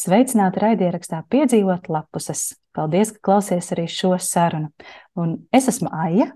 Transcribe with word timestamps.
Sveicināti 0.00 0.62
raidierakstā 0.62 1.18
piedzīvot 1.28 1.90
lapuses. 1.92 2.54
Paldies, 2.76 3.10
ka 3.12 3.20
klausies 3.26 3.68
arī 3.74 3.84
šo 3.90 4.14
sarunu. 4.22 4.70
Un 5.18 5.34
es 5.52 5.68
esmu 5.68 5.90
Aija. 5.92 6.30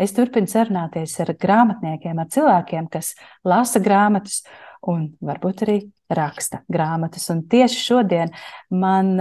Es 0.00 0.10
turpinu 0.16 0.50
sarunāties 0.50 1.12
ar 1.22 1.30
grāmatniekiem, 1.38 2.18
ar 2.18 2.30
cilvēkiem, 2.34 2.88
kas 2.90 3.12
lasa 3.46 3.78
grāmatas 3.84 4.40
un 4.90 5.06
varbūt 5.24 5.62
arī 5.64 5.76
raksta 6.14 6.60
grāmatas. 6.70 7.24
Un 7.32 7.42
tieši 7.50 7.80
šodien 7.80 8.32
man 8.72 9.14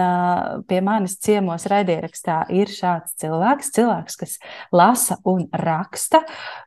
pie 0.68 0.80
manis 0.84 1.16
ciemos 1.24 1.66
raidierakstā 1.72 2.42
ir 2.54 2.72
šāds 2.72 3.16
cilvēks, 3.22 3.72
cilvēks, 3.76 4.18
kas 4.20 4.36
lasa 4.76 5.18
un 5.30 5.46
raksta. 5.64 6.24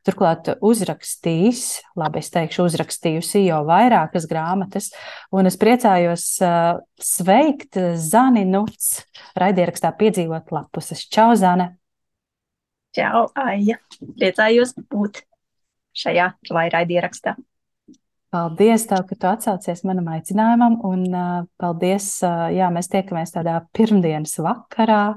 Turklāt 0.06 0.50
uzrakstījis, 0.64 1.64
labi, 2.00 2.22
es 2.24 2.32
teikšu, 2.34 2.66
uzrakstījusi 2.70 3.46
jau 3.46 3.62
vairākas 3.68 4.28
grāmatas, 4.30 4.90
un 5.34 5.50
es 5.50 5.58
priecājos 5.60 6.28
sveikt 7.02 7.80
Zani 8.00 8.46
Nuts 8.48 9.02
raidierakstā 9.38 9.92
piedzīvot 9.98 10.54
lapuses. 10.56 11.04
Čau, 11.12 11.34
Zane! 11.38 11.74
Čau, 12.96 13.26
Aija! 13.36 13.76
Priecājos 14.00 14.72
būt 14.88 15.20
šajā 15.96 16.30
raidierakstā. 16.48 17.36
Paldies, 18.36 18.82
tev, 18.84 19.06
ka 19.08 19.16
tu 19.16 19.28
atsaucies 19.30 19.80
manam 19.88 20.10
aicinājumam, 20.12 20.74
un 20.84 21.04
uh, 21.08 21.44
paldies, 21.60 22.04
uh, 22.26 22.50
jā, 22.52 22.66
mēs 22.74 22.90
tiekamies 22.92 23.32
tādā 23.32 23.54
pirmdienas 23.72 24.34
vakarā. 24.44 25.16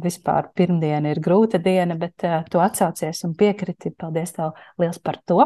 Vispār 0.00 0.46
pirmdiena 0.56 1.10
ir 1.12 1.18
grūta 1.20 1.58
diena, 1.60 1.92
bet 2.00 2.24
uh, 2.24 2.38
tu 2.48 2.62
atsaucies 2.64 3.20
un 3.28 3.34
piekriti. 3.36 3.92
Paldies 4.00 4.32
tev 4.32 4.56
liels 4.80 4.96
par 5.04 5.18
to. 5.28 5.44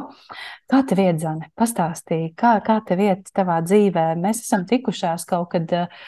Kā 0.70 0.84
tev 0.86 1.02
iet, 1.02 1.18
Zane? 1.24 1.50
Pastāstīji, 1.58 2.30
kā, 2.38 2.54
kā 2.62 2.78
tev 2.86 3.02
iet 3.02 3.32
tavā 3.34 3.58
dzīvē? 3.66 4.12
Mēs 4.22 4.44
esam 4.44 4.62
tikušās 4.70 5.26
kaut 5.26 5.50
kad 5.56 5.74
uh, 5.74 6.04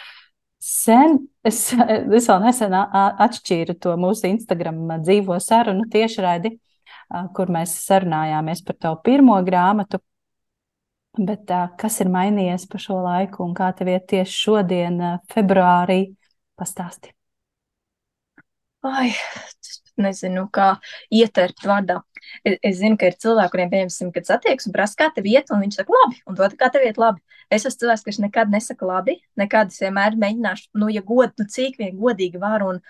sen. 0.62 1.18
Es, 1.42 1.72
es 1.74 2.28
vēl 2.30 2.44
nesen 2.44 2.76
atšķīru 2.78 3.80
to 3.82 3.96
mūsu 3.98 4.30
Instagram 4.30 5.00
dzīvo 5.02 5.40
sarunu 5.42 5.90
tiešraidi, 5.90 6.54
uh, 6.54 7.26
kur 7.34 7.50
mēs 7.50 7.74
sarunājāmies 7.88 8.62
par 8.68 8.78
tavu 8.78 9.02
pirmo 9.10 9.40
grāmatu 9.42 9.98
Bet 11.18 11.50
uh, 11.50 11.66
kas 11.78 11.98
ir 12.02 12.10
mainījies 12.14 12.68
pa 12.70 12.78
šo 12.78 13.00
laiku 13.02 13.42
un 13.42 13.54
kā 13.58 13.72
tev 13.74 13.90
iet 13.90 14.06
tieši 14.10 14.36
šodien, 14.44 15.00
uh, 15.02 15.16
februārī? 15.32 16.04
Pastāsti. 16.58 17.10
Ai, 18.86 19.10
nezinu, 19.98 20.46
kā 20.54 20.76
ieteikt 21.10 21.66
vārdā. 21.66 22.00
Es, 22.44 22.58
es 22.62 22.78
zinu, 22.78 22.98
ka 23.00 23.08
ir 23.10 23.16
cilvēki, 23.18 23.52
kuriem, 23.54 23.72
piemēram, 23.72 24.12
kad 24.14 24.30
satiekas 24.30 24.68
un 24.68 24.76
prasa, 24.76 24.98
kā 25.00 25.08
tev 25.16 25.26
iet, 25.30 25.50
un 25.54 25.64
viņš 25.64 25.80
saka, 25.80 25.96
labi, 25.96 26.20
un 26.28 26.38
to 26.38 26.48
kā 26.60 26.70
tev 26.74 26.86
iet 26.86 27.00
labi. 27.02 27.22
Es 27.50 27.64
esmu 27.64 27.82
cilvēks, 27.82 28.04
kurš 28.06 28.20
nekad 28.26 28.52
nesaka 28.52 28.86
labi, 28.86 29.16
nekad 29.40 29.72
es 29.72 29.82
vienmēr 29.82 30.18
mēģināšu, 30.20 30.70
nu, 30.78 30.90
ja 30.92 31.02
god, 31.06 31.34
nu, 31.40 31.48
cik 31.50 31.78
vien 31.80 31.96
godīgi 31.98 32.40
varu, 32.42 32.74
un, 32.74 32.82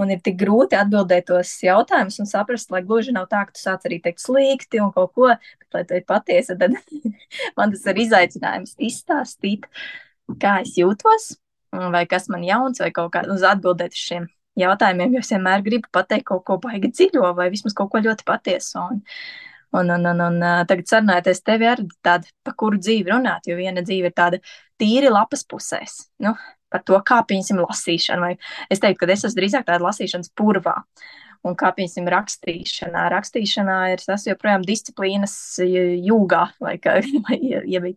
Un 0.00 0.12
ir 0.14 0.20
tik 0.24 0.38
grūti 0.40 0.78
atbildēt 0.78 1.26
tos 1.28 1.52
jautājumus 1.64 2.20
un 2.22 2.28
saprast, 2.30 2.70
lai 2.72 2.80
gluži 2.86 3.12
nav 3.12 3.26
tā, 3.32 3.42
ka 3.46 3.56
tu 3.56 3.60
sāc 3.60 3.84
arī 3.84 4.00
teikt 4.04 4.22
slikti 4.22 4.80
un 4.80 4.94
kaut 4.94 5.12
ko, 5.16 5.28
bet 5.60 5.76
lai 5.76 5.84
tā 5.88 6.00
ir 6.00 6.06
patiesa, 6.08 6.56
tad 6.60 6.76
man 7.58 7.74
tas 7.74 7.84
ir 7.92 8.02
izaicinājums 8.06 8.78
izstāstīt, 8.80 9.68
kā 10.40 10.60
es 10.64 10.76
jūtos, 10.80 11.34
vai 11.70 12.06
kas 12.08 12.30
man 12.32 12.46
jauns, 12.46 12.80
vai 12.80 12.90
kaut 12.96 13.12
kā 13.14 13.26
uz 13.28 13.44
atbildēt 13.46 13.96
uz 13.96 14.06
šiem 14.08 14.30
jautājumiem, 14.60 15.14
jo 15.14 15.22
es 15.24 15.30
vienmēr 15.32 15.62
gribu 15.66 15.90
pateikt 15.92 16.28
kaut 16.30 16.44
ko 16.48 16.58
baigi 16.62 16.90
dziļo 16.90 17.34
vai 17.36 17.50
vismaz 17.52 17.76
kaut 17.76 17.92
ko 17.92 18.02
ļoti 18.02 18.26
patiesu. 18.26 18.80
Un, 18.80 19.02
un, 19.78 19.92
un, 19.96 20.08
un, 20.10 20.22
un 20.26 20.46
tagad 20.70 20.88
sarunājoties 20.90 21.44
tevi 21.46 21.68
ar 21.70 21.82
tādu, 22.04 22.30
pa 22.46 22.54
kuru 22.58 22.80
dzīvi 22.80 23.12
runāt, 23.12 23.46
jo 23.50 23.58
viena 23.58 23.84
dzīve 23.86 24.10
ir 24.10 24.16
tāda 24.16 24.40
tīri 24.80 25.12
lapas 25.12 25.44
pusēs. 25.48 26.00
Nu, 26.24 26.34
par 26.70 26.84
to, 26.86 26.98
kā 27.06 27.20
pieņemsim 27.26 27.60
lasīšanu. 27.62 28.28
Vai 28.28 28.70
es 28.72 28.82
teiktu, 28.82 29.02
ka 29.02 29.12
es 29.12 29.24
esmu 29.24 29.40
drīzāk 29.40 29.66
tāda 29.68 29.84
lasīšanas 29.86 30.32
purvā. 30.38 30.76
Un 31.46 31.56
kā 31.56 31.70
pieņemsim 31.76 32.08
rakstīšanā. 32.12 33.06
Rakstīšanā 33.14 33.76
ir 33.94 34.02
tas 34.04 34.26
joprojām 34.28 34.64
disciplīnas 34.66 35.34
jūgā, 35.64 36.44
vai 36.60 36.76
kā 36.82 36.98
iebīt. 37.40 37.96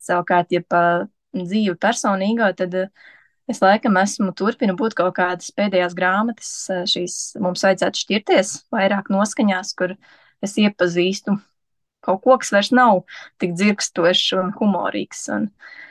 Savukārt, 0.00 0.48
ja 0.54 0.62
pa 0.64 0.82
dzīvi 1.36 1.76
personīgā, 1.80 2.54
tad 2.56 2.78
es 3.50 3.60
laikam 3.60 3.98
esmu 4.00 4.32
turpinu 4.36 4.78
būt 4.78 4.96
kaut 4.96 5.12
kādas 5.18 5.52
pēdējās 5.52 5.94
grāmatas, 5.98 6.54
šīs 6.88 7.18
mums 7.42 7.66
vajadzētu 7.66 8.00
šķirties 8.06 8.54
vairāk 8.72 9.12
noskaņās, 9.12 9.74
kur 9.76 9.94
es 10.40 10.56
iepazīstu 10.56 11.36
kaut 12.00 12.24
ko, 12.24 12.38
kas 12.40 12.54
vairs 12.54 12.72
nav 12.72 13.02
tik 13.42 13.52
dzirkstošs 13.60 14.38
un 14.40 14.54
humorīgs. 14.56 15.26
Un, 15.36 15.50
uh, 15.50 15.89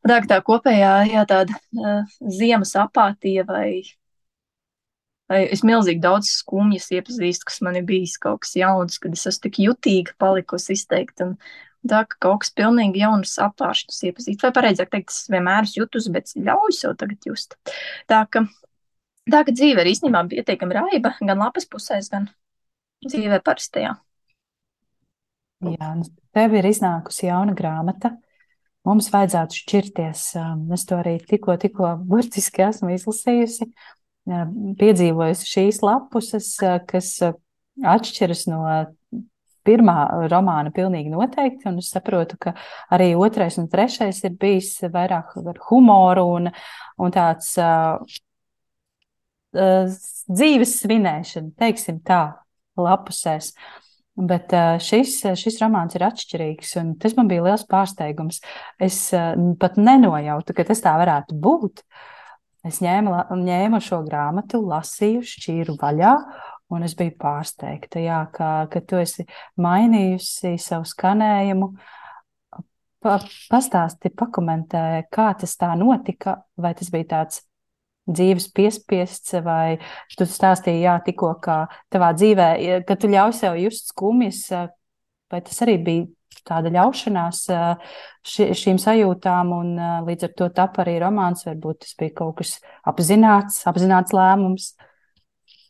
Tā, 0.00 0.16
tā 0.24 0.38
kopējā 0.44 0.92
jā, 1.10 1.22
tāda 1.28 1.56
uh, 1.76 2.12
ziemas 2.32 2.72
apātija 2.80 3.44
vai, 3.48 3.82
vai 5.28 5.42
es 5.52 5.60
milzīgi 5.66 6.00
daudz 6.00 6.30
skumjas 6.38 6.88
iepazīstu, 6.96 7.50
kas 7.50 7.60
man 7.66 7.76
ir 7.76 7.84
bijis 7.88 8.16
kaut 8.22 8.40
kas 8.46 8.54
jauns, 8.56 8.96
kad 9.02 9.12
es 9.16 9.26
esmu 9.28 9.44
tik 9.44 9.60
jutīga 9.66 10.16
palikusi 10.22 10.72
izteikt. 10.78 11.20
Un, 11.24 11.34
tā, 11.84 12.00
ka 12.08 12.16
kaut 12.24 12.46
kas 12.46 12.54
pilnīgi 12.56 13.02
jauns 13.02 13.36
apvāršņus 13.44 14.00
iepazīst. 14.08 14.46
Vai 14.46 14.52
pareizāk 14.56 14.88
teikt, 14.94 15.12
es 15.12 15.28
vienmēr 15.32 15.68
esmu 15.68 15.82
jutus, 15.82 16.08
bet 16.16 16.32
ļauju 16.36 16.76
sev 16.78 16.96
tagad 17.00 17.28
just. 17.28 17.58
Tā, 18.08 18.22
ka, 18.32 18.46
tā, 19.28 19.44
ka 19.44 19.52
dzīve 19.52 19.84
ir 19.84 19.92
īstenībā 19.92 20.24
pietiekami 20.32 20.80
raiba, 20.80 21.12
gan 21.20 21.44
lapas 21.44 21.68
pusēs, 21.68 22.08
gan 22.12 22.30
dzīvē 23.04 23.42
parastajā. 23.44 23.94
Jā, 25.68 25.92
tev 26.32 26.56
ir 26.56 26.72
iznākusi 26.72 27.28
jauna 27.28 27.52
grāmata 27.52 28.14
mums 28.88 29.10
vajadzētu 29.12 29.58
šķirties. 29.62 30.24
Um, 30.40 30.64
es 30.76 30.86
to 30.88 30.98
arī 31.00 31.16
tikko, 31.26 31.56
tikko 31.60 31.94
burtiski 32.08 32.64
esmu 32.68 32.94
izlasījusi, 32.94 33.68
um, 34.30 34.54
piedzīvojusi 34.80 35.50
šīs 35.50 35.82
lapuses, 35.84 36.52
uh, 36.64 36.78
kas 36.88 37.12
uh, 37.26 37.36
atšķiras 37.80 38.46
no 38.50 38.62
pirmā 39.66 39.96
romāna 40.32 40.72
pilnīgi 40.72 41.12
noteikti, 41.12 41.66
un 41.68 41.82
es 41.82 41.90
saprotu, 41.92 42.38
ka 42.40 42.54
arī 42.92 43.12
otrais 43.18 43.58
un 43.60 43.68
trešais 43.70 44.22
ir 44.24 44.38
bijis 44.40 44.72
vairāk 44.92 45.36
ar 45.42 45.60
humoru 45.68 46.24
un, 46.38 46.48
un 46.96 47.14
tāds 47.14 47.52
uh, 47.60 48.00
uh, 49.52 50.00
dzīves 50.32 50.78
svinēšana, 50.80 51.52
teiksim 51.60 52.00
tā, 52.06 52.24
lapusēs. 52.80 53.52
Uh, 53.52 53.89
Bet 54.18 54.52
šis, 54.82 55.20
šis 55.38 55.60
romāns 55.62 55.94
ir 55.96 56.04
atšķirīgs, 56.04 56.74
un 56.80 56.94
tas 57.00 57.14
man 57.16 57.28
bija 57.30 57.44
liels 57.46 57.62
pārsteigums. 57.70 58.40
Es 58.82 59.02
pat 59.60 59.78
nenojautu, 59.80 60.56
ka 60.56 60.66
tas 60.68 60.82
tā 60.84 60.96
varētu 61.00 61.36
būt. 61.40 61.84
Es 62.66 62.82
ņēmu, 62.84 63.14
ņēmu 63.40 63.80
šo 63.80 64.02
grāmatu, 64.04 64.60
lasīju, 64.68 65.22
šķīru 65.24 65.78
vaļā, 65.80 66.12
un 66.74 66.84
es 66.84 66.94
biju 66.98 67.14
pārsteigta, 67.22 68.02
jā, 68.02 68.18
ka, 68.34 68.50
ka 68.72 68.82
tu 68.84 69.00
esi 69.00 69.24
mainījusi 69.56 70.58
savu 70.60 70.84
skanējumu. 70.90 71.70
Pa, 73.00 73.14
pastāsti, 73.48 74.12
pakomentē, 74.12 75.06
kā 75.08 75.30
tas 75.40 75.56
tā 75.56 75.70
notika, 75.80 76.42
vai 76.60 76.74
tas 76.76 76.92
bija 76.92 77.08
tāds 77.14 77.40
dzīves 78.08 78.48
piespiests, 78.56 79.34
vai 79.44 79.78
tu 80.16 80.26
stāstīji, 80.28 80.84
jā, 80.86 80.96
tikko, 81.04 81.34
kā 81.42 81.64
tavā 81.92 82.12
dzīvē, 82.16 82.48
ka 82.88 82.96
tu 82.98 83.10
ļauj 83.10 83.36
sev 83.40 83.58
just 83.60 83.92
skumjas, 83.92 84.46
vai 85.30 85.42
tas 85.46 85.60
arī 85.64 85.76
bija 85.84 86.06
tāda 86.46 86.72
ļaušanās 86.72 87.42
ši, 88.26 88.50
šīm 88.56 88.78
sajūtām, 88.80 89.52
un 89.54 89.74
līdz 90.06 90.28
ar 90.28 90.34
to 90.38 90.48
tap 90.56 90.78
arī 90.82 90.96
romāns, 91.02 91.44
varbūt 91.48 91.84
tas 91.84 91.94
bija 91.98 92.16
kaut 92.22 92.40
kas 92.40 92.56
apzināts, 92.88 93.60
apzināts 93.68 94.16
lēmums. 94.16 94.72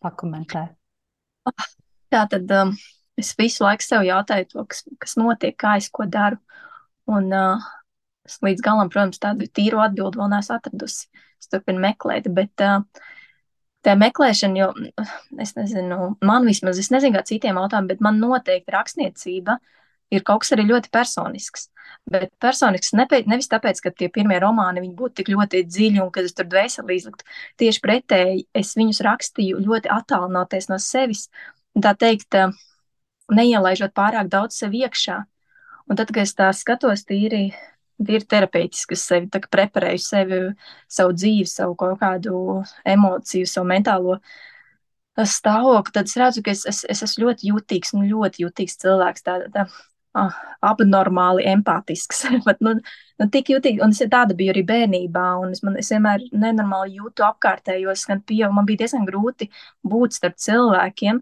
Pakomentē. 0.01 0.63
Tā 2.11 2.23
tad 2.31 2.53
um, 2.57 2.71
es 3.21 3.35
visu 3.37 3.67
laiku 3.67 3.85
sev 3.85 4.07
jautāju 4.07 4.47
to, 4.49 4.63
kas, 4.71 4.81
kas 5.03 5.13
notiek, 5.21 5.53
kā 5.61 5.75
es 5.77 5.91
ko 5.93 6.07
daru, 6.09 6.39
un 7.11 7.29
uh, 7.37 7.67
līdz 8.47 8.65
galam, 8.65 8.89
protams, 8.89 9.21
tādu 9.21 9.49
tīru 9.53 9.83
atbildi 9.85 10.23
vēl 10.23 10.33
neesmu 10.33 10.57
atradusi. 10.57 11.05
Uh, 11.11 11.27
es 11.41 11.51
turpinu 11.51 11.83
meklēt. 11.83 12.29
Bet 12.37 12.65
uh, 12.65 12.85
tā 13.87 13.97
meklēšana, 13.99 14.61
jo 14.61 14.71
es 15.41 15.55
nezinu, 15.57 16.15
man 16.27 16.49
vismaz, 16.49 16.81
es 16.81 16.91
nezinu, 16.93 17.17
kā 17.17 17.25
citiem 17.27 17.61
autoriem, 17.61 17.91
bet 17.91 18.03
man 18.05 18.21
noteikti 18.23 18.75
rakstniecība 18.75 19.59
ir 20.11 20.25
kaut 20.27 20.43
kas 20.45 20.55
arī 20.57 20.67
ļoti 20.69 20.91
personisks. 20.93 21.69
Bet 22.11 22.33
personisks 22.43 22.93
nepēc, 22.99 23.27
nevis 23.31 23.51
tāpēc, 23.51 23.81
ka 23.83 23.93
tie 23.95 24.09
pirmie 24.13 24.39
romāni 24.43 24.83
būtu 24.97 25.21
tik 25.21 25.31
ļoti 25.33 25.65
dziļi 25.67 26.03
un 26.03 26.11
ka 26.15 26.23
es 26.27 26.35
tur 26.37 26.49
dvēseli 26.51 26.99
izliktu. 26.99 27.27
Tieši 27.63 27.83
pretēji, 27.85 28.45
es 28.55 28.75
viņus 28.79 29.03
rakstīju 29.07 29.63
ļoti 29.65 29.91
attālinoties 29.91 30.71
no 30.71 30.79
sevis, 30.83 31.29
tā 31.79 31.95
teikt, 31.99 32.37
neielaižot 33.31 33.95
pārāk 33.95 34.31
daudz 34.31 34.59
sev 34.59 34.75
iekšā. 34.75 35.21
Un 35.91 35.99
tad, 35.99 36.11
kad 36.15 36.23
es 36.23 36.35
tā 36.39 36.51
skatos 36.55 37.07
tīri 37.07 37.51
ir 38.09 38.25
terapeitiski, 38.29 38.95
kas 38.95 39.07
sevi 39.11 39.29
preparēju 39.29 40.03
sevi, 40.05 40.41
savu 40.89 41.17
dzīvi, 41.17 41.49
savu 41.49 41.77
kaut 41.81 41.99
kādu 42.01 42.63
emociju, 42.89 43.49
savu 43.49 43.69
mentālo 43.69 44.21
stāvokli, 45.21 45.93
tad 45.93 46.09
es 46.09 46.17
redzu, 46.17 46.43
ka 46.45 46.53
es, 46.55 46.65
es, 46.71 46.85
es 46.89 47.03
esmu 47.05 47.27
ļoti 47.27 47.51
jutīgs, 47.51 47.93
nu, 47.97 48.07
ļoti 48.09 48.47
jutīgs 48.47 48.79
cilvēks. 48.81 49.25
Tā, 49.27 49.37
tā, 49.53 49.67
ah, 50.17 50.37
abnormāli 50.71 51.45
empātisks. 51.51 52.25
Bet, 52.47 52.61
nu, 52.65 52.77
nu, 53.21 53.29
tik 53.33 53.53
jutīgi, 53.53 53.83
un 53.85 53.95
es 53.95 54.03
tāda 54.13 54.37
biju 54.37 54.55
arī 54.55 54.65
bērnībā, 54.71 55.27
un 55.43 55.53
es, 55.57 55.63
man, 55.67 55.77
es 55.81 55.93
vienmēr 55.93 56.25
nenormāli 56.33 57.01
jūtu 57.01 57.27
apkārtējos, 57.27 58.07
gan 58.11 58.25
pieaugu, 58.27 58.57
man 58.57 58.69
bija 58.69 58.85
diezgan 58.85 59.07
grūti 59.09 59.51
būt 59.87 60.17
starp 60.19 60.41
cilvēkiem. 60.41 61.21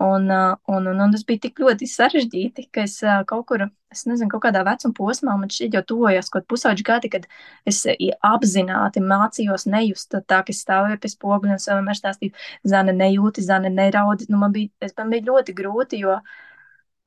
Un, 0.00 0.30
un, 0.32 0.86
un, 0.88 1.00
un 1.04 1.10
tas 1.12 1.26
bija 1.28 1.42
tik 1.44 1.58
ļoti 1.60 1.84
sarežģīti, 1.90 2.62
ka 2.72 2.86
es 2.88 2.94
kaut 3.28 3.42
kur, 3.50 3.66
es 3.92 4.06
nezinu, 4.08 4.30
kaut 4.32 4.46
kādā 4.46 4.62
vecuma 4.64 4.96
posmā, 4.96 5.34
man 5.36 5.52
šķiet, 5.52 5.76
jau 5.76 5.82
tojos 5.92 6.32
kaut 6.32 6.46
pusauģi 6.48 6.86
gadi, 6.88 7.10
kad 7.12 7.26
es 7.68 7.82
apzināti 8.24 9.02
mācījos 9.04 9.66
nejust 9.68 10.16
tā, 10.24 10.40
ka 10.40 10.54
es 10.54 10.62
stāvēju 10.64 11.02
pie 11.02 11.12
spoguļa 11.12 11.58
un 11.58 11.60
savam 11.60 11.92
ar 11.92 12.00
stāstīju, 12.00 12.32
Zane 12.72 12.96
nejūti, 12.96 13.44
Zane 13.44 13.68
neraudi. 13.74 14.30
Nu, 14.32 14.40
man 14.40 14.56
bija, 14.56 14.72
es, 14.80 14.96
man 14.96 15.12
bija 15.12 15.28
ļoti 15.28 15.56
grūti, 15.60 16.00
jo 16.06 16.16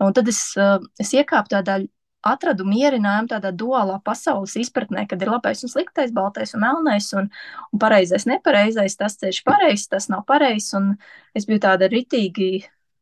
Un 0.03 0.13
tad 0.15 0.27
es, 0.31 0.39
es 0.99 1.11
iekāpu 1.15 1.53
tādā, 1.53 1.77
atradu 2.23 2.65
mierinājumu 2.67 3.29
tādā 3.31 3.51
duālā 3.55 3.97
pasaules 4.05 4.55
izpratnē, 4.59 5.05
kad 5.09 5.21
ir 5.21 5.31
labais 5.31 5.63
un 5.65 5.71
sliktais, 5.71 6.13
baltais 6.15 6.55
un 6.55 6.63
melnais, 6.63 7.09
un, 7.19 7.29
un 7.71 7.81
pareizais, 7.81 8.27
nepareizais, 8.29 8.95
tas 8.99 9.17
ceļš 9.19 9.41
pareizs, 9.47 9.89
tas 9.91 10.09
nav 10.11 10.23
pareizs, 10.29 10.71
un 10.79 10.93
es 11.35 11.47
biju 11.49 11.63
tāda 11.67 11.91
ritīgi 11.91 12.49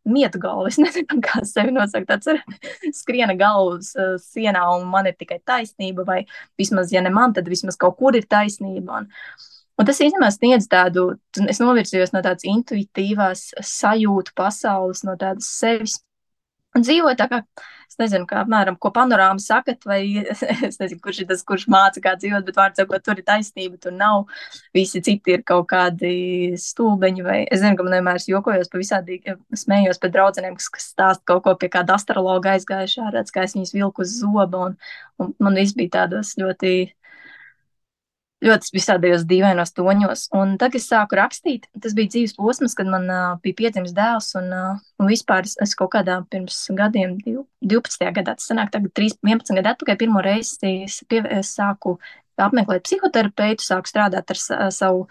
mietu 0.07 0.41
galva, 0.41 0.71
es 0.71 0.79
nezinu, 0.83 1.19
kā 1.25 1.43
sevi 1.47 1.73
nosaukt, 1.75 2.09
tāds 2.09 2.31
ar 2.31 2.41
skriena 3.01 3.37
galvas 3.39 3.93
uh, 3.97 4.17
sienā, 4.21 4.63
un 4.77 4.89
man 4.91 5.09
ir 5.09 5.17
tikai 5.19 5.41
taisnība, 5.45 6.05
vai 6.07 6.19
vismaz, 6.59 6.93
ja 6.93 7.03
ne 7.05 7.13
man, 7.13 7.35
tad 7.37 7.49
vismaz 7.51 7.79
kaut 7.79 7.99
kur 8.01 8.17
ir 8.17 8.29
taisnība, 8.29 9.03
un, 9.03 9.09
Un 9.79 9.87
tas 9.87 9.97
īstenībā 10.03 10.27
sniedz 10.29 10.67
tādu, 10.69 11.07
es 11.49 11.57
novirzījos 11.57 12.11
no 12.13 12.19
tādas 12.21 12.45
intuitīvās 12.45 13.47
sajūtu 13.65 14.35
pasaules, 14.37 15.01
no 15.07 15.15
tādas 15.17 15.47
sevis 15.57 15.95
Un 16.71 16.85
dzīvoju 16.85 17.17
tā 17.19 17.25
kā, 17.27 17.41
es 17.91 17.97
nezinu, 17.99 18.23
kā 18.29 18.37
apmēram, 18.45 18.77
ko 18.79 18.93
panorāma 18.95 19.43
sakat, 19.43 19.83
vai 19.87 19.99
es 20.69 20.77
nezinu, 20.79 21.01
kurš 21.03 21.23
ir 21.23 21.27
tas, 21.31 21.41
kurš 21.47 21.65
māca, 21.71 21.99
kā 22.03 22.13
dzīvot, 22.19 22.45
bet 22.47 22.59
vārds 22.59 22.79
sakot, 22.79 23.03
tur 23.03 23.19
ir 23.19 23.27
taisnība, 23.27 23.75
tur 23.81 23.95
nav. 23.95 24.29
Visi 24.77 25.01
citi 25.03 25.35
ir 25.35 25.43
kaut 25.47 25.67
kādi 25.73 26.13
stulbeņi, 26.61 27.25
vai 27.27 27.41
es 27.43 27.59
zinu, 27.63 27.75
ka 27.75 27.87
man 27.87 27.97
vienmēr 27.97 28.23
jokojos 28.31 28.71
pa 28.71 28.79
visādi, 28.79 29.19
smējos 29.65 29.99
pēc 29.99 30.15
draudzenēm, 30.15 30.55
kas, 30.61 30.71
kas 30.77 30.87
stāst 30.93 31.25
kaut 31.27 31.43
ko 31.47 31.57
pie 31.59 31.71
kāda 31.75 31.99
astrologa 31.99 32.55
aizgājušā, 32.55 33.11
redz, 33.17 33.35
kā 33.35 33.43
es 33.49 33.57
viņus 33.57 33.75
vilku 33.75 34.07
uz 34.07 34.15
zoba, 34.21 34.69
un, 34.69 34.79
un 35.19 35.35
man 35.43 35.59
viss 35.59 35.75
bija 35.75 35.97
tādos 35.99 36.37
ļoti 36.39 36.75
ļoti 38.41 38.73
visādajos 38.73 39.25
dīvainos 39.29 39.73
toņos. 39.77 40.25
Un 40.37 40.55
tad, 40.61 40.73
kad 40.73 40.81
es 40.81 40.87
sāku 40.89 41.17
rakstīt, 41.19 41.67
tas 41.81 41.93
bija 41.97 42.11
dzīves 42.15 42.35
posms, 42.37 42.75
kad 42.77 42.89
man 42.89 43.05
uh, 43.11 43.35
bija 43.43 43.59
piedzimis 43.59 43.93
dēls, 43.97 44.31
un, 44.39 44.49
uh, 44.55 44.79
un 45.01 45.11
vispār 45.11 45.45
es, 45.47 45.57
es 45.61 45.75
kaut 45.77 45.93
kādā 45.95 46.17
pirms 46.31 46.57
gadiem, 46.77 47.17
12. 47.25 48.07
gadā, 48.17 48.35
tas 48.37 48.49
sanāk, 48.49 48.71
tagad 48.73 48.93
3, 48.97 49.19
11 49.27 49.59
gadu 49.59 49.73
atpakaļ, 49.75 49.99
pirmo 50.01 50.23
reizi 50.25 50.73
es, 50.87 51.01
pie, 51.09 51.21
es 51.29 51.53
sāku 51.57 51.99
apmeklēt 52.41 52.87
psihoterapeitu, 52.87 53.65
sāku 53.65 53.91
strādāt 53.91 54.33
ar 54.33 54.41
sa, 54.41 54.63
savu 54.73 55.05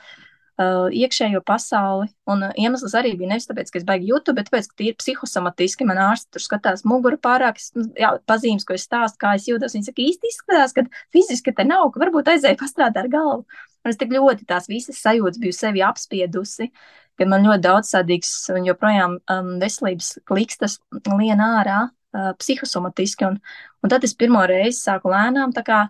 iekšējo 0.60 1.40
pasauli. 1.46 2.08
Un 2.30 2.44
uh, 2.46 2.54
iemesls 2.58 2.94
arī 2.98 3.14
bija 3.18 3.32
nevis 3.32 3.48
tāpēc, 3.48 3.70
ka 3.72 3.80
es 3.80 3.86
baigi 3.88 4.10
jūtu, 4.10 4.34
bet 4.36 4.50
tāpēc, 4.50 4.68
ka 4.70 4.78
tīri 4.80 4.96
psihosomatiski 4.98 5.86
man 5.88 6.00
ārsti 6.10 6.36
tur 6.36 6.44
skatās 6.44 6.84
muguru 6.88 7.18
pārāk, 7.22 7.60
nu, 7.78 7.86
jā, 7.98 8.12
pazīmes, 8.28 8.66
ko 8.68 8.76
es 8.76 8.86
stāstu, 8.88 9.20
kā 9.22 9.34
es 9.38 9.48
jūtos. 9.48 9.76
Viņi 9.76 9.88
saka, 9.88 10.04
īsti 10.04 10.32
izskatās, 10.32 10.76
ka 10.76 10.86
fiziski 11.14 11.54
te 11.56 11.66
nav, 11.68 11.88
ka 11.94 12.02
varbūt 12.04 12.32
aizēja 12.34 12.60
pastrādāt 12.60 13.00
ar 13.00 13.10
galvu. 13.12 13.44
Un 13.80 13.92
es 13.92 14.00
tik 14.00 14.12
ļoti 14.12 14.44
tās 14.48 14.68
visas 14.68 15.00
sajūtas 15.00 15.40
biju 15.40 15.56
sevi 15.56 15.84
apspiedusi, 15.86 16.68
ka 17.16 17.28
man 17.28 17.46
ļoti 17.48 17.64
daudz 17.64 17.92
sādīgs 17.94 18.32
un 18.52 18.68
joprojām 18.68 19.18
um, 19.20 19.52
veselības 19.62 20.18
klikstas 20.28 20.78
lien 21.08 21.40
ārā 21.40 21.86
uh, 21.88 22.32
psihosomatiski. 22.40 23.28
Un, 23.28 23.40
un 23.80 23.92
tad 23.92 24.04
es 24.04 24.16
pirmo 24.16 24.44
reizi 24.48 24.82
sāku 24.82 25.12
lēnām 25.12 25.56
tā 25.56 25.64
kā, 25.64 25.84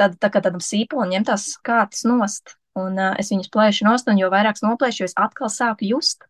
tā, 0.00 0.08
tā 0.16 0.32
kā 0.32 0.40
tādam 0.44 0.64
sīpolam 0.64 1.12
ņemt 1.12 1.34
tās 1.34 1.50
kārtas 1.64 2.06
nost 2.08 2.56
Un 2.76 2.98
uh, 3.00 3.14
es 3.20 3.32
viņus 3.32 3.50
plēšu 3.52 3.86
nost, 3.88 4.08
un 4.12 4.20
jo 4.20 4.28
vairāk 4.32 4.60
noplēšu, 4.62 5.02
jo 5.02 5.10
es 5.10 5.16
atkal 5.16 5.50
sāku 5.52 5.88
just. 5.88 6.26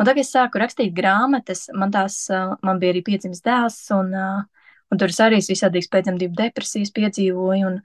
Un 0.00 0.08
tagad 0.08 0.22
es 0.24 0.32
sāku 0.32 0.60
rakstīt 0.60 0.92
grāmatas, 0.96 1.66
man 1.76 1.92
tās, 1.94 2.22
uh, 2.32 2.54
man 2.66 2.80
bija 2.82 2.94
arī 2.94 3.02
piedzimis 3.06 3.42
dēls, 3.44 3.80
un, 3.96 4.12
uh, 4.16 4.68
un 4.92 5.00
tur 5.00 5.12
es 5.12 5.20
arī 5.24 5.40
visādīgas 5.44 5.90
pēcdzemdību 5.92 6.38
depresijas 6.38 6.92
piedzīvoju, 6.96 7.72
un, 7.72 7.80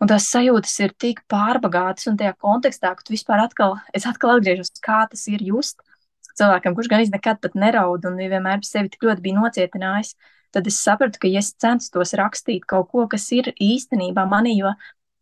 un 0.00 0.10
tās 0.12 0.30
sajūtas 0.32 0.74
ir 0.84 0.96
tik 1.00 1.24
pārbagātas, 1.32 2.08
un 2.12 2.16
tajā 2.20 2.36
kontekstā, 2.44 2.94
ka 2.96 3.04
tu 3.04 3.16
vispār 3.16 3.44
atkal, 3.44 3.78
es 3.96 4.08
atkal 4.08 4.36
atgriežos, 4.36 4.72
kā 4.84 5.04
tas 5.10 5.24
ir 5.32 5.44
just 5.44 5.84
cilvēkam, 6.38 6.76
kurš 6.76 6.90
gan 6.92 7.04
nekad 7.12 7.40
pat 7.42 7.56
neraud, 7.58 8.04
un 8.08 8.18
vienmēr 8.20 8.62
sevi 8.66 8.92
tik 8.92 9.08
ļoti 9.08 9.24
bija 9.24 9.40
nocietinājis, 9.40 10.14
tad 10.54 10.68
es 10.70 10.78
sapratu, 10.80 11.20
ka 11.22 11.30
ja 11.30 11.42
es 11.42 11.52
censtos 11.60 12.14
rakstīt 12.18 12.66
kaut 12.68 12.90
ko, 12.92 13.06
kas 13.10 13.26
ir 13.36 13.50
īstenībā 13.54 14.24
manī, 14.30 14.58
jo 14.62 14.72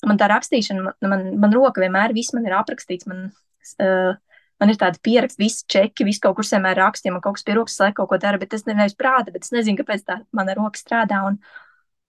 man 0.07 0.21
tā 0.21 0.29
rakstīšana, 0.31 0.85
man, 0.87 1.11
man, 1.11 1.27
man 1.43 1.57
roka 1.57 1.83
vienmēr 1.83 2.15
viss 2.17 2.35
man 2.37 2.47
ir 2.47 2.57
aprakstīts. 2.57 3.09
Man, 3.11 3.29
uh, 3.83 4.15
man 4.61 4.73
ir 4.73 4.79
tāda 4.81 5.01
pieraksta, 5.03 5.41
visi 5.43 5.67
čeki, 5.73 6.07
viss 6.09 6.23
kaut 6.23 6.39
kur 6.39 6.49
vienmēr 6.49 6.79
raksta, 6.81 7.09
ja 7.09 7.15
man 7.15 7.23
kaut 7.25 7.39
kas 7.39 7.47
pie 7.47 7.57
rokas 7.59 7.79
laika 7.83 8.01
kaut 8.01 8.13
ko 8.13 8.19
dara, 8.23 8.41
bet 8.41 8.53
tas 8.55 8.67
nevis 8.69 8.97
prāta, 8.99 9.33
bet 9.35 9.47
es 9.47 9.55
nezinu, 9.55 9.79
kāpēc 9.81 10.05
tā 10.07 10.21
mana 10.37 10.57
roka 10.57 10.81
strādā. 10.81 11.23
Un, 11.29 11.39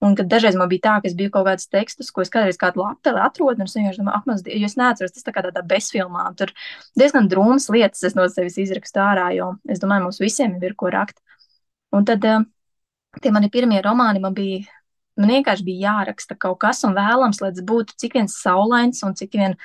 un 0.04 0.14
kad 0.18 0.30
dažreiz 0.30 0.56
man 0.56 0.70
bija 0.70 0.86
tā, 0.86 0.94
ka 1.02 1.10
es 1.10 1.16
biju 1.18 1.32
kaut 1.34 1.48
kādus 1.48 1.68
tekstus, 1.72 2.12
ko 2.14 2.24
es 2.24 2.32
kādreiz 2.32 2.60
kādu 2.60 2.84
lapeli 2.84 3.20
atrodu, 3.24 3.58
un 3.60 3.68
es 3.68 3.76
vienkārši 3.76 4.02
domāju, 4.02 4.20
ak, 4.20 4.28
man, 4.30 4.42
jo 4.54 4.70
es 4.70 4.78
neatceros, 4.80 5.14
tas 5.16 5.26
tā 5.26 5.34
kā 5.34 5.44
tādā 5.44 5.64
bezfilmā, 5.74 6.28
tur 6.38 6.54
diezgan 6.98 7.28
drūmas 7.30 7.68
lietas 7.74 8.06
es 8.06 8.16
no 8.16 8.28
sevis 8.32 8.60
izrakstu 8.62 9.02
ārā, 9.04 9.28
jo 9.36 9.56
es 9.68 9.82
domāju, 9.82 10.06
mums 10.06 10.22
visiem 10.22 10.56
ir 10.62 10.78
ko 10.78 10.92
rakt. 10.94 11.18
Un 11.92 12.04
tad 12.08 12.24
uh, 12.28 12.44
tie 13.22 13.32
mani 13.34 13.50
pirmie 13.52 13.82
romāni 13.84 14.22
man 14.22 14.36
bija 14.36 14.64
Man 15.18 15.32
vienkārši 15.34 15.66
bija 15.66 15.92
jāraksta 15.92 16.36
kaut 16.38 16.60
kas 16.62 16.84
un 16.86 16.94
vēlams, 16.96 17.40
lai 17.42 17.50
tas 17.54 17.64
būtu 17.66 17.96
cik 17.98 18.14
viens 18.18 18.36
saulains 18.38 19.02
un 19.06 19.16
cik 19.18 19.32
vien 19.34 19.56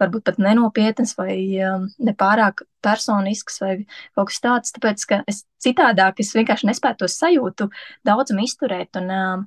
varbūt 0.00 0.24
pat 0.28 0.38
nenopietns 0.40 1.16
vai 1.18 1.34
um, 1.66 1.88
nepārāk 2.00 2.62
personisks 2.84 3.60
vai 3.60 3.72
kaut 4.16 4.30
kas 4.30 4.42
tāds, 4.44 4.74
tāpēc, 4.76 5.06
ka 5.10 5.18
es 5.28 5.42
citādāk 5.62 6.22
es 6.22 6.30
vienkārši 6.36 6.70
nespēju 6.70 7.02
to 7.02 7.08
sajūtu 7.10 7.68
daudzam 8.06 8.40
izturēt 8.44 8.96
un, 9.00 9.10
um, 9.12 9.42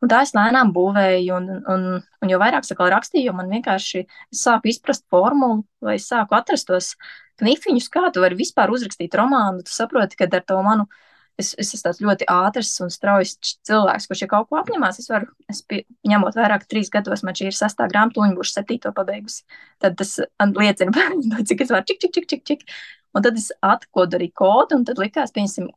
un 0.00 0.12
tā 0.12 0.22
es 0.24 0.32
lēnām 0.36 0.72
būvēju 0.76 1.36
un, 1.36 1.50
un, 1.74 1.88
un 2.00 2.32
jo 2.32 2.40
vairāk 2.40 2.64
sakal 2.68 2.92
rakstīju, 2.94 3.34
man 3.36 3.50
vienkārši 3.52 4.06
sāku 4.32 4.72
izprast 4.72 5.04
formulu 5.12 5.64
vai 5.84 5.98
es 5.98 6.06
sāku 6.08 6.38
atrast 6.38 6.70
tos 6.70 6.94
knifiņus, 7.42 7.90
kā 7.90 8.08
tu 8.14 8.22
vari 8.22 8.38
vispār 8.38 8.70
uzrakstīt 8.72 9.18
romānu, 9.18 9.66
tu 9.66 9.74
saproti, 9.74 10.16
ka 10.16 10.30
ar 10.30 10.46
to 10.46 10.62
manu 10.62 10.86
uh, 10.86 11.02
es, 11.40 11.52
es 11.58 11.72
esmu 11.74 11.82
tāds 11.88 12.00
ļoti 12.04 12.26
ātrs 12.30 12.72
un 12.84 12.92
strauji 12.92 13.54
cilvēks, 13.66 14.08
kurš, 14.10 14.24
ja 14.24 14.30
kaut 14.30 14.50
ko 14.50 14.58
apņemās, 14.60 15.00
es 15.02 15.10
varu, 15.10 15.30
es 15.50 15.62
pie, 15.66 15.82
ņemot 16.08 16.36
vairāk, 16.38 16.66
trīs 16.70 16.90
gados, 16.94 17.24
man 17.26 17.36
šī 17.38 17.50
ir 17.50 17.56
sastā 17.56 17.88
grāmata, 17.90 18.22
un 18.22 18.36
būšu 18.38 18.58
septīto 18.58 18.92
pabeigusi. 18.96 19.42
Tad 19.82 19.98
tas 20.00 20.16
liecina 20.40 20.94
par 20.96 21.16
to, 21.16 21.46
cik 21.50 21.64
es 21.66 21.74
varu 21.74 21.88
čik, 21.90 22.02
čik, 22.04 22.14
čik, 22.18 22.28
čik, 22.30 22.44
čik. 22.50 22.68
Un 23.14 23.22
tad 23.22 23.38
es 23.38 23.50
atkodu 23.62 24.18
arī 24.18 24.30
kodu, 24.34 24.80
un 24.80 24.86
tad 24.86 24.98
likās, 24.98 25.30
pieņemsim, 25.34 25.68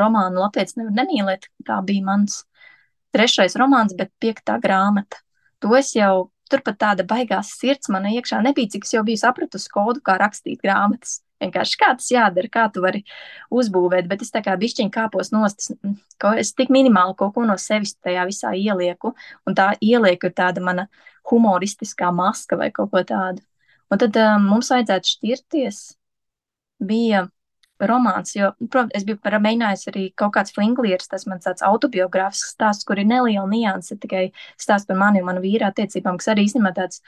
romānu 0.00 0.40
Latvijas 0.40 0.78
nevar 0.80 0.94
nemīlēt. 0.96 1.50
Tā 1.68 1.80
bija 1.84 2.06
mans 2.06 2.42
trešais 3.12 3.56
romāns, 3.60 3.96
bet 3.98 4.12
piektā 4.22 4.56
grāmata. 4.62 5.20
To 5.60 5.74
es 5.76 5.92
jau, 5.92 6.30
turpat 6.50 6.78
tāda 6.80 7.04
baigās 7.06 7.52
sirds 7.58 7.90
man 7.92 8.08
iekšā 8.08 8.40
nebija, 8.46 8.72
cik 8.72 8.88
es 8.88 8.94
jau 8.96 9.04
biju 9.04 9.20
sapratusi 9.20 9.68
kodu, 9.72 10.00
kā 10.04 10.16
rakstīt 10.20 10.62
grāmatas. 10.64 11.20
Vienkārši 11.40 11.78
kā 11.80 11.90
tas 11.96 12.10
jādara, 12.12 12.50
kā 12.52 12.66
tu 12.72 12.82
vari 12.84 13.02
uzbūvēt, 13.50 14.08
bet 14.10 14.24
es 14.24 14.32
tā 14.34 14.42
kā 14.44 14.56
bišķiņ 14.60 14.90
kāpos 14.92 15.32
nost, 15.32 15.62
es, 15.64 15.94
es 16.42 16.52
tik 16.56 16.72
minimāli 16.74 17.16
kaut 17.18 17.34
ko 17.36 17.46
no 17.48 17.56
sevis 17.60 17.94
tajā 17.96 18.26
visā 18.28 18.52
ielieku, 18.56 19.14
un 19.48 19.56
tā 19.56 19.70
ielieku 19.80 20.28
ir 20.28 20.36
tāda 20.36 20.64
mana 20.64 20.86
humoristiskā 21.30 22.10
maska 22.12 22.58
vai 22.60 22.70
kaut 22.74 22.92
ko 22.92 23.04
tādu. 23.06 23.44
Un 23.90 23.98
tad 23.98 24.16
um, 24.20 24.50
mums 24.52 24.70
vajadzētu 24.70 25.14
šķirties, 25.16 25.80
bija 26.80 27.26
romāns, 27.80 28.34
jo, 28.36 28.50
protams, 28.68 28.92
es 28.96 29.06
biju 29.08 29.40
mēģinājis 29.40 29.88
arī 29.90 30.04
kaut 30.18 30.34
kāds 30.36 30.52
flinglieris, 30.56 31.08
tas 31.08 31.26
man 31.28 31.40
tāds 31.40 31.64
autobiogrāfisks 31.64 32.54
stāsts, 32.54 32.84
kur 32.84 33.00
ir 33.00 33.08
neliela 33.08 33.46
nianse, 33.48 33.96
tikai 34.00 34.28
stāsts 34.60 34.88
par 34.88 35.00
mani 35.00 35.22
un 35.22 35.30
manu 35.30 35.44
vīru 35.44 35.66
attiecībām, 35.68 36.20
kas 36.20 36.32
arī 36.34 36.46
īstenībā 36.48 36.74
tāds 36.76 37.00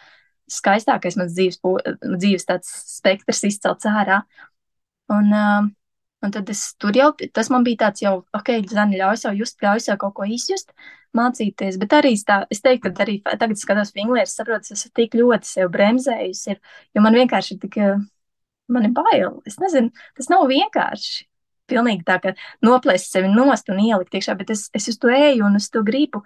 skaistākais 0.52 1.18
mans 1.20 1.34
dzīves, 1.36 1.60
dzīves 2.02 2.48
spektrs 2.96 3.44
izcelts 3.48 3.88
ārā. 3.88 4.22
Un, 5.12 5.30
uh, 5.34 5.68
un 6.22 6.34
tad 6.34 6.48
es 6.52 6.62
tur 6.80 6.96
jau, 6.96 7.10
tas 7.34 7.50
man 7.52 7.66
bija 7.66 7.86
tāds 7.86 8.04
jau, 8.04 8.14
ok, 8.36 8.54
Zani, 8.70 9.00
ļauj 9.00 9.22
sev 9.24 9.38
just, 9.40 9.58
ļauj 9.64 9.82
sev 9.86 9.98
kaut 10.00 10.14
ko 10.18 10.28
izjust, 10.28 10.72
mācīties, 11.16 11.76
bet 11.80 11.96
arī 11.98 12.14
tā, 12.26 12.42
es 12.52 12.62
teiktu, 12.64 12.92
ka 12.94 13.04
arī 13.04 13.18
tagad 13.26 13.58
skatos 13.60 13.92
vinglieris, 13.96 14.36
saprotu, 14.38 14.70
es 14.70 14.78
esmu 14.78 14.94
tik 14.96 15.16
ļoti 15.18 15.50
sev 15.50 15.72
bremzējusi, 15.74 16.54
ir, 16.54 16.78
jo 16.94 17.04
man 17.04 17.18
vienkārši 17.18 17.56
ir 17.56 17.60
tik, 17.66 17.80
man 18.72 18.88
ir 18.88 18.94
bail, 18.96 19.42
es 19.48 19.58
nezinu, 19.60 19.92
tas 20.18 20.30
nav 20.32 20.46
vienkārši. 20.50 21.26
Pilnīgi 21.70 22.02
tā, 22.04 22.18
ka 22.20 22.32
noplēst 22.66 23.12
sevi 23.14 23.28
nost 23.32 23.68
un 23.72 23.78
ielikt 23.80 24.16
iekšā, 24.18 24.34
bet 24.36 24.50
es, 24.52 24.66
es 24.76 24.88
uz 24.90 24.98
to 25.00 25.12
eju 25.12 25.46
un 25.46 25.56
es 25.56 25.70
to 25.72 25.84
gribu. 25.86 26.24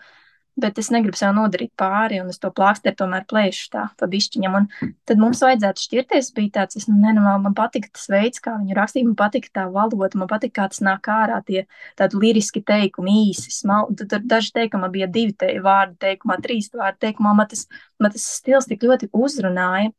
Bet 0.60 0.78
es 0.80 0.88
negribu 0.92 1.18
sev 1.18 1.34
nodarīt 1.36 1.72
pāri, 1.78 2.18
un 2.22 2.30
es 2.32 2.40
to 2.40 2.48
plāksteri 2.54 2.96
tomēr 2.96 3.26
plēšu 3.28 3.68
tā 3.74 3.84
pa 4.00 4.08
bišķiņam. 4.12 4.56
Un 4.60 4.92
tad 5.08 5.20
mums 5.20 5.42
vajadzētu 5.44 5.84
šķirties, 5.84 6.30
bija 6.36 6.54
tāds, 6.58 6.78
es, 6.80 6.88
nu, 6.88 6.96
ne, 7.02 7.12
nu, 7.16 7.24
man 7.44 7.56
patika 7.56 7.92
tas 7.92 8.08
veids, 8.12 8.42
kā 8.44 8.56
viņu 8.60 8.76
rakstīja, 8.78 9.08
man 9.08 9.18
patika 9.20 9.52
tā 9.60 9.66
valoda, 9.72 10.10
man 10.16 10.30
patika, 10.30 10.62
kā 10.62 10.68
tas 10.72 10.82
nāk 10.84 11.10
ārā, 11.12 11.42
tie 11.46 11.66
tādi 12.00 12.20
liriski 12.22 12.64
teikumi, 12.66 13.18
īsi, 13.30 13.52
smal, 13.54 13.90
tad 13.98 14.12
tur 14.14 14.28
daži 14.34 14.54
teikumi 14.56 14.92
bija 14.96 15.10
divi 15.12 15.36
te, 15.36 15.52
vārdi 15.64 15.98
teikumā, 16.06 16.40
trīs 16.44 16.72
vārdi 16.74 17.04
teikumā, 17.08 17.36
man 17.36 17.50
tas, 17.52 17.66
man 18.00 18.16
tas 18.16 18.24
stils 18.40 18.70
tik 18.70 18.86
ļoti 18.88 19.12
uzrunāja. 19.16 19.92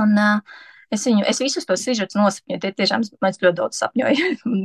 Un, 0.00 0.16
uh, 0.18 0.62
Es, 0.94 1.02
viņu, 1.08 1.24
es 1.26 1.40
visus 1.42 1.66
tos 1.66 1.82
sižetus 1.82 2.14
nosapņoju. 2.18 2.60
Tie 2.62 2.70
tiešām 2.78 3.02
mēs 3.24 3.40
ļoti 3.42 3.56
daudz 3.58 3.80
sapņojam. 3.80 4.60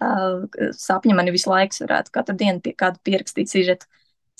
Sapņi 0.86 1.16
man 1.18 1.28
visu 1.34 1.50
laiku 1.52 1.82
varētu 1.82 2.14
katru 2.14 2.36
dienu 2.40 2.62
pie 2.64 2.72
kādu 2.78 3.02
pierakstīt 3.04 3.52
sižetu 3.52 3.90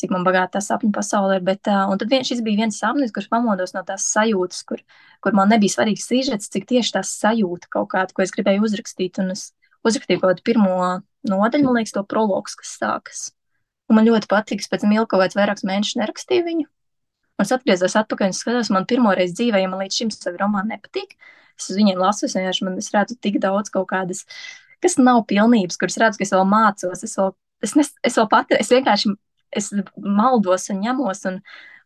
cik 0.00 0.12
man 0.12 0.26
bagāta 0.26 0.58
tā 0.58 0.62
sapņu 0.64 0.92
pasaule 0.94 1.38
ir. 1.38 1.44
Bet, 1.46 1.66
uh, 1.70 1.86
un 1.90 2.00
tad 2.00 2.12
vien, 2.12 2.24
šis 2.26 2.42
bija 2.44 2.64
viens 2.64 2.78
sapnis, 2.80 3.12
kurš 3.14 3.30
pamodos 3.32 3.74
no 3.76 3.82
tās 3.86 4.08
sajūtas, 4.12 4.62
kur, 4.68 4.82
kur 5.24 5.36
man 5.36 5.52
nebija 5.52 5.72
svarīgs 5.72 6.06
sižets, 6.10 6.50
cik 6.52 6.68
tieši 6.68 6.96
tā 6.98 7.04
sajūta 7.06 7.70
kaut 7.72 7.90
kāda, 7.94 8.12
ko 8.16 8.24
es 8.24 8.34
gribēju 8.34 8.66
uzrakstīt. 8.68 9.22
Un 9.22 9.32
es 9.36 9.48
uzrakstīju 9.86 10.22
kaut 10.22 10.34
kādu 10.34 10.46
pirmo 10.46 10.76
nodaļu, 11.26 11.68
man 11.68 11.80
liekas, 11.80 11.96
to 11.96 12.04
prologs, 12.08 12.56
kas 12.58 12.76
sākas. 12.80 13.26
Un 13.90 14.00
man 14.00 14.08
ļoti 14.08 14.28
patīk, 14.30 14.64
pēc 14.66 14.82
tam 14.82 14.94
kaut 15.04 15.20
kāds 15.22 15.38
vairākus 15.38 15.66
mēnešus 15.66 16.00
nerakstīju 16.00 16.46
viņu. 16.46 16.66
Un 17.36 17.44
es 17.44 17.52
atgriezos 17.52 17.96
atpakaļ 18.00 18.30
un 18.32 18.36
skatos, 18.36 18.70
man 18.72 18.86
pirmo 18.88 19.12
reizi 19.14 19.36
dzīvē, 19.36 19.60
ja 19.60 19.68
man 19.70 19.82
līdz 19.84 19.98
šim 20.00 20.12
savi 20.14 20.40
romāni 20.40 20.72
nepatīk, 20.72 21.12
es 21.58 21.68
uz 21.68 21.76
viņiem 21.76 22.00
lasu, 22.00 22.24
es 22.26 22.36
vienkārši 22.36 22.64
man 22.64 22.78
es 22.80 22.88
redzu 22.94 23.16
tik 23.20 23.36
daudz 23.42 23.72
kaut 23.74 23.90
kādas, 23.90 24.24
kas 24.84 24.96
nav 24.96 25.20
pilnības, 25.28 25.76
kuras 25.80 25.98
redzu, 26.00 26.20
ka 26.20 26.24
es 26.24 26.32
vēl 26.32 26.46
mācos, 26.48 27.04
es 27.04 27.12
vēl, 27.20 27.34
es, 27.66 27.76
nes, 27.76 27.92
es 28.08 28.16
vēl 28.16 28.28
pati, 28.32 28.56
es 28.56 28.72
vienkārši 28.72 29.12
es 29.50 29.70
maldos 29.96 30.68
un 30.72 30.82
ņemos 30.82 31.24
un, 31.30 31.40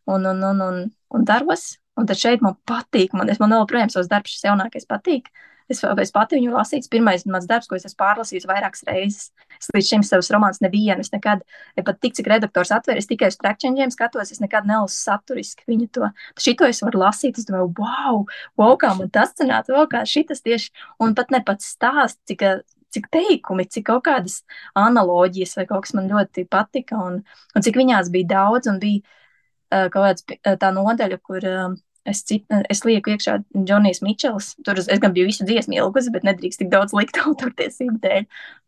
un, 0.09 0.25
un, 0.33 0.43
un, 0.49 0.65
un, 0.67 0.83
un 1.11 1.27
daros. 1.27 1.75
Un 1.99 2.07
tad 2.07 2.17
šeit 2.17 2.41
man 2.41 2.55
patīk, 2.65 3.11
man, 3.13 3.29
es, 3.29 3.39
man 3.41 3.51
joprojām 3.51 3.89
savs 3.91 4.07
darbs, 4.09 4.31
šis 4.31 4.47
jaunākais 4.47 4.87
patīk. 4.89 5.27
Es, 5.71 5.81
es 6.03 6.11
pati 6.11 6.37
viņu 6.37 6.51
lasīju. 6.55 6.87
Pirmais 6.91 7.23
mans 7.29 7.47
darbs, 7.47 7.67
ko 7.69 7.77
es 7.77 7.85
esmu 7.87 7.99
pārlasījis 8.01 8.47
vairākas 8.49 8.83
reizes. 8.87 9.29
Es 9.55 9.69
līdz 9.75 9.87
šim 9.87 10.03
savus 10.07 10.31
romānus 10.33 10.59
nevienu. 10.63 11.03
Es 11.03 11.13
nekad, 11.13 11.45
ja 11.77 11.85
pat 11.87 12.01
tik 12.03 12.17
cik 12.17 12.27
redaktors 12.31 12.73
atver, 12.75 12.99
es 12.99 13.07
tikai 13.09 13.29
uz 13.31 13.37
trekčenģiem 13.39 13.93
skatos, 13.93 14.33
es 14.33 14.43
nekad 14.43 14.67
nelasu 14.67 14.97
saturiski 14.97 15.67
viņu 15.69 15.87
to. 15.95 16.11
Šito 16.41 16.67
es 16.67 16.81
varu 16.83 17.03
lasīt, 17.05 17.39
es 17.39 17.47
domāju, 17.47 17.71
wow, 17.79 18.23
wow, 18.59 18.75
kā 18.81 18.91
man 18.97 19.11
tas 19.13 19.35
cenātu, 19.37 19.75
wow, 19.77 19.87
kā 19.91 20.03
šitas 20.07 20.43
tieši, 20.43 20.73
un 21.03 21.15
pat 21.15 21.31
ne 21.31 21.43
pats 21.47 21.71
stāsts, 21.75 22.19
cik 22.27 22.47
cik 22.95 23.07
teikumi, 23.13 23.67
cik 23.71 23.87
kaut 23.89 24.05
kādas 24.07 24.41
analoģijas 24.79 25.57
vai 25.59 25.67
kaut 25.69 25.87
kas 25.87 25.95
man 25.97 26.09
ļoti 26.11 26.45
patika, 26.51 26.99
un, 26.99 27.21
un 27.55 27.65
cik 27.65 27.79
viņās 27.79 28.11
bija 28.13 28.31
daudz, 28.35 28.69
un 28.71 28.81
bija 28.81 29.01
uh, 29.01 29.87
kaut 29.93 30.25
kāda 30.27 30.57
tā 30.61 30.71
nodaļa, 30.75 31.19
kur 31.23 31.47
uh, 31.47 31.79
es, 32.05 32.23
cit, 32.27 32.45
es 32.71 32.83
lieku 32.85 33.13
iekšā 33.13 33.37
Džonijs 33.53 34.01
Mičels. 34.05 34.55
Tur 34.65 34.79
es, 34.81 34.89
es 34.91 35.01
gan 35.01 35.13
biju 35.15 35.29
visu 35.29 35.45
dziesmu 35.47 35.77
ilgusi, 35.77 36.13
bet 36.13 36.25
nedrīkst 36.27 36.63
tik 36.63 36.71
daudz 36.73 36.95
likt 36.97 37.19
autortiesību 37.25 37.99
dēļ. 38.03 38.27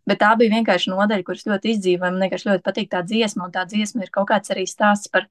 Bet 0.09 0.19
tā 0.19 0.33
bija 0.39 0.51
vienkārši 0.57 0.91
nodaļa, 0.91 1.25
kuras 1.27 1.47
ļoti 1.47 1.73
izdzīvoja. 1.73 2.11
Man 2.11 2.25
vienkārši 2.25 2.49
ļoti 2.51 2.65
patīk 2.65 2.91
tā 2.91 3.03
dziesma, 3.07 3.47
un 3.47 3.55
tā 3.55 3.65
dziesma 3.69 4.03
ir 4.03 4.13
kaut 4.13 4.29
kāds 4.33 4.53
arī 4.53 4.65
stāsts 4.69 5.11
par 5.13 5.29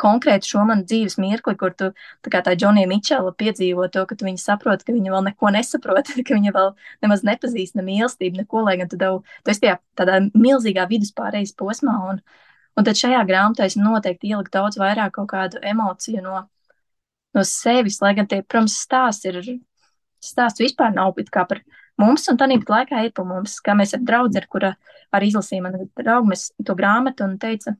konkrēti 0.00 0.50
šo 0.50 0.64
manu 0.68 0.84
dzīves 0.86 1.16
mirkli, 1.20 1.54
kur 1.58 1.74
tu, 1.76 1.90
tā 2.24 2.32
kā 2.32 2.42
tā 2.44 2.54
Džonija 2.58 2.88
Mičela 2.90 3.32
piedzīvo 3.36 3.88
to, 3.92 4.04
ka 4.08 4.16
tu 4.18 4.26
viņi 4.28 4.40
saprot, 4.42 4.84
ka 4.86 4.94
viņa 4.94 5.12
vēl 5.14 5.28
neko 5.30 5.52
nesaprot, 5.56 6.10
ka 6.26 6.36
viņa 6.36 6.54
vēl 6.56 6.72
nemaz 7.04 7.24
nepazīst 7.26 7.78
ne 7.78 7.84
mīlestību, 7.86 8.42
neko, 8.42 8.64
lai 8.66 8.76
gan 8.80 8.90
tu, 8.92 8.98
tev, 9.00 9.22
tu 9.44 9.54
esi 9.54 9.64
tajā 9.64 9.78
tādā 9.98 10.18
milzīgā 10.34 10.88
viduspārējais 10.90 11.56
posmā, 11.58 11.96
un, 12.12 12.20
un 12.76 12.88
tad 12.88 13.00
šajā 13.00 13.22
grāmatā 13.28 13.68
es 13.70 13.78
noteikti 13.80 14.32
ieliku 14.32 14.52
daudz 14.58 14.80
vairāk 14.80 15.16
kaut 15.16 15.30
kādu 15.32 15.62
emociju 15.64 16.24
no, 16.24 16.44
no 17.36 17.46
sevis, 17.46 18.02
lai 18.04 18.12
gan 18.18 18.28
tie, 18.28 18.42
protams, 18.44 18.76
stāsts 18.84 19.28
ir, 19.28 19.40
stāsts 20.24 20.62
vispār 20.64 20.94
nav 20.94 21.16
it 21.22 21.32
kā 21.32 21.46
par 21.48 21.64
mums, 22.00 22.28
un 22.28 22.36
tādā 22.40 22.60
laikā 22.60 23.06
ir 23.06 23.16
pa 23.16 23.24
mums, 23.24 23.58
kā 23.64 23.76
mēs 23.78 23.96
ar 23.96 24.04
draudzi, 24.04 24.42
ar 24.42 24.46
kura 24.52 24.76
arī 25.16 25.32
izlasījām 25.32 25.68
manu 25.68 25.88
draugu, 25.96 26.28
mēs 26.34 26.50
to 26.66 26.76
grāmatu 26.76 27.24
un 27.24 27.38
teica, 27.40 27.76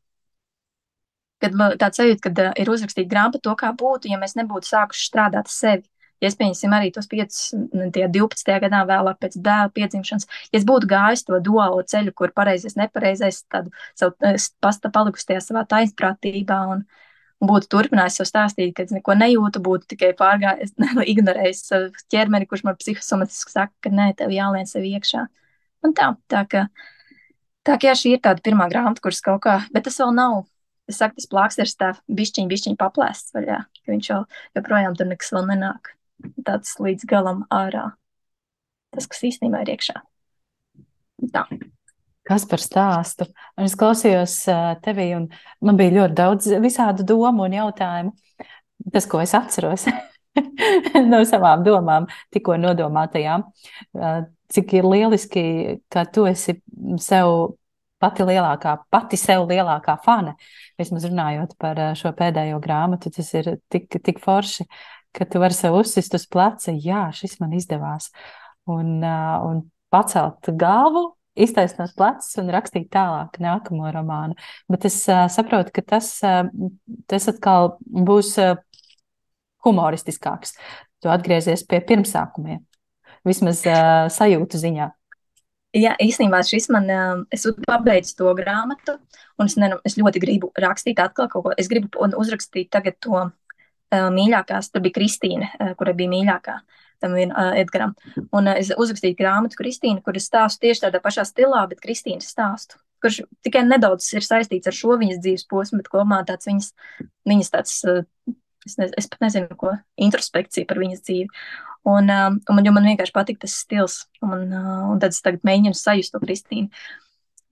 kad 1.42 1.56
tāds 1.80 2.00
sajūta, 2.00 2.30
ka 2.30 2.48
ir 2.60 2.70
uzrakstīta 2.72 3.10
grāmata 3.10 3.42
to, 3.42 3.52
kā 3.58 3.72
būtu, 3.76 4.10
ja 4.12 4.18
mēs 4.20 4.36
nebūtu 4.38 4.68
sākuši 4.70 5.08
strādāt 5.10 5.52
sevi. 5.52 5.84
Ja 6.22 6.30
es 6.30 6.36
pieņemsim 6.38 6.72
arī 6.72 6.88
tos 6.94 7.08
5, 7.10 7.38
12. 7.92 8.52
gadā, 8.62 8.78
vēlāk 8.88 9.18
pēc 9.20 9.34
bērna 9.36 9.72
piedzimšanas, 9.76 10.24
ja 10.48 10.56
es 10.56 10.64
būtu 10.64 10.88
gājis 10.88 11.26
to 11.28 11.40
duālo 11.44 11.82
ceļu, 11.84 12.14
kur 12.16 12.32
pareizais, 12.36 12.76
nepareizais, 12.80 13.42
tad 13.52 13.68
savu 13.98 14.16
pasta 14.64 14.88
palikusi 14.94 15.28
tajā 15.28 15.42
savā 15.44 15.66
taisnprātībā 15.68 16.62
un, 16.72 16.86
un 17.36 17.52
būtu 17.52 17.68
turpinājis 17.74 18.16
sev 18.22 18.30
stāstīt, 18.30 18.72
ka 18.78 18.86
es 18.88 18.96
neko 18.96 19.18
nejūtu, 19.20 19.60
būtu 19.68 19.92
tikai 19.92 20.14
pārgājis, 20.16 20.72
ignorējis 21.12 21.62
savu 21.68 22.08
ķermeni, 22.14 22.48
kurš 22.48 22.64
man 22.64 22.80
psihosomatiski 22.80 23.52
saka, 23.58 23.76
ka 23.84 23.92
nē, 23.92 24.14
tev 24.16 24.32
jālien 24.32 24.72
sev 24.72 24.88
iekšā. 24.88 25.28
Un 25.84 25.92
tā, 26.00 26.14
tā 26.32 26.46
ka, 26.48 26.66
tā 27.60 27.76
ka 27.76 27.92
jā, 27.92 27.98
šī 28.06 28.16
ir 28.16 28.24
tāda 28.24 28.40
pirmā 28.40 28.72
grāmata, 28.72 29.04
kuras 29.04 29.20
kaut 29.20 29.44
kā, 29.44 29.60
bet 29.68 29.84
tas 29.84 30.00
vēl 30.00 30.16
nav 30.16 30.46
es 30.90 31.00
saku, 31.00 31.18
tas 31.18 31.30
plāksters 31.30 31.76
tā 31.78 31.92
bišķiņ, 32.06 32.48
bišķiņ 32.50 32.76
paplēsts 32.80 33.34
vaļā, 33.36 33.60
ka 33.66 33.92
viņš 33.92 34.10
jau 34.10 34.20
joprojām 34.58 34.96
tur 34.98 35.10
nekas 35.10 35.32
vēl 35.34 35.48
nenāk. 35.52 35.94
Tāds 36.46 36.76
līdz 36.80 37.08
galam 37.10 37.44
ārā. 37.52 37.90
Tas, 38.94 39.08
kas 39.10 39.24
īstenībā 39.28 39.64
ir 39.64 39.74
iekšā. 39.74 39.98
Tā. 41.34 41.44
Kas 42.26 42.46
par 42.48 42.62
stāstu? 42.62 43.28
Es 43.62 43.76
klausījos 43.78 44.38
tevī, 44.82 45.10
un 45.18 45.28
man 45.62 45.78
bija 45.78 45.94
ļoti 46.00 46.16
daudz 46.18 46.48
visādu 46.62 47.06
domu 47.06 47.46
un 47.46 47.54
jautājumu. 47.54 48.14
Tas, 48.92 49.06
ko 49.10 49.20
es 49.22 49.34
atceros 49.36 49.86
no 51.10 51.20
savām 51.28 51.62
domām, 51.66 52.08
tikko 52.34 52.56
nodomātajām, 52.60 53.46
cik 54.52 54.74
ir 54.78 54.88
lieliski, 54.88 55.44
ka 55.92 56.04
tu 56.10 56.26
esi 56.30 56.58
sev 57.02 57.56
pati 58.02 58.26
lielākā, 58.26 58.76
pati 58.92 59.18
sev 59.20 59.46
lielākā 59.50 59.96
fane. 60.04 60.36
Vismaz 60.80 61.06
runājot 61.08 61.56
par 61.60 61.80
eh, 61.80 61.94
šo 61.98 62.12
pēdējo 62.16 62.60
grāmatu, 62.64 63.12
tas 63.14 63.32
ir 63.38 63.56
tik, 63.72 63.88
tik 64.04 64.20
forši, 64.22 64.66
ka 65.16 65.26
tu 65.28 65.40
vari 65.42 65.56
sev 65.56 65.78
uzsist 65.78 66.16
uz 66.16 66.26
pleca, 66.28 66.72
jā, 66.72 67.06
šis 67.16 67.38
man 67.42 67.56
izdevās. 67.56 68.10
Un, 68.68 68.98
eh, 69.04 69.46
un 69.46 69.64
pacelt 69.92 70.50
galvu, 70.60 71.08
iztaisnot 71.36 71.92
plecus 71.96 72.32
un 72.40 72.52
rakstīt 72.52 72.88
tālāk 72.92 73.36
nākamo 73.44 73.90
romānu. 73.92 74.36
Bet 74.72 74.86
es 74.88 75.02
uh, 75.12 75.26
saprotu, 75.28 75.68
ka 75.76 75.82
tas, 75.84 76.08
tas 77.12 77.28
atkal 77.28 77.74
būs 77.84 78.32
humoristiskāks. 79.66 80.56
Tu 81.04 81.12
atgriezies 81.12 81.66
pie 81.68 81.82
pirmsākumiem, 81.84 82.62
vismaz 83.28 83.60
sajūtu 84.16 84.62
ziņā. 84.64 84.88
Jā, 85.74 85.96
īstenībā 86.00 86.38
šis 86.46 86.70
man, 86.72 86.86
es 87.34 87.42
pabeidzu 87.66 88.14
to 88.16 88.30
grāmatu, 88.38 88.94
un 89.36 89.50
es, 89.50 89.56
ne, 89.60 89.72
es 89.84 89.98
ļoti 89.98 90.22
gribu 90.22 90.52
rakstīt 90.56 91.00
atkal 91.02 91.28
kaut 91.32 91.44
ko. 91.44 91.52
Es 91.58 91.68
gribu 91.68 92.06
uzrakstīt 92.06 92.70
tagad 92.72 92.96
to 93.02 93.18
uh, 93.18 93.30
mīļākās, 93.92 94.70
tur 94.72 94.84
bija 94.86 94.96
Kristīne, 94.96 95.50
uh, 95.58 95.74
kura 95.76 95.92
bija 95.98 96.12
mīļākā 96.14 96.56
tam 97.00 97.16
ir 97.20 97.28
uh, 97.32 97.52
Edgaram. 97.60 97.94
Un 98.32 98.48
uh, 98.48 98.56
es 98.56 98.72
uzrakstīju 98.72 99.18
grāmatu 99.18 99.58
Kristīnu, 99.58 100.02
kuras 100.04 100.28
stāstu 100.30 100.66
tieši 100.66 100.86
tādā 100.86 101.00
pašā 101.04 101.26
stilā, 101.28 101.66
bet 101.70 101.82
Kristīnas 101.82 102.30
stāstu, 102.32 102.80
kurš 103.04 103.22
tikai 103.44 103.66
nedaudz 103.66 104.08
ir 104.16 104.24
saistīts 104.24 104.70
ar 104.70 104.76
šo 104.76 104.96
viņas 105.00 105.20
dzīves 105.20 105.46
posmu, 105.50 105.82
bet 105.82 105.92
kopumā 105.92 106.22
tāds 106.28 106.48
viņas, 106.48 106.72
viņas 107.28 107.52
tāds, 107.52 107.78
uh, 107.84 108.02
es, 108.66 108.78
ne, 108.80 108.90
es 108.96 109.10
pat 109.12 109.26
nezinu, 109.26 109.58
ko, 109.60 109.76
introspekcija 110.08 110.68
par 110.68 110.80
viņas 110.82 111.04
dzīvi. 111.04 111.28
Un, 111.86 112.10
uh, 112.10 112.32
un 112.34 112.58
man, 112.58 112.68
man 112.74 112.88
vienkārši 112.90 113.14
patīk 113.14 113.38
tas 113.42 113.54
stils, 113.62 114.00
un, 114.24 114.48
uh, 114.50 114.86
un 114.90 115.02
tad 115.02 115.14
es 115.14 115.22
tagad 115.22 115.44
mēģinu 115.46 115.78
sajust 115.78 116.14
to 116.14 116.20
Kristīnu. 116.22 116.66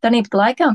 Tāpat 0.03 0.35
laikā 0.35 0.73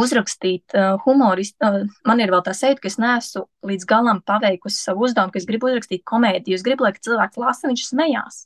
uzrakstīt 0.00 0.74
uh, 0.74 0.96
humoristu, 1.04 1.60
uh, 1.68 1.84
man 2.08 2.22
ir 2.24 2.32
vēl 2.32 2.42
tā 2.46 2.54
sajūta, 2.56 2.80
ka 2.82 2.88
es 2.90 2.96
neesmu 3.02 3.44
līdz 3.70 3.88
galam 3.90 4.22
paveikusi 4.26 4.80
savu 4.80 5.04
uzdevumu, 5.06 5.34
ka 5.34 5.42
es 5.42 5.48
gribu 5.48 5.68
uzrakstīt 5.68 6.06
komēdiju. 6.08 6.56
Es 6.56 6.64
gribu, 6.64 6.86
lai 6.86 6.94
cilvēks 6.96 7.42
lasa, 7.42 7.68
viņš 7.68 7.84
smējās. 7.90 8.44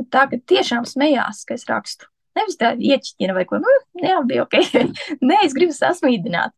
Bet 0.00 0.08
tā, 0.10 0.24
ka 0.30 0.40
tiešām 0.52 0.88
smējās, 0.88 1.44
ka 1.46 1.54
es 1.54 1.68
rakstu. 1.70 2.08
Nevis 2.36 2.56
tā 2.58 2.72
ieķiķina 2.74 3.36
vai 3.36 3.44
ko, 3.48 3.60
nu, 3.62 3.76
jā, 4.00 4.16
bija 4.26 4.46
ok. 4.46 4.58
Nē, 5.28 5.42
es 5.44 5.54
gribu 5.56 5.76
sasmīdināt. 5.76 6.54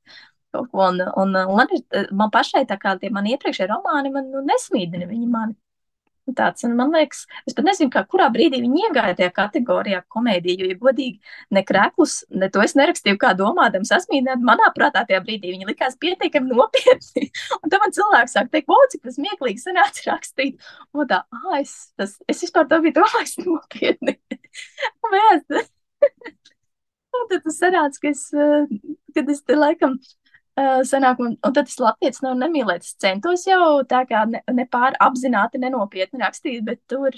Un, 0.55 1.03
un, 1.03 1.35
un 1.35 1.35
man, 1.35 1.71
ir, 1.75 2.09
man 2.15 2.31
pašai 2.33 2.63
tā 2.71 2.79
kā 2.81 2.95
tie 3.01 3.11
mani 3.13 3.35
iepriekšējie 3.35 3.71
romāni, 3.73 4.13
man 4.15 4.31
nu, 4.31 4.45
nesmīdina 4.47 5.09
viņi 5.11 5.31
mani. 5.31 5.57
Tāds, 6.25 6.65
man 6.73 6.89
liekas, 6.95 7.27
es 7.45 7.53
pat 7.53 7.67
nezinu, 7.67 7.91
kā, 7.93 8.01
kurā 8.09 8.31
brīdī 8.33 8.63
viņi 8.63 8.87
iegāja 8.87 9.17
tajā 9.19 9.33
kategorijā 9.37 9.99
komēdija, 10.09 10.57
jo, 10.63 10.69
ja 10.71 10.79
godīgi, 10.81 11.19
ne 11.53 11.63
krēklus, 11.69 12.15
ne 12.33 12.49
to 12.53 12.63
es 12.65 12.73
nerakstīju 12.81 13.19
kā 13.21 13.35
domādams, 13.37 13.91
sasmīdināt, 13.93 14.41
manā 14.41 14.71
prātā 14.73 15.03
tajā 15.05 15.21
brīdī 15.27 15.53
viņi 15.53 15.69
likās 15.69 15.99
pietiekami 16.01 16.49
nopietni. 16.49 17.29
Un 17.61 17.69
tad 17.69 17.85
man 17.85 17.93
cilvēks 17.93 18.39
sāk 18.39 18.49
teikt, 18.55 18.73
wow, 18.73 18.89
cik 18.89 19.05
tas 19.05 19.19
smieklīgi 19.19 19.61
sanāca 19.61 20.09
rakstīt. 20.09 20.73
Un 20.97 21.13
tā, 21.13 21.21
ah, 21.29 21.53
es, 21.61 21.77
tas, 22.01 22.17
es 22.25 22.41
vispār 22.47 22.73
to 22.73 22.81
biju 22.87 22.97
domājis 23.03 23.37
nopietni. 23.45 24.17
Mēs, 25.13 25.45
un 27.21 27.33
tad 27.35 27.45
tas 27.45 27.61
sanāca, 27.61 28.01
ka 28.01 28.15
es, 28.15 28.31
kad 29.13 29.29
es 29.29 29.45
te 29.45 29.61
laikam 29.61 30.01
sanāk, 30.57 31.21
un, 31.23 31.35
un 31.35 31.55
tad 31.55 31.67
tas 31.67 31.81
latviečs 31.83 32.23
nav 32.23 32.37
nemīlēts. 32.39 32.93
Es 32.93 33.01
centos 33.03 33.47
jau 33.49 33.83
tā 33.91 34.05
kā 34.07 34.25
ne, 34.31 34.43
ne 34.53 34.67
pār 34.71 34.95
apzināti, 35.03 35.59
nenopietni 35.63 36.23
rakstīt, 36.23 36.63
bet 36.67 36.81
tur, 36.91 37.15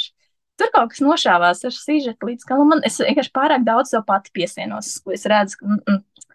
tur 0.57 0.73
kaut 0.75 0.95
kas 0.95 1.03
nošāvās 1.05 1.65
ar 1.69 1.77
sižetu 1.77 2.31
līdz 2.31 2.49
galam. 2.49 2.75
Man 2.75 2.85
es 2.89 3.01
vienkārši 3.03 3.35
pārāk 3.37 3.67
daudz 3.67 3.93
sev 3.93 4.07
pati 4.09 4.33
piesienos, 4.33 4.97
ko 5.05 5.17
es 5.17 5.27
redzu, 5.29 5.61
ka 5.61 5.69
mm, 5.69 5.83
mm, 5.85 6.29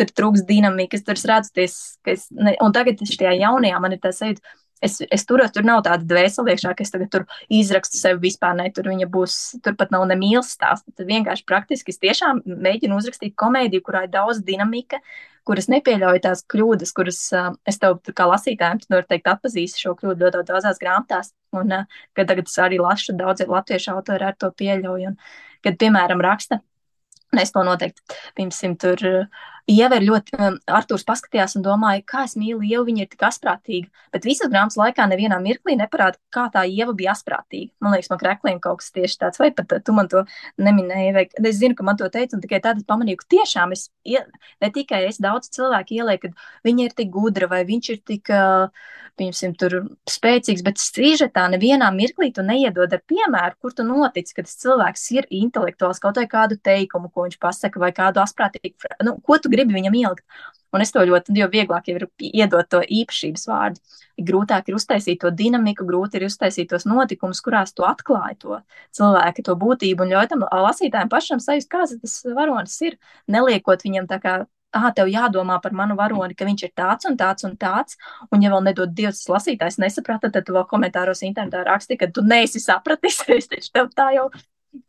tur 0.00 0.14
trūks 0.20 0.46
dinamikas, 0.48 1.04
tur 1.04 1.20
es 1.20 1.26
redzu, 1.28 1.52
ties, 1.60 1.76
ka 2.04 2.16
es, 2.16 2.30
ne, 2.32 2.56
un 2.64 2.72
tagad 2.76 3.04
šajā 3.04 3.36
jaunajā 3.42 3.82
man 3.82 3.96
ir 3.96 4.00
tā 4.00 4.14
sajūta, 4.16 4.56
es, 4.84 4.98
es 5.12 5.24
turos, 5.28 5.52
tur 5.52 5.64
nav 5.66 5.82
tāda 5.84 6.04
dvēsele 6.08 6.52
iekšā, 6.52 6.72
ka 6.76 6.84
es 6.84 6.92
tagad 6.92 7.12
tur 7.12 7.24
izrakstu 7.52 8.00
sevi 8.00 8.26
vispār, 8.26 8.56
ne, 8.58 8.68
tur 8.72 8.88
viņa 8.90 9.08
būs, 9.12 9.38
tur 9.64 9.76
pat 9.78 9.92
nav 9.94 10.04
ne 10.08 10.16
mīlas 10.20 10.52
stāsts. 10.56 10.88
Tad 10.96 11.08
vienkārši 11.08 11.46
praktiski 11.48 11.94
es 11.94 12.02
tiešām 12.02 12.44
mēģinu 12.46 12.98
uzrakstīt 12.98 13.36
komēdiju, 13.40 13.84
kurā 13.86 14.06
ir 14.06 14.12
daudz 14.12 14.42
dinamika, 14.46 15.00
kuras 15.46 15.68
nepieļauj 15.72 16.22
tās 16.26 16.44
kļūdas, 16.52 16.92
kuras 16.96 17.20
uh, 17.36 17.50
es 17.68 17.80
tev 17.82 17.98
kā 18.16 18.28
lasītājiem, 18.30 18.82
noteikti 18.92 19.32
atpazīsi 19.32 19.82
šo 19.84 19.94
kļūdu 19.98 20.26
ļoti 20.26 20.46
daudzās 20.50 20.80
grāmatās, 20.82 21.32
un 21.56 21.74
uh, 21.74 21.98
kad 22.16 22.30
tagad 22.30 22.50
es 22.50 22.56
arī 22.62 22.80
lasu, 22.82 23.14
daudz 23.18 23.46
latviešu 23.46 23.92
autori 23.94 24.28
ar 24.28 24.38
to 24.38 24.50
pieļauj, 24.58 25.10
un 25.12 25.18
kad, 25.64 25.78
piemēram, 25.80 26.22
raksta, 26.24 26.60
un 27.32 27.42
es 27.42 27.54
to 27.54 27.62
noteikti, 27.66 28.18
piemēram, 28.38 28.78
tur 28.82 29.06
uh, 29.10 29.46
Ieva 29.66 29.96
ir 29.98 30.04
ļoti, 30.06 30.36
um, 30.38 30.56
Artūrs 30.78 31.02
paskatījās 31.06 31.56
un 31.58 31.64
domāja, 31.66 32.04
kā 32.06 32.22
es 32.28 32.36
mīlu 32.38 32.62
Ievu, 32.62 32.84
viņa 32.86 33.02
ir 33.02 33.08
tik 33.10 33.24
asprātīga, 33.26 33.88
bet 34.14 34.26
visas 34.28 34.46
grāmatas 34.52 34.78
laikā 34.78 35.08
nevienā 35.10 35.40
mirklī 35.42 35.74
neparāda, 35.80 36.20
kā 36.30 36.44
tā 36.54 36.62
Ieva 36.70 36.94
bija 36.94 37.10
asprātīga. 37.16 37.72
Man 37.82 37.96
liekas, 37.96 38.12
man 38.12 38.20
krekliem 38.20 38.60
kaut 38.62 38.78
kas 38.84 38.94
tieši 38.94 39.18
tāds, 39.24 39.40
vai 39.42 39.50
pat 39.56 39.74
tu 39.82 39.94
man 39.96 40.06
to 40.12 40.22
neminēji, 40.62 41.16
vai 41.16 41.24
es 41.50 41.58
zinu, 41.58 41.74
ka 41.74 41.86
man 41.88 41.98
to 41.98 42.06
teica, 42.14 42.38
un 42.38 42.44
tikai 42.44 42.60
tad 42.62 42.78
es 42.78 42.86
pamanīju, 42.86 43.18
ka 43.24 43.30
tiešām 43.34 43.74
es, 43.74 43.88
ne 44.06 44.70
tikai 44.76 45.02
es 45.08 45.18
daudz 45.18 45.50
cilvēku 45.58 45.98
ielieku, 45.98 46.30
ka 46.30 46.70
viņa 46.70 46.86
ir 46.86 46.94
tik 47.02 47.10
gudra, 47.18 47.50
vai 47.50 47.64
viņš 47.66 47.90
ir 47.96 48.00
tik, 48.06 48.30
piemēram, 49.18 49.56
tur 49.58 49.76
spēcīgs, 50.12 50.62
bet 50.62 50.78
strīžetā 50.78 51.46
nevienā 51.56 51.88
mirklī 51.94 52.30
tu 52.36 52.44
neiedod 52.46 52.92
ar 52.92 53.02
piemēru, 53.08 53.58
kur 53.62 53.74
tu 53.74 53.86
notici, 53.86 54.34
ka 54.36 54.44
tas 54.46 54.56
cilvēks 54.62 55.06
ir 55.16 55.28
intelektuāls, 55.42 56.00
kaut 56.02 56.20
vai 56.20 56.26
kādu 56.30 56.58
teikumu, 56.60 57.10
ko 57.10 57.26
viņš 57.26 57.38
pasaka, 57.42 57.80
vai 57.82 57.92
kādu 57.96 58.22
asprātīgu, 58.22 58.92
nu, 59.08 59.16
ko 59.24 59.40
tu 59.40 59.52
gribi 59.56 59.80
viņam 59.80 59.98
ielikt. 60.02 60.26
Un 60.74 60.82
es 60.84 60.92
to 60.92 61.00
ļoti, 61.08 61.32
jo 61.38 61.46
vieglāk 61.48 61.86
ir 61.88 62.04
iedot 62.20 62.66
to 62.68 62.82
īpašības 62.82 63.46
vārdu. 63.48 63.80
Grūtāk 64.26 64.68
ir 64.68 64.76
uztaisīt 64.76 65.20
to 65.22 65.30
dinamiku, 65.32 65.86
grūti 65.88 66.18
ir 66.18 66.26
uztaisīt 66.26 66.68
tos 66.72 66.84
notikumus, 66.88 67.40
kurās 67.44 67.72
tu 67.76 67.86
atklāji 67.86 68.38
to 68.42 68.58
cilvēku, 68.96 69.44
to 69.46 69.56
būtību 69.60 70.04
un 70.04 70.12
ļauj 70.14 70.28
tam 70.32 70.44
lasītājiem 70.48 71.12
pašam 71.12 71.40
sajust, 71.40 71.70
kāds 71.72 71.96
tas 72.02 72.18
varonis 72.36 72.76
ir, 72.88 72.98
neliekot 73.30 73.84
viņam 73.86 74.08
tā 74.10 74.20
kā 74.24 74.36
ah, 74.76 74.90
tev 74.96 75.10
jādomā 75.12 75.58
par 75.62 75.74
manu 75.76 75.96
varoni, 75.98 76.36
ka 76.36 76.48
viņš 76.48 76.66
ir 76.66 76.72
tāds 76.76 77.08
un 77.08 77.16
tāds 77.20 77.46
un 77.48 77.56
tāds. 77.60 77.96
Un, 78.30 78.42
ja 78.44 78.52
vēl 78.52 78.66
nedod 78.68 78.92
Dievs, 78.96 79.22
tas 79.22 79.32
lasītājs 79.36 79.80
nesaprata, 79.82 80.30
tad 80.32 80.46
tu 80.46 80.56
vēl 80.56 80.66
komentāros 80.70 81.24
internetā 81.26 81.64
raksti, 81.66 81.98
ka 82.00 82.10
tu 82.12 82.24
neesi 82.26 82.62
sapratis. 82.62 83.22
Es 83.36 83.48
taču 83.52 83.72
tev 83.72 83.90
tā 83.96 84.10
jau 84.16 84.30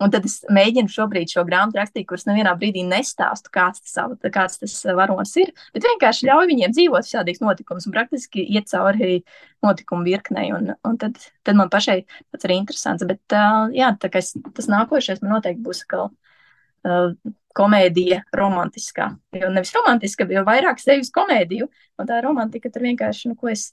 Un 0.04 0.12
tad 0.14 0.26
es 0.28 0.40
mēģinu 0.54 0.92
šobrīd 0.92 1.32
šo 1.32 1.44
grāmatu 1.48 1.80
rakstīt, 1.80 2.08
kuras 2.10 2.28
nevienā 2.28 2.54
brīdī 2.60 2.84
nestāstu, 2.88 3.52
kāds 3.54 3.84
tas, 3.84 3.96
kāds 4.34 4.62
tas 4.62 4.76
varonis 4.98 5.34
ir, 5.42 5.54
bet 5.76 5.88
vienkārši 5.88 6.30
ļauj 6.30 6.50
viņiem 6.52 6.76
dzīvot 6.76 7.08
visādīgs 7.08 7.44
notikums 7.44 7.88
un 7.88 7.96
praktiski 7.96 8.46
iet 8.46 8.70
cauri 8.72 9.22
notikumu 9.66 10.08
virknei. 10.08 10.52
Un, 10.56 10.74
un 10.88 11.02
tad, 11.02 11.20
tad 11.48 11.60
man 11.60 11.72
pašai 11.74 12.02
tas 12.08 12.48
ir 12.48 12.56
interesants. 12.58 13.08
Bet 13.08 13.38
uh, 13.38 13.68
jā, 13.76 13.92
es, 14.20 14.34
tas 14.58 14.72
nākošais 14.72 15.24
man 15.24 15.38
noteikti 15.38 15.66
būs 15.66 15.84
atkal 15.86 16.10
uh, 16.12 17.14
komēdija 17.58 18.22
romantiskā. 18.38 19.12
Jo 19.36 19.50
nevis 19.54 19.74
romantiska, 19.76 20.28
bet 20.30 20.46
vairāk 20.48 20.82
sevis 20.82 21.14
komēdiju. 21.16 21.70
Un 21.98 22.10
tā 22.10 22.20
romantika 22.26 22.70
tur 22.74 22.86
vienkārši, 22.86 23.32
nu, 23.32 23.40
ko 23.40 23.50
es 23.54 23.72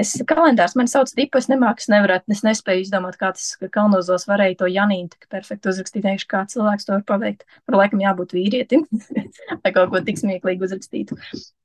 Es 0.00 0.14
kalendārs 0.28 0.76
man 0.78 0.88
sauc 0.88 1.10
tipu, 1.12 1.40
es 1.40 1.48
nemāku, 1.50 1.82
es 1.82 1.90
nevarētu, 1.92 2.32
es 2.32 2.42
nespēju 2.46 2.84
izdomāt, 2.86 3.18
kā 3.20 3.32
tas 3.36 3.52
kalnozos 3.74 4.24
varēja 4.30 4.60
to 4.62 4.68
Janīnu 4.70 5.10
tik 5.12 5.26
perfekti 5.32 5.68
uzrakstīt, 5.72 6.04
teikšu, 6.06 6.28
kā 6.30 6.44
cilvēks 6.48 6.86
to 6.88 6.94
var 6.94 7.02
paveikt. 7.08 7.44
Tur 7.68 7.76
laikam 7.76 8.00
jābūt 8.00 8.32
vīrietim, 8.36 8.86
lai 9.62 9.72
kaut 9.76 9.90
ko 9.92 10.00
tik 10.06 10.20
smieklīgi 10.20 10.64
uzrakstītu. 10.68 11.18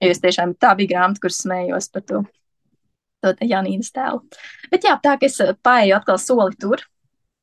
Jo 0.03 0.11
es 0.11 0.23
tiešām 0.23 0.55
tā 0.59 0.73
bija 0.79 0.95
grāmata, 0.95 1.23
kur 1.23 1.35
smējos 1.35 1.87
par 1.93 2.03
to, 2.09 2.23
to 3.23 3.35
Janīnas 3.45 3.93
tēlu. 3.95 4.25
Bet 4.73 4.89
jā, 4.89 4.97
tā, 5.03 5.15
ka 5.21 5.29
es 5.29 5.39
paēju 5.63 5.95
atkal 5.99 6.19
soli 6.21 6.59
tur, 6.59 6.83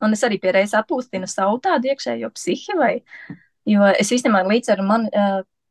un 0.04 0.18
es 0.18 0.26
arī 0.26 0.40
pie 0.42 0.52
reizes 0.58 0.76
atpūstinu 0.82 1.30
savu 1.30 1.62
tādu 1.64 1.92
iekšējo 1.92 2.32
psihi, 2.36 2.76
vai, 2.76 2.92
jo 3.70 3.88
es 3.94 4.12
īstenībā 4.12 4.44
līdz 4.50 4.74
ar 4.76 4.84
mani, 4.84 5.12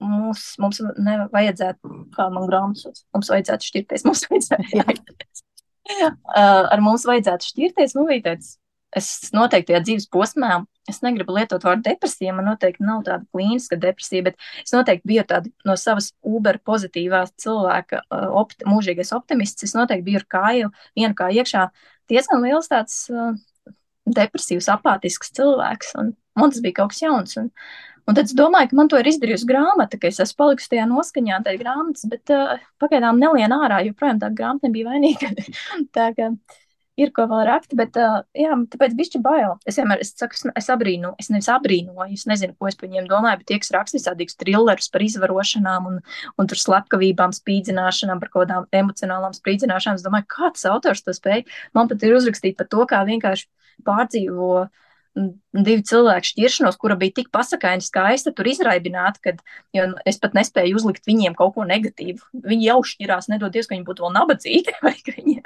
mums, 0.02 0.46
mums 0.62 0.82
nevajadzētu, 0.98 1.92
kā 2.16 2.28
man 2.34 2.48
grāmatas, 2.50 3.06
mums 3.16 3.32
vajadzētu 3.32 3.70
šķirties, 3.70 4.06
mums 4.08 4.26
vajadzētu, 4.32 5.20
jā. 5.98 6.12
ar 6.42 6.84
mums 6.84 7.06
vajadzētu 7.10 7.54
šķirties, 7.54 7.96
nu, 7.98 8.08
tāds, 8.26 8.56
es 8.98 9.08
noteikti 9.36 9.72
tajā 9.72 9.84
dzīves 9.86 10.08
posmā, 10.12 10.62
es 10.90 11.00
negribu 11.06 11.36
lietot 11.38 11.64
vārdu 11.64 11.86
depresija, 11.86 12.34
man 12.36 12.50
noteikti 12.50 12.84
nav 12.84 13.04
tāda 13.08 13.24
klīniska 13.32 13.78
depresija, 13.80 14.26
bet 14.28 14.40
es 14.64 14.74
noteikti 14.76 15.08
biju 15.08 15.26
tāda 15.30 15.52
no 15.68 15.78
savas 15.80 16.12
uber 16.28 16.60
pozitīvās 16.68 17.32
cilvēka, 17.42 18.04
opti, 18.42 18.68
mūžīgais 18.68 19.14
optimists, 19.16 19.64
es 19.68 19.76
noteikti 19.78 20.08
biju 20.10 20.22
ar 20.24 20.28
kāju, 20.36 20.74
vienu 20.98 21.18
kā 21.18 21.30
iekšā, 21.32 21.68
diezgan 22.12 22.44
liels 22.44 22.68
tāds 22.72 23.06
uh, 23.14 23.32
depresīvs, 24.10 24.68
apātisks 24.74 25.32
cilvēks, 25.38 25.96
un 26.02 26.14
man 26.40 26.52
tas 26.52 26.64
bija 26.64 26.82
kaut 26.82 26.94
kas 26.94 27.04
jauns, 27.06 27.38
un 27.40 27.52
Un 28.12 28.16
tad 28.18 28.28
es 28.28 28.34
domāju, 28.36 28.68
ka 28.68 28.76
man 28.76 28.90
to 28.92 28.98
ir 29.00 29.08
izdarījusi 29.08 29.48
grāmata, 29.48 29.96
ka 29.96 30.10
es 30.10 30.18
esmu 30.20 30.42
palikusi 30.42 30.74
tajā 30.74 30.84
noskaņā, 30.90 31.38
tajā 31.46 31.60
grāmatas, 31.62 32.04
bet 32.12 32.34
uh, 32.36 32.58
pagaidām 32.84 33.22
nelien 33.22 33.54
ārā, 33.56 33.78
jo 33.86 33.94
projām 33.96 34.20
tā 34.20 34.28
grāmata 34.36 34.68
nebija 34.68 34.90
vainīga. 34.90 35.30
tā 35.96 36.10
kā 36.18 36.28
ir 37.00 37.14
ko 37.16 37.30
vēl 37.32 37.46
rakt, 37.48 37.72
bet 37.80 37.96
uh, 37.96 38.18
jā, 38.36 38.58
tāpēc 38.74 38.98
bišķi 39.00 39.22
bail. 39.24 39.56
Es 39.64 39.80
vienmēr 39.80 40.04
es 40.04 40.12
saku, 40.12 40.52
es 40.60 40.68
abrīnu, 40.76 41.14
es 41.24 41.32
nevis 41.32 41.48
abrīnoju, 41.56 42.10
es 42.20 42.28
nezinu, 42.28 42.58
ko 42.60 42.68
es 42.68 42.76
par 42.76 42.90
viņiem 42.90 43.08
domāju, 43.08 43.46
bet 43.46 43.52
tie, 43.54 43.62
kas 43.64 43.72
raksta 43.78 44.02
visādīgus 44.02 44.36
trillerus 44.44 44.92
par 44.92 45.08
izvarošanām 45.08 45.88
un, 45.94 46.04
un 46.36 46.52
tur 46.52 46.60
slepkavībām, 46.60 47.32
spīdzināšanām, 47.40 48.20
par 48.20 48.36
kaut 48.36 48.50
kādām 48.50 48.68
emocionālām 48.84 49.40
spīdzināšanām, 49.40 50.04
es 50.04 50.08
domāju, 50.10 50.28
kā 50.36 50.52
tas 50.52 50.68
autors 50.76 51.08
to 51.08 51.16
spēj. 51.16 51.48
Man 51.80 51.88
pat 51.88 52.04
ir 52.04 52.20
uzrakstīt 52.20 52.60
par 52.60 52.68
to, 52.76 52.84
kā 52.92 53.06
vienkārši 53.08 53.48
pārdzīvo 53.88 54.54
uh, 54.66 54.88
divu 55.16 55.84
cilvēku 55.88 56.30
šķiršanos, 56.30 56.78
kura 56.80 56.96
bija 57.00 57.18
tik 57.20 57.30
pasakaini 57.36 57.84
skaista, 57.84 58.32
tur 58.36 58.48
izraibināta, 58.48 59.20
ka 59.24 59.34
es 60.08 60.20
pat 60.22 60.36
nespēju 60.38 60.80
uzlikt 60.80 61.08
viņiem 61.10 61.36
kaut 61.38 61.56
ko 61.58 61.66
negatīvu. 61.68 62.24
Viņi 62.48 62.70
jau 62.70 62.80
šķirās, 62.94 63.28
nedodies, 63.32 63.68
ka 63.68 63.76
viņi 63.76 63.88
būtu 63.90 64.06
vēl 64.06 64.16
nabadzīgi, 64.16 64.78
vai 64.86 64.96
ka 64.96 65.16
viņi, 65.18 65.38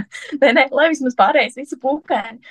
ne, 0.44 0.54
ne, 0.60 0.68
lai 0.76 0.90
vismaz 0.94 1.18
pārējais 1.18 1.58
visu 1.62 1.80
pūkaini. 1.82 2.42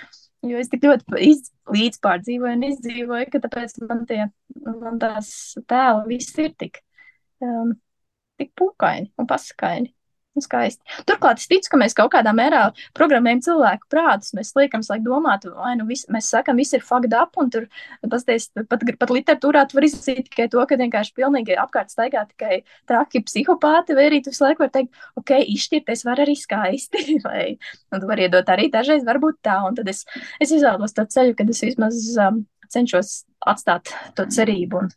Jo 0.45 0.61
es 0.61 0.69
tik 0.69 0.83
ļoti 0.85 1.23
iz, 1.25 1.47
līdzpārdzīvoju 1.73 2.59
un 2.59 2.67
izdzīvoju, 2.69 3.29
ka 3.33 3.41
tāpēc 3.47 3.79
man, 3.89 4.03
tie, 4.11 4.27
man 4.67 4.99
tās 5.01 5.31
tēli 5.71 6.05
viss 6.11 6.43
ir 6.43 6.51
tik, 6.61 6.83
um, 7.41 7.73
tik 8.41 8.53
pūkaini 8.59 9.09
un 9.17 9.31
pasakaini. 9.31 9.95
Skaisti. 10.43 10.83
Turklāt 11.07 11.39
es 11.39 11.47
ticu, 11.47 11.69
ka 11.71 11.79
mēs 11.79 11.95
kaut 11.95 12.11
kādā 12.11 12.33
mērā 12.35 12.65
programmējam 12.99 13.43
cilvēku 13.47 13.87
prātus. 13.93 14.33
Mēs 14.35 14.51
liekam, 14.59 14.83
lai 14.89 14.99
domātu, 15.05 15.53
vai 15.55 15.77
nu 15.79 15.87
viss, 15.87 16.09
mēs 16.11 16.31
sakam, 16.33 16.59
viss 16.59 16.75
ir 16.75 16.83
fucked 16.83 17.15
up, 17.15 17.39
un 17.39 17.53
tur 17.55 17.69
pasties, 18.11 18.49
pat, 18.71 18.83
pat 18.99 19.13
literatūrā 19.15 19.63
tu 19.71 19.79
vari 19.79 19.91
izsīt 19.93 20.27
tikai 20.27 20.49
to, 20.51 20.65
ka 20.67 20.79
vienkārši 20.81 21.15
pilnīgi 21.15 21.55
apkārt 21.61 21.95
staigā 21.95 22.25
tikai 22.33 22.65
traki 22.91 23.23
psihopāti, 23.29 23.95
vai 23.95 24.09
arī 24.11 24.25
tu 24.25 24.35
visu 24.35 24.47
laiku 24.47 24.65
vari 24.65 24.75
teikt, 24.81 25.07
ok, 25.23 25.35
izšķirties 25.55 26.05
var 26.09 26.25
arī 26.27 26.35
skaisti, 26.41 27.07
vai, 27.29 27.47
un 27.95 28.03
tu 28.03 28.11
vari 28.11 28.27
iedot 28.27 28.51
arī 28.51 28.67
dažreiz 28.75 29.07
varbūt 29.07 29.39
tā, 29.47 29.61
un 29.69 29.79
tad 29.79 29.95
es, 29.95 30.03
es 30.43 30.51
izvēlos 30.51 30.99
to 30.99 31.07
ceļu, 31.15 31.39
kad 31.39 31.55
es 31.55 31.63
vismaz 31.63 32.03
um, 32.19 32.43
cenšos 32.75 33.21
atstāt 33.55 33.95
to 34.19 34.27
cerību, 34.35 34.83
un, 34.83 34.95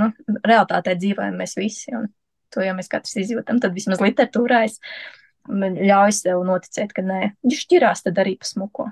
nu, 0.00 0.14
realitātē 0.46 0.96
dzīvojam 0.96 1.36
mēs 1.44 1.58
visi. 1.60 1.92
Un, 1.92 2.08
to 2.56 2.64
jau 2.64 2.74
mēs 2.76 2.90
katrs 2.92 3.16
izjūtam, 3.22 3.60
tad 3.62 3.76
vismaz 3.76 4.02
literatūrā 4.04 4.64
es 4.66 4.80
ļauju 5.46 6.14
sev 6.16 6.44
noticēt, 6.46 6.94
ka 6.96 7.04
nē, 7.06 7.20
viņš 7.44 7.66
šķirās, 7.66 8.06
tad 8.06 8.22
arī 8.22 8.36
pasmuko. 8.40 8.90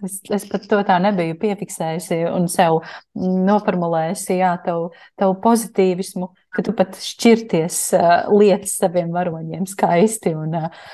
Es, 0.00 0.22
es 0.32 0.46
pat 0.48 0.62
to 0.70 0.78
tā 0.88 0.96
nebiju 1.04 1.34
piefiksējusi 1.42 2.22
un 2.32 2.46
sev 2.48 2.78
noformulējusi, 3.20 4.38
jā, 4.38 4.54
tavu, 4.64 4.88
tavu 5.20 5.34
pozitīvismu, 5.44 6.30
ka 6.56 6.64
tu 6.64 6.72
pat 6.76 6.96
šķirties 6.96 7.80
uh, 7.98 8.14
lietas 8.32 8.78
saviem 8.80 9.12
varoņiem 9.12 9.68
skaisti 9.68 10.32
un, 10.32 10.56
uh, 10.56 10.88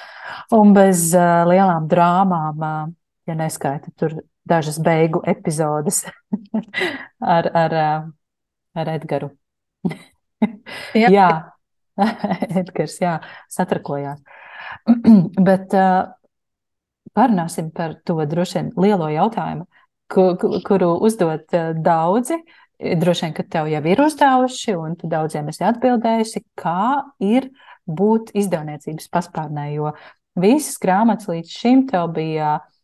un 0.58 0.74
bez 0.74 1.12
uh, 1.14 1.44
lielām 1.46 1.86
drāmām, 1.92 2.66
uh, 2.66 2.90
ja 3.30 3.38
neskaita 3.38 3.94
tur 3.94 4.18
dažas 4.46 4.80
beigu 4.82 5.22
epizodes 5.30 6.02
ar, 7.36 7.50
ar, 7.54 7.76
ar 8.74 8.94
Edgaru. 8.96 9.30
jā. 11.04 11.06
jā. 11.06 11.30
Edgars, 12.60 12.98
jā, 13.00 13.16
satrakojās. 13.52 14.20
Bet 15.48 15.74
uh, 15.76 16.12
parunāsim 17.16 17.72
par 17.74 17.96
to 18.06 18.18
droši 18.28 18.60
vien 18.60 18.70
lielo 18.80 19.08
jautājumu, 19.12 19.66
ku, 20.12 20.28
kuru 20.66 20.92
uzdot 21.06 21.56
uh, 21.56 21.72
daudzi. 21.74 22.40
Droši 22.76 23.24
vien, 23.24 23.32
ka 23.36 23.46
tev 23.48 23.70
jau 23.72 23.80
ir 23.88 24.02
uzdevuši, 24.04 24.74
un 24.76 24.98
tu 25.00 25.08
daudziem 25.08 25.48
esi 25.48 25.64
atbildējusi, 25.64 26.42
kā 26.60 27.06
ir 27.24 27.48
būt 27.88 28.34
izdevniecības 28.36 29.08
paspārnē, 29.08 29.70
jo 29.72 29.94
visas 30.36 30.76
grāmatas 30.82 31.30
līdz 31.30 31.54
šim 31.54 31.86
tev 31.88 32.10
bija 32.18 32.58
mm, 32.58 32.75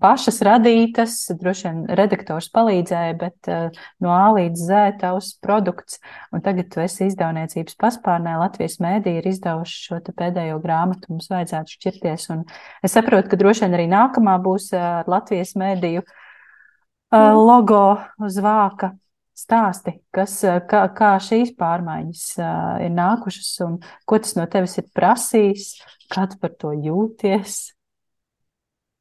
pašas 0.00 0.40
radītas, 0.46 1.16
droši 1.40 1.66
vien 1.66 1.80
redaktors 1.98 2.50
palīdzēja, 2.54 3.16
bet 3.20 3.50
uh, 3.50 3.80
no 4.04 4.12
A 4.14 4.30
līdz 4.36 4.64
Z 4.68 4.80
tavs 5.00 5.32
produkts, 5.42 5.98
un 6.34 6.44
tagad 6.44 6.70
tu 6.72 6.82
esi 6.84 7.08
izdevniecības 7.08 7.78
paspārnē, 7.80 8.36
Latvijas 8.40 8.78
mēdī 8.82 9.16
ir 9.18 9.28
izdevuši 9.30 9.82
šo 9.86 10.00
pēdējo 10.10 10.60
grāmatu, 10.62 11.12
mums 11.14 11.30
vajadzētu 11.32 11.76
šķirties, 11.76 12.28
un 12.34 12.44
es 12.86 12.96
saprotu, 12.96 13.32
ka 13.32 13.40
droši 13.40 13.66
vien 13.66 13.78
arī 13.78 13.88
nākamā 13.90 14.36
būs 14.44 14.70
uh, 14.76 15.02
Latvijas 15.10 15.56
mēdīju 15.60 16.04
uh, 16.04 17.32
logo 17.36 17.84
uz 18.22 18.38
vāka 18.44 18.94
stāsti, 19.40 19.96
kas, 20.14 20.38
kā, 20.68 20.84
kā 20.96 21.14
šīs 21.22 21.54
pārmaiņas 21.58 22.24
uh, 22.38 22.54
ir 22.84 22.94
nākušas 22.94 23.52
un 23.66 23.76
ko 24.04 24.20
tas 24.20 24.36
no 24.36 24.46
tevis 24.50 24.76
ir 24.82 24.88
prasījis, 24.96 25.68
kā 26.12 26.28
tu 26.30 26.40
par 26.42 26.56
to 26.60 26.74
jūties? 26.76 27.60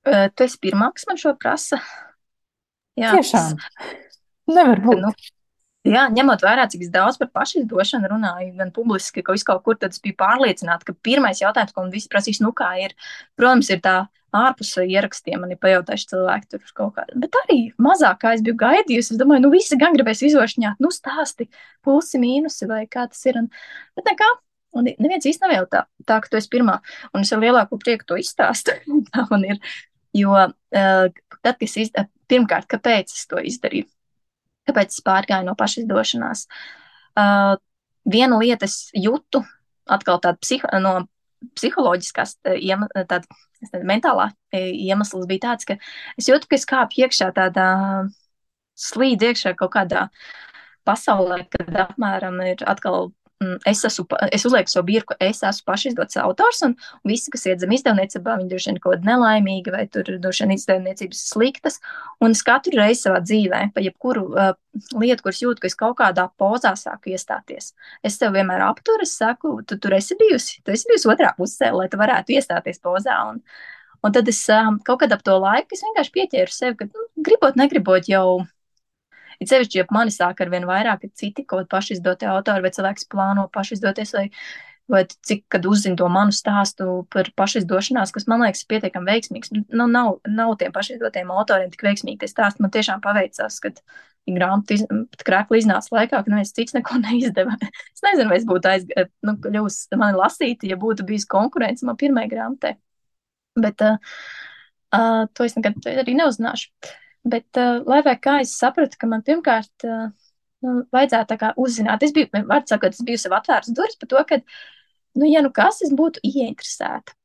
Tu 0.09 0.45
esi 0.45 0.61
pirmā, 0.63 0.91
kas 0.95 1.05
man 1.09 1.19
šo 1.21 1.35
prasa. 1.37 1.81
Jā, 2.99 3.13
tiešām. 3.17 3.59
Nevar 4.49 4.81
būt. 4.83 5.03
Nu, 5.03 5.13
Jā, 5.87 6.09
ņemot 6.11 6.41
vērā, 6.43 6.65
cik 6.67 6.81
daudz 6.91 7.15
par 7.21 7.29
pašizdošanu 7.31 8.09
runāju, 8.11 8.49
gan 8.59 8.71
publiski, 8.75 9.23
ka 9.23 9.33
kaut 9.47 9.61
kur, 9.63 9.77
tad 9.79 9.95
es 9.95 10.01
biju 10.03 10.17
pārliecināta, 10.19 10.83
ka 10.89 10.95
pirmais 11.07 11.39
jautājums, 11.39 11.71
ko 11.71 11.85
man 11.85 11.93
visi 11.93 12.11
prasīs, 12.11 12.41
nu 12.43 12.51
kā 12.51 12.67
ir, 12.83 12.95
protams, 13.39 13.69
ir 13.71 13.79
tā 13.85 13.93
ārpus 14.35 14.73
ierakstiem. 14.83 15.39
Man 15.39 15.53
ir 15.55 15.61
pajautājuši 15.63 16.09
cilvēki 16.11 16.51
tur 16.51 16.75
kaut 16.77 16.97
kā, 16.97 17.07
bet 17.23 17.37
arī 17.45 17.57
mazāk, 17.81 18.19
kā 18.25 18.35
es 18.35 18.43
biju 18.45 18.59
gaidījusi. 18.59 19.15
Es 19.15 19.21
domāju, 19.21 19.45
nu 19.47 19.53
visi 19.55 19.79
gan 19.79 19.95
gribēs 19.95 20.25
izvošņāt, 20.27 20.83
nu 20.83 20.91
stāsti 20.93 21.47
plusi, 21.85 22.19
mīnusi 22.21 22.67
vai 22.69 22.83
kā 22.91 23.07
tas 23.07 23.23
ir. 23.31 23.39
Un, 23.39 23.49
bet 23.97 24.11
nekā, 24.11 24.29
un 24.75 24.91
neviens 24.91 25.31
īsti 25.31 25.47
nav 25.47 25.55
jau 25.55 25.65
tā, 25.77 25.85
tā, 26.03 26.19
ka 26.19 26.29
tu 26.29 26.41
esi 26.41 26.51
pirmā, 26.51 26.81
un 27.13 27.23
es 27.23 27.31
ar 27.33 27.41
lielāku 27.41 27.79
prieku 27.81 28.11
to 28.11 28.19
izstāstu. 28.19 28.75
tā 29.13 29.25
man 29.31 29.47
ir, 29.47 29.63
jo 30.17 30.35
uh, 30.35 30.49
tad, 30.73 31.15
kad 31.43 31.63
es 31.65 31.77
izdarīju, 31.85 32.11
pirmkārt, 32.29 32.67
kāpēc 32.69 33.13
es 33.13 33.25
to 33.29 33.41
izdarīju? 33.41 33.89
Kāpēc 34.69 34.93
es 34.93 35.05
pārgāju 35.05 35.47
no 35.47 35.55
pašizdošanās? 35.57 36.45
Uh, 37.17 37.55
viena 38.09 38.37
lieta 38.41 38.67
es 38.69 38.89
jūtu, 38.93 39.43
atkal 39.89 40.21
tāda 40.21 40.37
psiho, 40.41 40.69
no 40.83 41.07
psiholoģiskās, 41.55 42.35
tāda, 42.43 43.21
tāda 43.23 43.83
mentālā 43.87 44.29
iemesls 44.53 45.27
bija 45.29 45.47
tāds, 45.49 45.67
ka 45.67 45.77
es 46.19 46.27
jūtu, 46.29 46.49
ka 46.49 46.59
es 46.59 46.67
kāpu 46.67 47.03
iekšā 47.05 47.31
tādā 47.37 47.69
slīd 48.79 49.23
iekšā 49.23 49.55
kaut 49.59 49.73
kādā 49.75 50.07
pasaulē, 50.87 51.43
kad 51.53 51.71
apmēram 51.87 52.39
ir 52.47 52.63
atkal 52.67 53.11
es, 53.39 53.83
esmu, 53.87 54.05
es 54.35 54.43
uzlieku 54.47 54.71
savu 54.71 54.85
birku, 54.89 55.15
es 55.23 55.39
esmu 55.47 55.67
pašizdots 55.69 56.17
autors, 56.19 56.59
un 56.67 56.73
visi, 57.07 57.31
kas 57.31 57.45
iedzem 57.47 57.71
izdevniecībā, 57.75 58.35
viņi 58.39 58.51
droši 58.51 58.69
vien 58.71 58.79
kaut 58.83 58.97
kāda 58.97 59.07
nelaimīga 59.07 59.73
vai 59.75 59.85
tur 59.91 60.09
droši 60.19 60.43
vien 60.43 60.55
izdevniecības 60.57 61.21
sliktas, 61.31 61.79
un 62.19 62.35
es 62.35 62.43
katru 62.43 62.75
reizi 62.75 63.05
savā 63.05 63.21
dzīvē, 63.23 63.61
pa 63.75 63.83
jebkuru 63.85 64.25
uh, 64.33 64.51
lietu, 64.99 65.23
kuras 65.23 65.41
jūtu, 65.45 65.63
ka 65.63 65.71
es 65.71 65.79
kaut 65.79 65.97
kādā 66.01 66.27
pozā 66.39 66.75
sāku 66.79 67.13
iestāties. 67.15 67.71
Es 68.03 68.19
tev 68.19 68.35
vienmēr 68.35 68.65
apturu, 68.67 69.07
es 69.07 69.15
saku, 69.15 69.59
tu 69.63 69.79
tur 69.79 69.95
esi 69.95 70.19
bijusi, 70.19 70.59
tu 70.63 70.75
esi 70.75 70.91
bijusi 70.91 71.11
otrā 71.15 71.31
pusē, 71.39 71.71
lai 71.75 71.87
tu 71.91 71.99
varētu 72.01 72.35
iestāties 72.35 72.83
pozā, 72.83 73.21
un, 73.31 73.39
un 74.03 74.15
tad 74.15 74.27
es 74.27 74.43
um, 74.51 74.83
kaut 74.83 75.05
kad 75.05 75.15
ap 75.15 75.23
to 75.23 75.39
laiku, 75.39 75.79
vienkārši 75.79 76.15
pieķēru 76.19 76.59
sevi, 76.59 76.79
ka, 76.81 76.91
nu, 76.91 77.09
gribot, 77.23 77.55
negribot 77.59 78.11
jau 78.11 78.41
Ir 79.39 79.47
sevišķi, 79.47 79.79
ja 79.79 79.85
mani 79.95 80.11
sāk 80.11 80.41
ar 80.43 80.51
vien 80.51 80.65
vairāk 80.67 81.05
citi 81.15 81.45
kaut 81.45 81.61
kādi 81.61 81.71
pašizdotie 81.71 82.27
autori 82.27 82.65
vai 82.65 82.73
cilvēks 82.75 83.07
plāno 83.11 83.45
pašizdoties 83.53 84.11
vai, 84.17 84.25
vai 84.91 85.03
cik, 85.07 85.45
kad 85.53 85.67
uzzina 85.69 85.95
to 85.99 86.09
manu 86.11 86.35
stāstu 86.35 87.05
par 87.13 87.29
pašizdošanās, 87.39 88.11
kas 88.15 88.27
man 88.27 88.43
liekas 88.43 88.65
pietiekami 88.67 89.13
veiksmīgs. 89.13 89.53
Nu, 89.71 89.87
nav, 89.87 90.17
nav 90.27 90.57
tiem 90.59 90.75
pašizdotiem 90.75 91.31
autoriem 91.31 91.71
tik 91.71 91.87
veiksmīgi 91.87 92.23
tie 92.23 92.31
stāsti. 92.31 92.65
Man 92.65 92.73
tiešām 92.75 93.03
paveicās, 93.05 93.61
kad 93.63 93.79
grāmatu 94.29 94.75
iz, 94.75 94.83
krēkli 95.25 95.61
iznāca 95.63 95.95
laikā, 95.95 96.19
ka 96.19 96.33
neviens 96.33 96.53
cits 96.53 96.75
neko 96.75 96.99
neizdeva. 97.05 97.55
es 97.63 98.03
nezinu, 98.05 98.29
vai 98.31 98.39
es 98.41 98.47
būtu 98.49 98.73
aizgājis, 98.73 99.11
nu, 99.25 99.35
ļaus 99.55 99.81
mani 99.95 100.19
lasīt, 100.19 100.67
ja 100.67 100.77
būtu 100.79 101.07
bijis 101.07 101.27
konkurence 101.29 101.87
man 101.87 101.97
pirmajai 101.99 102.31
grāmatai. 102.33 102.75
Bet 103.59 103.81
uh, 103.85 103.97
uh, 104.95 105.23
to 105.33 105.47
es 105.47 105.55
nekad 105.57 105.79
arī 106.03 106.17
neuzzināšu. 106.19 106.69
Bet, 107.27 107.49
uh, 107.59 107.81
lai 107.89 107.99
vai 108.05 108.15
kā 108.21 108.39
es 108.43 108.55
sapratu, 108.55 108.95
ka 108.99 109.07
man 109.11 109.23
pirmkārt 109.27 109.85
uh, 109.87 110.07
nu, 110.65 110.75
vajadzētu 110.95 111.53
uzzināt, 111.59 112.03
es 112.03 112.13
biju, 112.15 112.29
var 112.47 112.65
sakot, 112.67 112.95
es 112.95 113.05
biju 113.05 113.19
sev 113.21 113.35
atvērs 113.35 113.71
durvis 113.75 113.99
par 113.99 114.11
to, 114.11 114.23
ka, 114.29 114.39
nu, 115.19 115.27
ja 115.27 115.43
nu 115.45 115.51
kas, 115.55 115.81
es 115.85 115.93
būtu 115.95 116.23
ieinteresēta. 116.27 117.15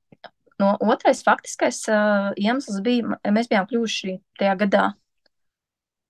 No 0.63 0.75
otrais 0.87 1.25
faktiskais 1.27 1.81
uh, 1.91 2.31
iemesls 2.39 2.79
bija, 2.85 3.17
mēs 3.35 3.51
bijām 3.51 3.67
kļuvuši 3.71 4.19
tajā 4.39 4.55
gadā. 4.61 4.85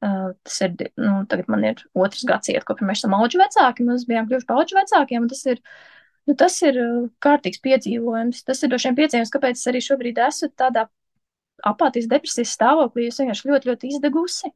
Uh, 0.04 0.34
tas 0.44 0.58
ir, 0.66 0.74
nu, 1.00 1.22
tagad 1.30 1.48
man 1.48 1.64
ir 1.64 1.80
otrs 1.96 2.26
gads 2.28 2.52
iet, 2.52 2.66
kopš 2.68 2.84
mēs 2.84 3.00
esam 3.00 3.16
auģu 3.16 3.40
vecāki, 3.40 3.86
mēs 3.88 4.04
bijām 4.08 4.28
kļuvuši 4.28 4.48
par 4.50 4.60
auģu 4.60 4.76
vecākiem, 4.76 5.24
un 5.24 5.32
tas 5.32 5.40
ir, 5.48 5.62
nu, 6.28 6.36
tas 6.36 6.58
ir 6.64 6.80
kārtīgs 7.24 7.62
piedzīvojums. 7.64 8.44
Tas 8.44 8.60
ir 8.60 8.72
droši 8.72 8.90
vien 8.90 9.00
piedzīvojums, 9.00 9.32
kāpēc 9.32 9.60
es 9.60 9.72
arī 9.72 9.80
šobrīd 9.86 10.20
esmu 10.26 10.52
tādā 10.60 10.84
apātijas 11.62 12.08
depresijas 12.10 12.54
stāvoklī, 12.56 13.08
es 13.08 13.20
vienkārši 13.20 13.50
ļoti, 13.50 13.70
ļoti 13.70 13.90
izdegusi, 13.92 14.50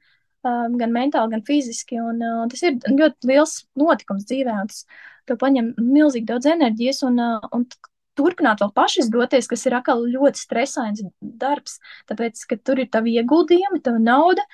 um, 0.46 0.78
gan 0.80 0.94
mentāli, 0.94 1.34
gan 1.36 1.44
fiziski. 1.46 2.00
Un, 2.02 2.22
uh, 2.24 2.46
tas 2.50 2.64
ir 2.66 2.78
ļoti 2.86 3.30
liels 3.30 3.60
notikums 3.78 4.26
dzīvē, 4.28 4.56
un 4.64 4.72
tas 4.72 4.84
tev 5.28 5.38
paņem 5.42 5.74
milzīgi 5.80 6.28
daudz 6.28 6.48
enerģijas. 6.54 7.04
Un, 7.08 7.20
uh, 7.22 7.52
un 7.54 7.68
turpināt 8.18 8.64
vēl 8.64 8.72
pašizdoties, 8.74 9.50
kas 9.50 9.68
ir 9.68 9.78
atkal 9.78 10.02
ļoti 10.10 10.42
stresains 10.42 11.04
darbs, 11.20 11.78
tāpēc, 12.10 12.42
ka 12.50 12.58
tur 12.58 12.82
ir 12.82 12.90
tavi 12.90 13.14
ieguldījumi, 13.20 13.84
tava 13.84 14.02
nauda. 14.02 14.44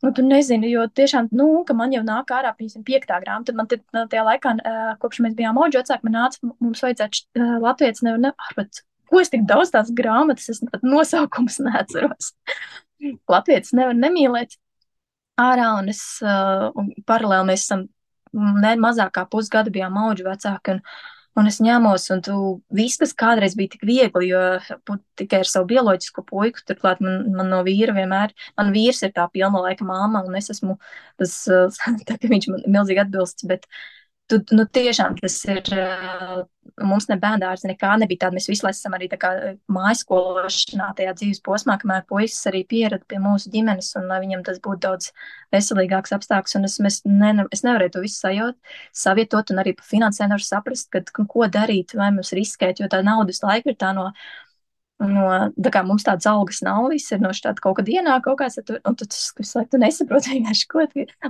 Nu, 0.00 0.14
tu 0.16 0.22
nezini, 0.24 0.70
jo 0.72 0.86
tiešām, 0.96 1.26
nu, 1.36 1.46
ka 1.68 1.74
man 1.76 1.90
jau 1.92 2.00
nāk 2.06 2.30
ārā, 2.32 2.54
piemēram, 2.56 2.84
piektā 2.86 3.18
grāmata. 3.20 3.52
Man 3.52 3.66
te, 3.68 3.82
tajā 3.92 4.22
laikā, 4.24 4.54
uh, 4.62 4.92
kopš 5.02 5.20
mēs 5.26 5.34
bijām 5.36 5.60
auģi 5.60 5.82
vecāki, 5.82 6.06
man 6.08 6.16
nāca, 6.16 6.54
mums 6.56 6.80
vajadzētu 6.86 7.50
latviešu 7.66 8.06
nevar, 8.06 8.22
ne, 8.22 8.30
ārpēc 8.48 8.80
ko 9.10 9.20
es 9.22 9.32
tik 9.32 9.46
daudz 9.48 9.72
tās 9.74 9.92
grāmatas, 9.96 10.48
es 10.52 10.62
pat 10.70 10.84
nosaukums 10.86 11.60
neatceros. 11.66 12.32
Latvijas 13.30 13.72
nevar 13.76 13.96
nemīlēt 13.96 14.58
ārā, 15.40 15.70
un 15.80 15.88
es, 15.92 16.02
uh, 16.24 16.68
un 16.78 16.92
paralēli 17.08 17.50
mēs 17.52 17.64
esam 17.66 17.86
ne 18.32 18.74
mazāk 18.78 19.14
kā 19.16 19.24
pusgadu 19.30 19.72
bijām 19.74 19.96
auģi 19.98 20.26
vecāki, 20.26 20.76
un, 20.76 20.82
un 21.40 21.48
es 21.50 21.58
ņēmos, 21.64 22.06
un 22.14 22.22
tu 22.26 22.36
viss, 22.76 23.00
kas 23.00 23.16
kādreiz 23.18 23.56
bija 23.58 23.72
tik 23.74 23.86
viegli, 23.88 24.28
jo 24.30 24.42
būt 24.86 25.02
tikai 25.22 25.42
ar 25.42 25.50
savu 25.50 25.70
bioloģisko 25.72 26.26
puiku, 26.28 26.62
turklāt 26.68 27.00
man, 27.02 27.24
man 27.34 27.50
no 27.50 27.62
vīra 27.66 27.96
vienmēr, 27.96 28.36
man 28.60 28.74
vīrs 28.76 29.02
ir 29.06 29.14
tā 29.16 29.26
pilna 29.32 29.64
laika 29.64 29.86
māma, 29.88 30.22
un 30.26 30.36
es 30.38 30.52
esmu 30.52 30.76
tas, 31.18 31.40
tā 32.08 32.20
ka 32.20 32.30
viņš 32.30 32.52
man 32.52 32.68
milzīgi 32.68 33.02
atbilsts, 33.06 33.48
bet 33.48 33.66
uh, 33.66 33.80
tu, 34.30 34.38
nu, 34.56 34.64
tiešām 34.78 35.18
tas 35.20 35.36
ir. 35.50 35.70
Mums 36.80 37.10
ne 37.10 37.16
bērnās 37.20 37.64
nekā 37.66 37.90
nebija 38.00 38.22
tāda. 38.22 38.38
Mēs 38.38 38.46
visi 38.48 38.64
esam 38.68 38.94
arī 38.96 39.08
mājas 39.68 40.00
skološanā, 40.04 40.86
tajā 40.96 41.12
dzīves 41.18 41.42
posmā, 41.44 41.76
kamēr 41.80 42.06
puisis 42.08 42.46
arī 42.48 42.62
pierada 42.68 43.04
pie 43.10 43.18
mūsu 43.20 43.50
ģimenes, 43.52 43.90
un 44.00 44.06
lai 44.08 44.20
viņam 44.22 44.44
tas 44.46 44.60
būtu 44.64 44.80
daudz 44.86 45.10
veselīgāks 45.52 46.14
apstākļus. 46.16 46.56
Es, 46.70 46.78
mēs, 46.80 47.00
ne, 47.04 47.34
es 47.52 47.64
nevarēju 47.66 47.96
to 47.96 48.04
visu 48.06 48.22
sajūt, 48.22 48.56
savietot, 48.96 49.52
un 49.52 49.60
arī 49.60 49.74
pa 49.76 49.84
finansēm 49.90 50.30
nevaru 50.30 50.46
saprast, 50.46 50.88
kad, 50.94 51.10
ko 51.12 51.48
darīt, 51.52 51.96
vai 51.98 52.12
mums 52.14 52.32
riskēt, 52.36 52.80
jo 52.80 52.88
tā 52.88 53.02
naudas 53.04 53.42
laika 53.44 53.74
ir 53.74 53.80
tā 53.80 53.92
no 53.96 54.10
No, 55.00 55.22
tā 55.56 55.70
kā 55.72 55.80
mums 55.86 56.04
tādas 56.04 56.26
algas 56.28 56.58
nav, 56.60 56.90
viss 56.92 57.08
ir 57.14 57.22
no 57.22 57.30
šāda 57.32 57.62
kaut 57.64 57.78
kāda 57.78 57.94
ienāk, 57.94 58.26
kaut 58.26 58.36
kāds, 58.42 58.58
tu, 58.68 58.76
un 58.84 58.96
tu, 59.00 59.06
tu, 59.08 59.20
tu, 59.38 59.62
tu 59.72 59.80
nesaproti 59.80 60.34
vienkārši, 60.34 60.66
ko, 60.68 60.84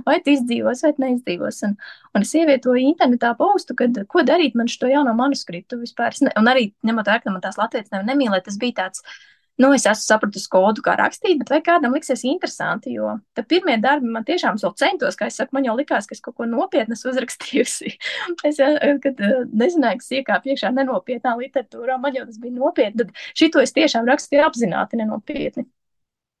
vai 0.07 0.17
tu 0.25 0.33
izdzīvos, 0.33 0.83
vai 0.83 0.91
neizdzīvos. 1.05 1.61
Un, 1.69 1.77
un 2.11 2.27
es 2.27 2.33
ievietoju 2.35 2.83
internetā 2.83 3.31
postu, 3.39 3.77
kad, 3.79 3.95
ko 4.11 4.25
darīt 4.27 4.59
man 4.59 4.67
šo 4.71 4.91
jauno 4.91 5.15
manuskriptu 5.15 5.79
vispār. 5.79 6.19
Ne, 6.19 6.35
un 6.41 6.51
arī, 6.51 6.73
ņemot 6.83 7.07
vērā, 7.13 7.23
ka 7.23 7.31
man 7.31 7.45
tās 7.45 7.61
latviešu 7.61 7.95
nevar 7.95 8.09
nemīlēt, 8.11 8.49
tas 8.49 8.59
bija 8.59 8.81
tāds, 8.83 9.05
uh, 9.05 9.31
nu, 9.61 9.69
es 9.75 9.85
esmu 9.85 10.03
sapratusi 10.03 10.49
kodu, 10.51 10.83
kā 10.85 10.95
rakstīt, 10.99 11.37
bet 11.41 11.51
vai 11.53 11.59
kādam 11.65 11.93
liksies 11.95 12.23
interesanti, 12.27 12.95
jo 12.97 13.13
tad 13.37 13.47
pirmie 13.51 13.77
darbi 13.83 14.09
man 14.11 14.25
tiešām 14.27 14.59
vēl 14.61 14.73
centos, 14.79 15.17
kā 15.19 15.29
es 15.29 15.37
saku, 15.39 15.55
man 15.57 15.67
jau 15.67 15.75
likās, 15.77 16.09
ka 16.09 16.17
es 16.17 16.23
kaut 16.25 16.37
ko 16.39 16.47
nopietnas 16.49 17.05
uzrakstījusi. 17.09 17.93
es, 18.49 18.59
kad 19.05 19.23
nezināju, 19.63 20.01
kas 20.01 20.11
iekāp 20.19 20.49
iekšā 20.51 20.73
nenopietnā 20.75 21.37
literatūrā, 21.39 21.99
man 22.01 22.17
jau 22.17 22.27
tas 22.27 22.41
bija 22.41 22.57
nopietni, 22.57 23.05
tad 23.05 23.25
šito 23.37 23.63
es 23.63 23.75
tiešām 23.77 24.09
rakstīju 24.09 24.45
apzināti 24.49 25.01
nenopietni. 25.01 25.67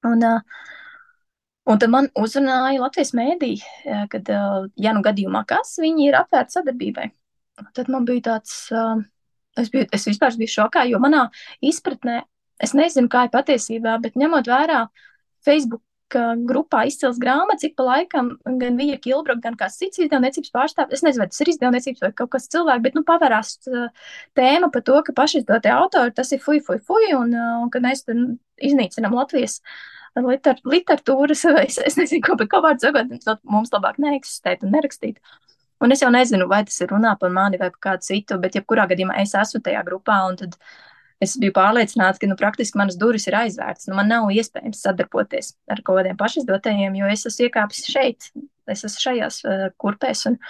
Un, 0.07 0.29
Un 1.69 1.77
tad 1.77 1.91
man 1.93 2.07
uzrunāja 2.17 2.81
Latvijas 2.81 3.11
mēdī, 3.13 3.51
kad, 4.09 4.29
ja 4.81 4.93
nu 4.97 5.03
gadījumā 5.05 5.43
kas, 5.47 5.75
viņi 5.81 6.07
ir 6.07 6.17
atvērti 6.17 6.57
sadarbībai. 6.57 7.05
Tad 7.77 7.91
man 7.93 8.07
bija 8.07 8.23
tāds, 8.31 8.55
es, 9.61 9.69
biju, 9.69 9.85
es 9.93 10.07
vispār 10.09 10.33
biju 10.39 10.55
šokā, 10.55 10.87
jo 10.89 10.97
manā 11.03 11.27
izpratnē 11.61 12.23
Es 12.61 12.75
nezinu, 12.77 13.09
kā 13.11 13.25
ir 13.25 13.33
patiesībā, 13.33 13.97
bet 14.03 14.19
ņemot 14.19 14.49
vērā 14.49 14.85
Facebook 15.45 15.81
grupā 16.45 16.85
izcils 16.87 17.19
grāmatas, 17.21 17.63
ik 17.63 17.75
pa 17.77 17.83
laikam 17.83 18.33
gan 18.59 18.77
Vija 18.77 18.97
Kilbrok, 18.99 19.41
gan 19.43 19.55
kāds 19.55 19.77
cits 19.79 19.99
izdevniecības 19.99 20.51
pārstāvs, 20.51 20.93
es 20.93 21.03
nezinu, 21.05 21.23
vai 21.23 21.29
tas 21.31 21.41
ir 21.41 21.51
izdevniecības 21.53 22.01
vai 22.01 22.11
kaut 22.11 22.31
kas 22.31 22.49
cilvēks, 22.51 22.83
bet, 22.83 22.97
nu, 22.97 23.03
pavērās 23.07 23.53
uh, 23.69 23.87
tēma 24.35 24.71
par 24.73 24.83
to, 24.83 24.97
ka 25.07 25.15
pašizdotie 25.15 25.71
autori, 25.71 26.13
tas 26.17 26.31
ir 26.31 26.41
fuj, 26.43 26.61
fuj, 26.65 26.81
fuj, 26.87 27.07
un, 27.17 27.31
uh, 27.35 27.61
un 27.63 27.71
ka 27.71 27.79
mēs 27.83 28.03
tur 28.03 28.19
iznīcinam 28.61 29.15
Latvijas 29.15 29.61
liter, 30.19 30.59
literatūras, 30.67 31.45
vai 31.55 31.67
es, 31.69 31.79
es 31.79 31.97
nezinu, 31.99 32.25
ko, 32.27 32.37
bet 32.41 32.51
kaut 32.51 32.67
vārdu 32.67 32.89
sakot, 32.89 33.41
mums 33.47 33.73
labāk 33.73 34.01
neeksistēt 34.01 34.67
un 34.67 34.75
nerakstīt. 34.75 35.21
Un 35.81 35.95
es 35.95 36.03
jau 36.03 36.11
nezinu, 36.13 36.45
vai 36.45 36.61
tas 36.67 36.75
ir 36.83 36.91
runā 36.93 37.15
par 37.17 37.31
mani 37.33 37.57
vai 37.57 37.71
par 37.71 37.81
kādu 37.89 38.05
citu, 38.05 38.37
bet 38.41 38.53
jebkurā 38.59 38.85
gadījumā 38.91 39.15
es 39.23 39.31
esmu 39.33 39.63
tajā 39.65 39.81
grupā, 39.87 40.19
un 40.29 40.37
tad 40.37 40.53
uh, 40.53 40.90
es 41.21 41.37
biju 41.41 41.53
pārliecināta, 41.55 42.19
ka 42.21 42.29
nu, 42.29 42.37
praktiski 42.39 42.79
manas 42.81 42.97
durvis 42.99 43.27
ir 43.29 43.37
aizvērtas. 43.37 43.87
Nu, 43.89 43.95
man 43.99 44.09
nav 44.11 44.31
iespējams 44.33 44.81
sadarboties 44.85 45.53
ar 45.71 45.83
kaut 45.85 46.01
kādiem 46.01 46.19
pašizdotējiem, 46.19 46.97
jo 46.99 47.13
es 47.13 47.25
esmu 47.29 47.47
iekāpis 47.47 47.87
šeit, 47.91 48.31
es 48.71 48.85
esmu 48.87 49.05
šajās 49.07 49.41
uh, 49.45 49.65
kurpēs. 49.81 50.27
Un, 50.31 50.41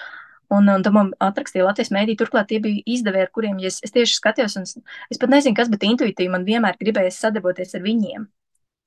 Un, 0.52 0.66
un 0.68 0.82
tam 0.84 0.98
man 0.98 1.10
atrakstīja 1.24 1.64
Latvijas 1.64 1.94
mēdī. 1.96 2.18
Turklāt 2.20 2.50
tie 2.50 2.58
bija 2.60 2.82
izdevēji, 2.84 3.24
ar 3.24 3.30
kuriem 3.32 3.62
es, 3.64 3.78
es 3.88 3.94
tieši 3.96 4.18
skatījos. 4.18 4.58
Es 5.08 5.22
pat 5.22 5.32
nezinu, 5.32 5.56
kas, 5.56 5.70
bet 5.72 5.86
intuitīvi 5.88 6.28
man 6.34 6.44
vienmēr 6.44 6.76
gribējās 6.76 7.22
sadarboties 7.24 7.72
ar 7.80 7.86
viņiem. 7.86 8.26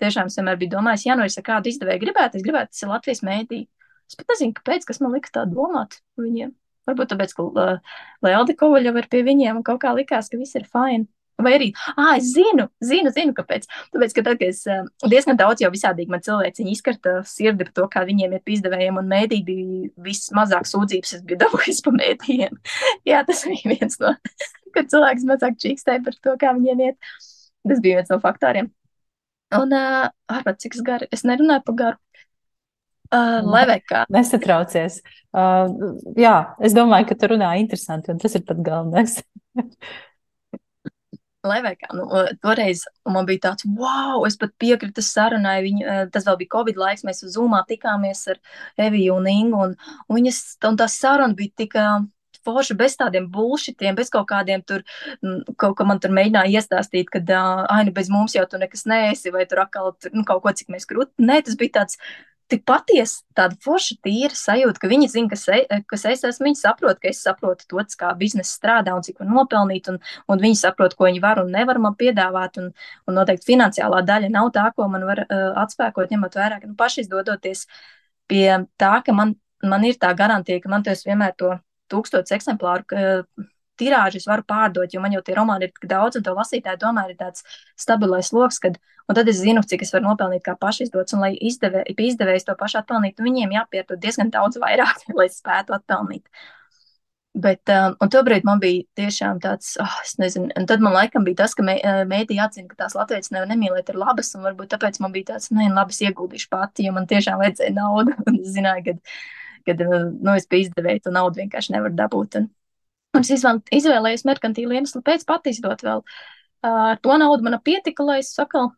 Tiešām 0.04 0.28
es 0.28 0.36
vienmēr 0.36 0.58
biju 0.60 0.74
domājis, 0.74 1.06
ja 1.08 1.16
nu 1.16 1.24
es 1.24 1.38
ar 1.40 1.46
kādu 1.46 1.72
izdevēju 1.72 2.02
gribētu, 2.02 2.36
es 2.36 2.44
gribētu, 2.44 2.74
tas 2.74 2.84
ir 2.84 2.92
Latvijas 2.92 3.24
mēdī. 3.24 3.62
Es 4.10 4.18
pat 4.20 4.34
nezinu, 4.34 4.52
kāpēc, 4.58 4.84
kas 4.90 5.00
man 5.00 5.16
lika 5.16 5.32
tā 5.32 5.46
domāt 5.48 5.96
viņiem. 6.20 6.52
Varbūt 6.84 7.14
tāpēc, 7.14 7.32
ka 7.32 7.46
uh, 7.48 7.98
Lēlde 8.26 8.58
Kovaļa 8.60 8.92
var 8.98 9.08
pie 9.08 9.22
viņiem 9.24 9.62
un 9.62 9.64
kaut 9.64 9.80
kā 9.86 9.94
likās, 9.96 10.28
ka 10.28 10.40
viss 10.40 10.58
ir 10.60 10.68
fini. 10.68 11.06
Vai 11.44 11.54
arī, 11.58 11.70
ah, 11.94 12.14
es 12.16 12.32
zinu, 12.34 12.66
zinu, 12.84 13.12
zinu, 13.14 13.34
kāpēc. 13.36 13.66
Tāpēc, 13.94 14.14
ka 14.16 14.24
tad, 14.26 14.40
kad 14.40 14.46
es 14.48 14.62
uh, 14.70 14.84
diezgan 15.10 15.38
daudz 15.40 15.64
jau 15.64 15.70
visādīgi 15.74 16.12
man 16.12 16.24
cilvēciņi 16.24 16.74
izkarta 16.74 17.16
sirdi 17.28 17.66
par 17.66 17.72
to, 17.78 17.88
kā 17.92 18.04
viņiem 18.08 18.36
ir 18.38 18.54
izdevējiem, 18.56 19.00
un 19.00 19.10
mēdī 19.10 19.40
bija 19.46 19.90
vismazāk 20.06 20.68
sūdzības, 20.70 21.16
es 21.18 21.26
biju 21.26 21.42
dabūjis 21.44 21.82
pa 21.84 21.94
mēdījiem. 21.98 22.62
Jā, 23.10 23.24
tas 23.28 23.44
bija 23.48 23.74
viens 23.76 24.00
no, 24.02 24.14
kad 24.76 24.88
cilvēks 24.92 25.28
mazāk 25.28 25.60
čīkstēja 25.62 26.04
par 26.06 26.18
to, 26.20 26.38
kā 26.40 26.54
viņiem 26.56 26.88
iet. 26.88 27.12
Tas 27.64 27.84
bija 27.84 28.00
viens 28.00 28.10
no 28.12 28.20
faktoriem. 28.20 28.72
Un, 29.54 29.76
uh, 29.76 30.08
ārpēc, 30.32 30.64
cik 30.64 30.78
es 30.78 30.82
garu, 30.84 31.06
es 31.14 31.22
nerunāju 31.28 31.64
par 31.68 31.78
garu. 31.82 32.00
Uh, 33.14 33.44
lai 33.46 33.62
vai 33.68 33.76
kā. 33.84 34.02
Nesatraucies. 34.10 34.98
Uh, 35.34 35.68
jā, 36.18 36.34
es 36.64 36.74
domāju, 36.74 37.10
ka 37.10 37.18
tu 37.20 37.28
runā 37.34 37.52
interesanti, 37.60 38.10
un 38.10 38.18
tas 38.22 38.34
ir 38.34 38.42
pat 38.48 38.62
galvenais. 38.64 39.20
lai 41.44 41.60
vai 41.64 41.74
kā, 41.78 41.90
nu, 41.96 42.06
toreiz 42.42 42.84
man 43.10 43.28
bija 43.28 43.50
tāds, 43.50 43.66
wow, 43.78 44.24
es 44.28 44.38
pat 44.40 44.54
piekritu 44.60 45.04
sarunai, 45.04 45.58
viņa, 45.66 45.98
tas 46.14 46.26
vēl 46.28 46.40
bija 46.40 46.54
Covid 46.56 46.80
laiks, 46.80 47.04
mēs 47.06 47.24
uz 47.26 47.36
Zoomā 47.36 47.62
tikāmies 47.68 48.24
ar 48.32 48.40
Eviju 48.88 49.18
un 49.20 49.30
Ingu, 49.30 49.62
un, 49.68 49.78
un 50.08 50.18
viņas, 50.18 50.42
un 50.70 50.80
tā 50.80 50.88
saruna 50.90 51.36
bija 51.38 51.64
tik 51.64 51.78
forša, 52.44 52.76
bez 52.78 52.96
tādiem 53.00 53.28
bullshitiem, 53.32 53.96
bez 53.96 54.10
kaut 54.12 54.28
kādiem 54.30 54.64
tur, 54.66 54.84
kaut 55.60 55.76
ko 55.78 55.86
man 55.88 56.00
tur 56.02 56.12
mēģināja 56.16 56.60
iestāstīt, 56.60 57.10
ka, 57.12 57.22
ai, 57.72 57.82
nu 57.88 57.94
bez 57.96 58.10
mums 58.12 58.36
jau 58.36 58.44
tu 58.48 58.60
nekas 58.60 58.84
neesi, 58.90 59.32
vai 59.34 59.46
tur 59.48 59.64
atkal, 59.64 59.94
nu, 60.12 60.24
kaut 60.28 60.44
ko, 60.44 60.52
cik 60.52 60.72
mēs 60.74 60.88
krūti. 60.90 61.14
Nē, 61.24 61.40
tas 61.46 61.56
bija 61.60 61.80
tāds, 61.80 62.00
tik 62.54 62.64
patiesa, 62.68 63.22
tāda 63.36 63.58
forša, 63.64 63.96
tīra 64.04 64.36
sajūta, 64.38 64.80
ka 64.80 64.90
viņi 64.90 65.08
zina, 65.12 65.30
kas, 65.32 65.44
e, 65.52 65.80
kas 65.90 66.06
es 66.10 66.24
esmu. 66.28 66.48
Viņi 66.48 66.60
saprot, 66.60 67.00
ka 67.02 67.10
es 67.10 67.22
saprotu 67.24 67.66
to, 67.70 67.82
kā 68.00 68.12
biznesa 68.18 68.52
strādā 68.52 68.94
un 68.96 69.04
cik 69.06 69.20
var 69.22 69.30
nopelnīt, 69.30 69.90
un, 69.92 70.00
un 70.30 70.42
viņi 70.42 70.60
saprot, 70.62 70.96
ko 70.98 71.08
viņi 71.08 71.22
var 71.24 71.42
un 71.42 71.52
nevar 71.54 71.80
man 71.82 71.96
piedāvāt. 72.00 72.60
Un, 72.62 72.70
un 73.08 73.18
noteikti 73.18 73.50
finansiālā 73.52 74.02
daļa 74.06 74.30
nav 74.32 74.52
tā, 74.54 74.68
ko 74.76 74.88
man 74.92 75.06
var 75.08 75.24
uh, 75.26 75.50
atspēkot, 75.64 76.12
ņemot 76.14 76.38
vērā, 76.40 76.60
ka 76.62 76.70
nu, 76.70 76.76
paši 76.78 77.04
izdodoties 77.04 77.66
pie 78.30 78.48
tā, 78.80 78.94
ka 79.04 79.16
man, 79.16 79.34
man 79.64 79.84
ir 79.88 79.98
tā 80.00 80.14
garantija, 80.16 80.62
ka 80.62 80.72
man 80.72 80.86
tas 80.86 81.04
vienmēr 81.06 81.34
to 81.40 81.56
tūkstotis 81.92 82.38
eksemplāru. 82.38 82.86
Uh, 82.94 83.50
tirāžas 83.80 84.26
varu 84.30 84.44
pārdot, 84.48 84.92
jo 84.94 85.02
man 85.02 85.14
jau 85.16 85.22
tie 85.24 85.36
romāni 85.36 85.68
ir 85.68 85.74
tik 85.74 85.86
daudz, 85.90 86.18
un 86.18 86.26
to 86.26 86.34
lasītāju 86.36 86.80
tomēr 86.82 87.12
ir 87.14 87.20
tāds 87.20 87.46
stabilais 87.80 88.32
lokus, 88.34 88.60
kad, 88.62 88.80
tad 89.12 89.30
es 89.30 89.40
zinu, 89.42 89.62
cik 89.66 89.86
es 89.86 89.94
varu 89.94 90.10
nopelnīt 90.10 90.44
kā 90.46 90.56
pašizdots, 90.60 91.16
un 91.16 91.24
lai 91.26 91.32
izdevē, 91.34 91.84
izdevējs 91.92 92.48
to 92.48 92.56
pašu 92.60 92.80
atpelnītu, 92.82 93.24
viņiem 93.26 93.56
jāpiedod 93.58 94.02
diezgan 94.02 94.32
daudz 94.34 94.60
vairāk, 94.62 95.06
lai 95.18 95.30
spētu 95.32 95.76
atpelnīt. 95.78 96.28
Bet, 97.34 97.66
um, 97.66 97.96
un 97.98 98.10
tobrīd 98.14 98.44
man 98.46 98.60
bija 98.62 98.84
tiešām 98.94 99.40
tāds, 99.42 99.72
oh, 99.82 99.94
es 100.04 100.12
nezinu, 100.22 100.52
un 100.54 100.68
tad 100.70 100.82
man 100.84 100.94
laikam 100.94 101.24
bija 101.26 101.40
tas, 101.40 101.56
ka 101.58 101.64
mē, 101.66 101.80
mēdī 102.06 102.36
atzina, 102.38 102.68
ka 102.70 102.84
tās 102.84 102.94
latviešu 102.94 103.34
nevar 103.34 103.48
nemīlēt, 103.50 103.90
ir 103.90 103.98
labas, 103.98 104.30
un 104.38 104.46
varbūt 104.46 104.70
tāpēc 104.76 105.00
man 105.02 105.10
bija 105.16 105.32
tāds, 105.32 105.50
nē, 105.50 105.66
labi, 105.74 105.96
es 105.96 106.04
ieguldīšu 106.06 106.46
pati, 106.52 106.86
jo 106.86 106.94
man 106.94 107.08
tiešām 107.10 107.42
vajadzēja 107.42 107.74
naudu, 107.74 108.14
un 108.30 108.38
es 108.38 108.52
zināju, 108.54 108.84
kad, 108.86 109.16
kad, 109.66 109.82
nu, 109.88 110.36
es 110.36 110.46
biju 110.46 110.68
izdevēja, 110.68 111.08
to 111.08 111.14
naudu 111.16 111.42
vienkārši 111.42 111.74
nevar 111.74 111.98
dabūt. 111.98 112.38
Un, 112.38 112.46
Un 113.14 113.22
es 113.22 113.44
izvēlējos 113.78 114.24
merkantīlu 114.26 114.74
iemeslu 114.74 115.02
pēc 115.06 115.26
pat 115.28 115.46
izdot 115.50 115.84
vēl. 115.86 116.02
Ar 116.64 116.98
to 117.04 117.16
naudu 117.20 117.44
man 117.46 117.58
pietika, 117.62 118.06
lai 118.06 118.20
es 118.22 118.32
sakal, 118.34 118.72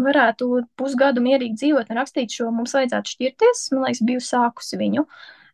varētu 0.00 0.64
pusgadu 0.78 1.22
mierīgi 1.24 1.58
dzīvot 1.58 1.90
un 1.90 2.00
rakstīt 2.00 2.34
šo. 2.34 2.48
Mums 2.54 2.74
vajadzētu 2.76 3.14
šķirties. 3.14 3.66
Man 3.74 3.86
liekas, 3.86 4.02
biju 4.06 4.24
sākusi 4.24 4.80
viņu 4.80 5.06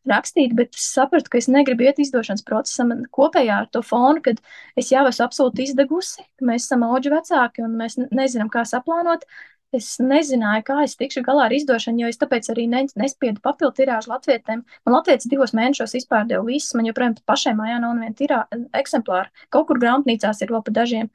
rakstīt, 0.07 0.55
bet 0.55 0.77
es 0.77 0.87
sapratu, 0.95 1.31
ka 1.33 1.41
es 1.41 1.49
negribu 1.51 1.87
iet 1.89 1.99
izdošanas 2.03 2.45
procesam 2.47 2.93
kopējā 3.15 3.57
ar 3.65 3.71
to 3.75 3.83
fonu, 3.83 4.23
kad 4.23 4.39
es 4.79 4.93
jau 4.93 5.03
esmu 5.09 5.25
absolūti 5.27 5.67
izdegusi, 5.67 6.23
ka 6.39 6.47
mēs 6.47 6.69
esam 6.69 6.85
auģi 6.87 7.13
vecāki 7.17 7.65
un 7.67 7.75
mēs 7.81 7.99
nezinām, 7.99 8.51
kā 8.53 8.63
saplānot. 8.69 9.27
Es 9.75 9.97
nezināju, 9.99 10.63
kā 10.69 10.77
es 10.85 10.95
tikšu 10.99 11.25
galā 11.27 11.49
ar 11.49 11.55
izdošanu, 11.57 12.05
jo 12.05 12.11
es 12.13 12.21
tāpēc 12.21 12.47
arī 12.53 12.69
ne, 12.71 12.85
nespiedu 13.01 13.43
papildu 13.43 13.75
tirāžu 13.81 14.13
latvietēm. 14.13 14.63
Man 14.87 14.95
latvietis 14.95 15.27
divos 15.31 15.53
mēnešos 15.59 15.97
izpārdeva 15.99 16.45
visus, 16.47 16.75
man 16.79 16.87
joprojām 16.87 17.17
pašai 17.27 17.57
mājā 17.59 17.81
nav 17.83 17.97
neviena 17.99 18.17
tirā 18.21 18.39
eksemplāra. 18.79 19.33
Kaut 19.51 19.67
kur 19.69 19.81
grāmatnīcās 19.83 20.45
ir 20.45 20.55
vēl 20.55 20.63
pa 20.69 20.75
dažiem, 20.79 21.11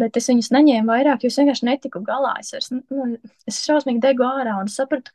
bet 0.00 0.16
es 0.16 0.30
viņus 0.32 0.48
neņēmu 0.56 0.88
vairāk, 0.88 1.26
jo 1.26 1.32
es 1.32 1.36
vienkārši 1.42 1.68
netiku 1.68 2.00
galā. 2.06 2.38
Es, 2.40 2.54
vairs, 2.56 2.70
nu, 2.72 3.10
es 3.50 3.60
šausmīgi 3.66 4.00
degu 4.06 4.24
ārā 4.24 4.56
un 4.62 4.72
sapratu, 4.72 5.12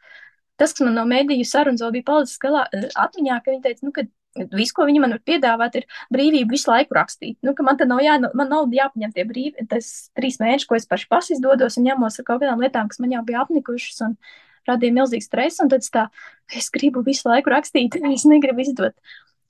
tas, 0.61 0.75
kas 0.75 0.85
man 0.85 0.93
no 0.99 1.07
mēdīju 1.09 1.49
sarunas 1.49 1.81
vēl 1.81 1.97
bija 1.97 2.09
palicis 2.11 2.37
galā 2.45 2.67
atmiņā, 3.07 3.41
ka 3.41 3.55
viņi 3.55 3.65
teica, 3.65 3.89
nu, 3.89 3.95
ka 3.97 4.05
Viss, 4.35 4.73
ko 4.75 4.83
viņi 4.83 4.99
man 4.99 5.13
var 5.15 5.21
piedāvāt, 5.23 5.77
ir 5.79 5.85
brīvība 6.11 6.57
visu 6.57 6.67
laiku 6.67 6.97
rakstīt. 6.97 7.37
Nu, 7.45 7.53
man 7.63 7.77
tad 7.79 7.87
nav, 7.87 8.01
jā, 8.03 8.17
man 8.35 8.49
nav 8.51 8.73
jāpaņem 8.73 9.13
tie 9.15 9.23
brīvi, 9.27 9.63
tas 9.71 10.09
trīs 10.17 10.41
mēneši, 10.41 10.67
ko 10.67 10.75
es 10.75 10.87
paši 10.89 11.07
pasizdodos 11.11 11.77
un 11.79 11.85
ņemos 11.87 12.19
ar 12.19 12.25
kaut 12.27 12.41
kādām 12.43 12.63
lietām, 12.63 12.89
kas 12.91 12.99
man 12.99 13.13
jau 13.15 13.21
bija 13.27 13.45
apnikušas 13.45 14.01
un 14.09 14.17
radīja 14.67 14.95
milzīgu 14.97 15.23
stresu. 15.23 15.63
Un 15.63 15.71
tad 15.71 15.85
es 15.85 15.93
tā, 15.93 16.07
es 16.51 16.67
gribu 16.73 17.03
visu 17.05 17.29
laiku 17.29 17.53
rakstīt, 17.53 17.95
es 18.11 18.25
negribu 18.27 18.65
izdot. 18.65 18.97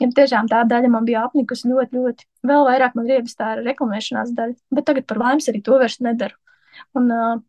Ja 0.04 0.10
tiešām 0.12 0.52
tā 0.52 0.62
daļa 0.70 0.92
man 0.92 1.08
bija 1.08 1.24
apnikusi 1.26 1.72
ļoti, 1.72 1.98
ļoti. 1.98 2.28
Vēl 2.46 2.68
vairāk 2.68 2.98
man 3.00 3.10
riebas 3.10 3.38
tā 3.40 3.56
reklamēšanās 3.62 4.36
daļa, 4.38 4.58
bet 4.76 4.86
tagad 4.86 5.08
par 5.10 5.22
vaims 5.24 5.50
arī 5.50 5.64
to 5.66 5.80
vairs 5.82 5.98
nedaru. 6.04 6.38
Un, 7.00 7.10
uh, 7.10 7.40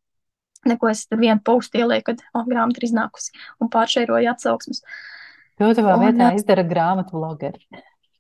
neko 0.71 0.89
es 0.89 1.05
tur 1.11 1.21
vienu 1.21 1.43
postu 1.45 1.83
ielieku, 1.83 2.15
kad 2.15 2.23
oh, 2.33 2.47
grāmata 2.47 2.81
ir 2.81 2.89
iznākusi 2.89 3.35
un 3.61 3.73
pāršēroju 3.75 4.31
atsauksmes. 4.31 4.81
Uh, 4.81 5.16
Tavā 5.57 5.97
un, 5.97 6.05
vietā 6.05 6.35
izdara 6.37 6.65
grāmatu 6.69 7.17
blogeri. 7.17 7.63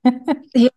jā, 0.64 0.70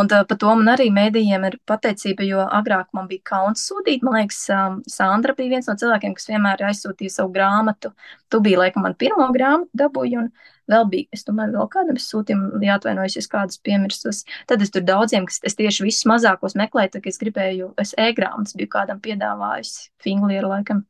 un 0.00 0.08
tā, 0.08 0.22
par 0.28 0.38
to 0.40 0.52
man 0.56 0.70
arī 0.72 0.86
mēdījiem 0.94 1.42
ir 1.50 1.56
pateicība, 1.68 2.24
jo 2.24 2.44
agrāk 2.44 2.88
man 2.96 3.10
bija 3.10 3.26
kauns 3.28 3.66
sūtīt. 3.68 4.04
Man 4.06 4.16
liekas, 4.16 4.38
um, 4.54 4.78
Sandra 4.88 5.34
bija 5.36 5.56
viens 5.56 5.68
no 5.68 5.74
cilvēkiem, 5.80 6.14
kas 6.16 6.30
vienmēr 6.30 6.64
aizsūtīja 6.70 7.18
savu 7.18 7.34
grāmatu. 7.34 7.92
Tu 8.32 8.40
biji, 8.44 8.60
laikam, 8.62 8.86
man 8.86 8.96
pirmo 8.96 9.26
grāmatu 9.34 9.82
dabūju, 9.82 10.22
un 10.22 10.30
vēl 10.72 10.88
bija, 10.94 11.10
es 11.18 11.28
domāju, 11.28 11.58
vēl 11.58 11.68
kādam 11.76 12.00
sūtījumu, 12.00 12.62
jāatvainojas, 12.70 13.18
ja 13.18 13.34
kādas 13.36 13.60
piemirstos. 13.68 14.22
Tad 14.48 14.64
es 14.64 14.72
tur 14.72 14.86
daudziem, 14.88 15.28
kas 15.28 15.44
es 15.44 15.60
tieši 15.60 15.90
visus 15.90 16.08
mazākos 16.08 16.56
meklēju, 16.56 16.94
tad 16.96 17.12
es 17.12 17.20
gribēju, 17.20 17.74
es 17.84 17.92
e-grāmatas 18.00 18.56
biju 18.56 18.72
kādam 18.78 19.04
piedāvājusi, 19.04 19.90
Finglieru 20.00 20.54
laikam. 20.54 20.86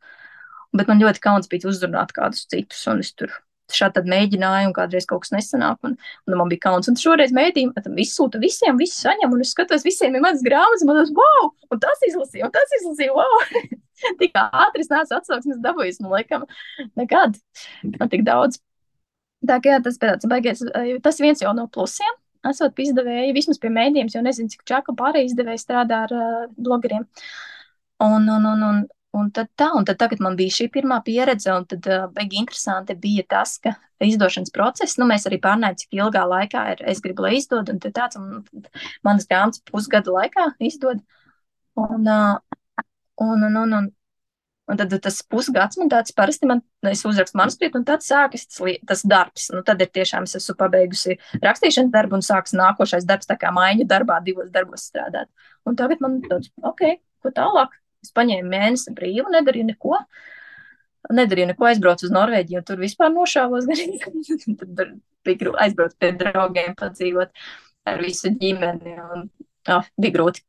Bet 0.79 0.87
man 0.87 1.03
ļoti 1.03 1.27
kauns 1.27 1.51
bija 1.51 1.67
uzrunāt 1.73 2.15
kādus 2.15 2.47
citus, 2.47 2.87
un 2.87 3.03
es 3.03 3.15
tur 3.19 3.33
šādi 3.75 4.05
mēģināju, 4.09 4.71
un 4.71 4.77
kādreiz 4.77 5.07
kaut 5.09 5.25
kas 5.25 5.33
nesanāk, 5.35 5.81
un, 5.87 5.97
un 6.29 6.39
man 6.41 6.53
bija 6.53 6.67
kauns. 6.69 6.89
Un 6.91 6.99
šoreiz 6.99 7.35
mēdījumi 7.37 8.05
izsūta 8.05 8.41
visiem, 8.43 8.79
visu 8.81 9.03
saņem, 9.03 9.35
un 9.35 9.45
es 9.45 9.53
skatos, 9.55 9.85
visiem 9.87 10.17
ir 10.17 10.25
mans 10.25 10.45
grāmatas, 10.45 10.87
man 10.89 11.01
tas, 11.01 11.13
wow, 11.17 11.51
un 11.73 11.83
tas 11.83 12.07
izlasīja, 12.09 12.49
un 12.49 12.55
tas 12.55 12.79
izlasīja, 12.81 13.17
wow. 13.17 13.37
tik 14.23 14.39
ātri 14.39 14.85
es 14.85 14.93
neesmu 14.93 15.19
atsauksmes 15.19 15.61
dabūjis, 15.65 16.01
man 16.05 16.17
laikam, 16.17 16.47
nekad. 16.99 17.37
Man 17.99 18.13
tik 18.13 18.25
daudz. 18.27 18.63
Tā 19.47 19.61
kā 19.63 19.77
jā, 19.77 19.83
tas, 19.85 19.99
tāds, 20.03 20.27
baigies, 20.31 20.65
tas 21.05 21.21
viens 21.23 21.43
jau 21.43 21.53
no 21.55 21.69
plusiem. 21.71 22.17
Esot 22.49 22.79
izdevēji, 22.79 23.35
vismaz 23.35 23.59
pie 23.59 23.71
mēdījiem, 23.75 24.11
jo 24.15 24.23
nezinu, 24.23 24.51
cik 24.53 24.63
čaka 24.69 24.95
pārējie 24.99 25.33
izdevēji 25.33 25.63
strādā 25.63 26.05
ar 26.07 26.15
uh, 26.15 26.45
blogeriem. 26.55 27.03
Un, 28.05 28.29
un, 28.31 28.47
un, 28.47 28.63
un 28.63 28.79
Un 29.17 29.31
tad 29.33 29.49
tā, 29.57 29.71
un 29.73 29.87
tad 29.89 29.97
tagad 30.03 30.21
man 30.21 30.35
bija 30.37 30.53
šī 30.53 30.67
pirmā 30.73 30.99
pieredze, 31.05 31.49
un 31.57 31.65
tad 31.69 31.87
uh, 31.89 32.09
beigi 32.13 32.37
interesanti 32.43 32.97
bija 32.99 33.25
tas, 33.29 33.55
ka 33.65 33.73
izdošanas 34.05 34.53
process, 34.53 34.99
nu, 35.01 35.07
mēs 35.09 35.25
arī 35.31 35.39
pārnājām, 35.43 35.79
cik 35.81 35.97
ilgā 35.97 36.25
laikā 36.29 36.65
ir, 36.75 36.83
es 36.93 37.01
gribu, 37.05 37.25
lai 37.25 37.39
izdod, 37.39 37.73
un 37.73 37.81
tad 37.81 37.97
tāds, 37.97 38.21
un 38.21 38.45
manas 39.07 39.25
grāmatas 39.31 39.65
pusgada 39.71 40.13
laikā 40.13 40.51
izdod. 40.69 41.01
Un, 41.79 42.05
uh, 42.05 42.85
un, 43.25 43.49
un, 43.49 43.63
un, 43.63 43.79
un, 43.81 43.89
Un 44.69 44.77
tad 44.77 44.93
tas 45.01 45.23
pusgads 45.33 45.79
man 45.81 45.89
tāds 45.89 46.13
parasti, 46.13 46.45
man, 46.49 46.59
es 46.91 47.01
uzrakstu 47.09 47.39
manuskriptu, 47.41 47.81
un 47.81 47.87
tad 47.89 48.03
sākas 48.05 48.45
tas, 48.51 48.59
tas 48.91 49.03
darbs. 49.09 49.47
Nu, 49.55 49.63
tad 49.65 49.81
ir 49.81 49.89
tiešām 49.89 50.27
es 50.29 50.37
esmu 50.37 50.59
pabeigusi 50.61 51.17
rakstīšanas 51.41 51.95
darbu 51.95 52.19
un 52.19 52.25
sāks 52.27 52.53
nākošais 52.59 53.09
darbs, 53.09 53.31
tā 53.31 53.39
kā 53.41 53.49
maiņu 53.57 53.89
darbā, 53.89 54.19
divos 54.27 54.51
darbos 54.53 54.85
strādāt. 54.91 55.33
Un 55.65 55.79
tagad 55.81 56.05
man 56.05 56.21
tāds, 56.27 56.53
ok, 56.61 56.85
ko 57.25 57.33
tālāk? 57.39 57.81
Es 58.05 58.13
paņēmu 58.15 58.51
mēnesi 58.53 58.95
brīvu, 58.97 59.31
nedarīju 59.35 59.71
neko. 59.73 60.03
Nedarīju 61.15 61.53
neko, 61.53 61.69
aizbraucu 61.71 62.07
uz 62.09 62.13
Norvēģiju, 62.15 62.65
tur 62.67 62.83
vispār 62.83 63.11
nošāvos. 63.15 63.69
tad 64.61 64.93
bija 65.27 65.55
aizbraukt 65.65 65.97
pie 66.01 66.13
draugiem, 66.19 66.77
padzīvot 66.79 67.33
ar 67.89 68.05
visu 68.05 68.33
ģimeni. 68.35 68.95
Un, 69.15 69.27
oh, 69.75 69.91
bija 69.99 70.17
grūti. 70.19 70.45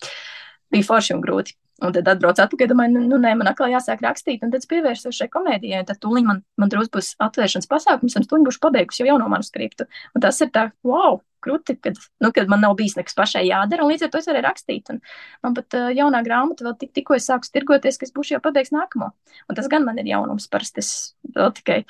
Bija 0.74 0.88
forši 0.90 1.16
un 1.16 1.26
grūti. 1.26 1.56
Un 1.80 1.94
tad 1.96 2.10
atbraucu 2.12 2.44
atpakaļ, 2.44 2.68
domāju, 2.74 2.92
nu, 2.98 3.06
nu 3.08 3.18
nē, 3.24 3.32
man 3.40 3.48
atkal 3.54 3.72
jāsāk 3.72 4.02
rakstīt, 4.04 4.42
un 4.44 4.52
tad 4.52 4.66
es 4.66 4.70
pievērsos 4.70 5.16
šai 5.16 5.30
komēdijai. 5.32 5.86
Tad 5.88 6.02
tūlīt 6.04 6.28
man, 6.28 6.42
man 6.60 6.72
drusku 6.72 6.98
būs 6.98 7.14
atvēršanas 7.24 7.70
pasākums, 7.72 8.18
un 8.20 8.28
tūlīt 8.28 8.50
būšu 8.50 8.62
pabeigusi 8.66 9.04
jau 9.04 9.14
jauno 9.14 9.30
manuskriptu. 9.32 9.88
Un 10.12 10.26
tas 10.26 10.42
ir 10.44 10.52
tā, 10.56 10.66
wow, 10.84 11.22
krūti, 11.44 11.76
kad, 11.82 12.00
nu, 12.24 12.32
kad 12.36 12.52
man 12.52 12.64
nav 12.66 12.76
bijis 12.80 12.98
nekas 13.00 13.18
pašai 13.18 13.46
jādara, 13.48 13.86
un 13.86 13.94
līdz 13.94 14.08
ar 14.08 14.12
to 14.14 14.22
es 14.22 14.30
varēju 14.30 14.46
rakstīt. 14.48 14.92
Un 14.94 15.02
man 15.46 15.56
pat 15.58 15.78
uh, 15.80 15.88
jaunā 15.96 16.22
grāmata 16.26 16.68
vēl 16.68 16.76
tik, 16.82 16.94
tikko 16.98 17.18
es 17.18 17.30
sāku 17.30 17.50
tirgoties, 17.54 18.00
ka 18.00 18.08
es 18.08 18.16
būšu 18.16 18.38
jau 18.38 18.44
pabeigs 18.44 18.74
nākamo. 18.76 19.12
Un 19.48 19.60
tas 19.60 19.70
gan 19.72 19.88
man 19.88 20.02
ir 20.02 20.12
jaunums, 20.12 20.50
parasti 20.52 20.84
es 20.84 20.94
vēl 21.36 21.54
tikai 21.60 21.82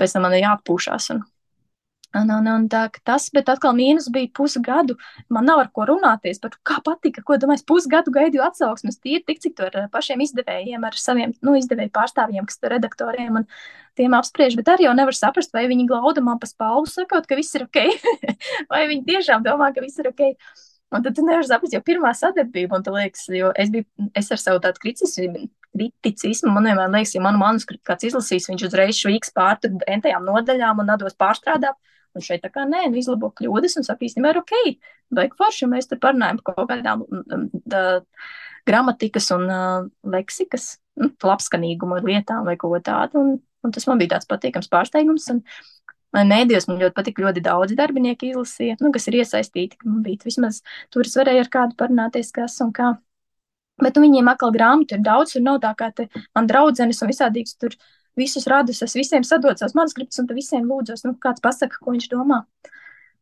pēc 0.00 0.16
tam 0.16 0.26
man 0.28 0.36
ir 0.38 0.46
jāatpūšās. 0.46 1.12
Un, 1.16 1.24
Un, 2.16 2.30
un, 2.32 2.46
un 2.48 2.62
tā, 2.72 2.86
tas, 3.04 3.26
bet 3.36 3.50
atkal 3.52 3.74
mīnus 3.76 4.06
bija 4.12 4.30
pusgadu. 4.32 4.94
Man 5.28 5.44
nav 5.44 5.60
ar 5.60 5.68
ko 5.76 5.84
runāties 5.90 6.40
par 6.40 6.54
kā 6.64 6.78
patika, 6.84 7.20
ko 7.20 7.36
domāju. 7.36 7.66
Pusgadu 7.68 8.14
gaidīju 8.14 8.46
atsauksmes, 8.46 8.96
tīri 9.04 9.20
tik 9.28 9.42
cik 9.44 9.58
tur 9.58 9.74
ar 9.76 9.90
pašiem 9.92 10.22
izdevējiem, 10.24 10.86
ar 10.88 10.96
saviem 10.96 11.34
nu, 11.44 11.52
izdevēju 11.60 11.92
pārstāvjiem, 11.92 12.46
kas 12.48 12.62
tur 12.62 12.72
redaktoriem 12.72 13.42
un 13.42 13.44
tiem 14.00 14.16
apspriež. 14.16 14.56
Bet 14.56 14.72
arī 14.72 14.88
jau 14.88 14.94
nevar 14.96 15.18
saprast, 15.18 15.52
vai 15.52 15.66
viņi 15.68 15.84
glauda 15.90 16.24
man 16.24 16.40
pa 16.40 16.48
spalvu, 16.48 16.88
sakot, 16.88 17.28
ka 17.28 17.36
viss 17.36 17.52
ir 17.58 17.66
ok, 17.66 17.82
vai 18.72 18.86
viņi 18.88 19.04
tiešām 19.10 19.44
domā, 19.44 19.68
ka 19.76 19.84
viss 19.84 20.00
ir 20.00 20.08
ok. 20.08 20.24
Un 20.96 21.04
tad 21.04 21.12
tu 21.12 21.26
nevari 21.26 21.44
saprast, 21.44 21.74
jo 21.76 21.82
pirmā 21.84 22.14
sadarbība, 22.16 22.80
tu 22.80 22.94
liekas, 22.94 23.26
jo 23.36 23.52
es 23.52 23.68
biju, 23.74 23.84
es 24.16 24.32
ar 24.32 24.40
savu 24.40 24.62
tādu 24.64 24.80
kriticismu, 24.80 25.44
kriticismu 25.76 26.54
man 26.54 26.70
vienmēr 26.70 26.88
liekas, 26.94 27.12
ja 27.18 27.20
manu 27.20 27.42
manuskriptu 27.42 27.84
kāds 27.90 28.08
izlasīs, 28.08 28.48
viņš 28.48 28.64
uzreiz 28.70 28.96
švīks 28.96 29.34
pār 29.36 29.60
entajām 29.84 30.24
nodaļām 30.24 30.80
un 30.80 30.96
atdos 30.96 31.18
pārstrādāt. 31.20 31.76
Un 32.16 32.24
šeit 32.24 32.42
tā 32.44 32.50
kā 32.52 32.64
nē, 32.68 32.86
nu 32.90 33.00
izlabo 33.00 33.30
kļūdas 33.36 33.78
un 33.80 33.86
saka, 33.86 34.06
īstenībā 34.06 34.32
ir 34.32 34.40
ok, 34.40 34.54
vajag 35.18 35.34
forši, 35.38 35.68
mēs 35.70 35.90
tur 35.90 36.00
parunājam 36.02 36.40
par 36.40 36.56
kaut 36.56 36.70
kādām 36.70 37.04
da, 37.68 37.82
gramatikas 38.68 39.30
un 39.36 39.48
uh, 39.48 39.88
leksikas, 40.14 40.76
nu, 41.00 41.10
labskanīguma 41.24 42.00
lietām 42.04 42.48
vai 42.48 42.56
ko 42.60 42.72
tādu. 42.84 43.20
Un, 43.22 43.34
un 43.64 43.74
tas 43.74 43.86
man 43.90 44.00
bija 44.00 44.16
tāds 44.16 44.30
patīkams 44.30 44.72
pārsteigums. 44.72 45.28
Un, 45.34 45.44
Mēdījos 46.08 46.64
man 46.70 46.78
ļoti 46.80 46.94
patīk, 46.96 47.18
ļoti 47.20 47.42
daudz 47.44 47.74
darbinieku 47.76 48.30
izlasīja, 48.30 48.78
nu, 48.80 48.88
kas 48.94 49.06
ir 49.10 49.18
iesaistīti. 49.18 49.76
Man 49.84 50.00
bija 50.06 50.24
vismaz 50.24 50.62
tur, 50.88 51.04
es 51.04 51.12
varēju 51.20 51.42
ar 51.44 51.50
kādu 51.52 51.76
parunāties, 51.76 52.30
kas 52.32 52.56
un 52.64 52.72
kā. 52.72 52.94
Bet 53.78 53.98
nu, 53.98 54.06
viņiem 54.06 54.30
atkal 54.32 54.54
grāmatu 54.54 54.96
ir 54.96 55.02
daudz, 55.04 55.36
un 55.38 55.44
nav 55.50 55.60
tā 55.62 55.74
kā 55.78 55.90
te 55.94 56.08
man 56.34 56.48
draudzenes 56.48 57.02
un 57.04 57.12
visādīgs 57.12 57.58
tur 57.60 57.76
visus 58.18 58.48
radus, 58.50 58.82
es 58.84 58.96
visiem 58.98 59.24
sadodu 59.26 59.62
savus 59.62 59.76
manuskriptus, 59.78 60.20
un 60.22 60.28
tad 60.28 60.38
visiem 60.38 60.66
lūdzos, 60.68 61.04
nu, 61.06 61.14
kāds 61.22 61.44
pasaka, 61.44 61.80
ko 61.82 61.94
viņš 61.94 62.10
domā. 62.12 62.42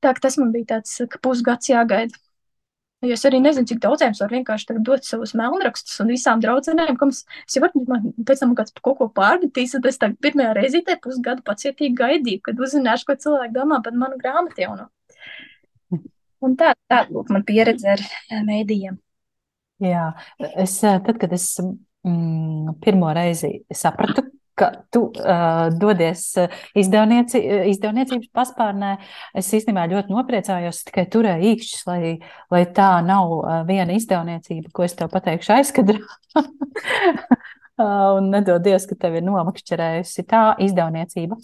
Tā 0.05 0.13
ka 0.17 0.27
tas 0.27 0.37
man 0.41 0.53
bija 0.55 0.77
tāds, 0.77 0.97
ka 1.11 1.21
pusgads 1.23 1.71
jāgaida. 1.71 2.17
Jo 3.05 3.13
es 3.13 3.27
arī 3.29 3.39
nezinu, 3.45 3.69
cik 3.69 3.81
daudziem 3.85 4.15
var 4.17 4.33
vienkārši 4.33 4.79
dot 4.85 5.05
savus 5.05 5.35
melnrakstus 5.37 6.01
un 6.01 6.09
visām 6.15 6.41
draudzenēm, 6.41 6.97
kam 6.97 7.13
es, 7.13 7.25
jau 7.53 7.69
man 7.91 8.07
pēc 8.27 8.41
tam 8.41 8.55
kāds 8.57 8.73
kaut 8.81 8.97
ko 8.99 9.09
pārmetīs, 9.13 9.75
tad 9.77 9.89
es 9.91 10.01
tagad 10.01 10.17
pirmajā 10.25 10.55
reizītē 10.57 10.97
pusgadu 11.05 11.45
pacietīgi 11.45 11.93
gaidīju, 11.99 12.43
kad 12.49 12.63
uzzināšu, 12.67 13.09
ko 13.11 13.19
cilvēki 13.27 13.53
domā 13.55 13.83
par 13.85 13.99
manu 14.01 14.17
grāmatu 14.23 14.65
jauno. 14.65 14.89
Un 16.45 16.57
tā, 16.57 16.73
tā, 16.89 17.03
lūk, 17.13 17.29
man 17.33 17.45
pieredze 17.49 17.93
ar 17.97 18.03
mēdījiem. 18.49 18.97
Jā, 19.85 20.09
es 20.65 20.79
tad, 20.81 21.13
kad 21.21 21.33
es 21.37 21.51
mm, 21.61 22.79
pirmo 22.81 23.13
reizi 23.17 23.59
sapratu, 23.77 24.25
ka 24.57 24.71
tu 24.93 25.03
uh, 25.11 25.67
dodies 25.77 26.23
izdevnieci, 26.79 27.41
izdevniecības 27.73 28.31
paspārnē. 28.37 28.95
Es 29.37 29.51
īstenībā 29.57 29.87
ļoti 29.93 30.15
nopriecājos, 30.15 30.85
tikai 30.89 31.07
turēju 31.13 31.53
īkšķus, 31.53 31.85
lai, 31.91 32.15
lai 32.53 32.63
tā 32.77 32.95
nav 33.07 33.37
viena 33.69 33.97
izdevniecība, 33.97 34.73
ko 34.73 34.87
es 34.87 34.97
tev 34.97 35.13
pateikšu 35.13 35.59
aizkadrā. 35.59 36.01
Un 38.17 38.33
nedodies, 38.33 38.89
ka 38.89 38.97
tev 38.97 39.19
ir 39.19 39.25
nomakšķerējusi 39.27 40.25
tā 40.31 40.49
izdevniecība. 40.65 41.37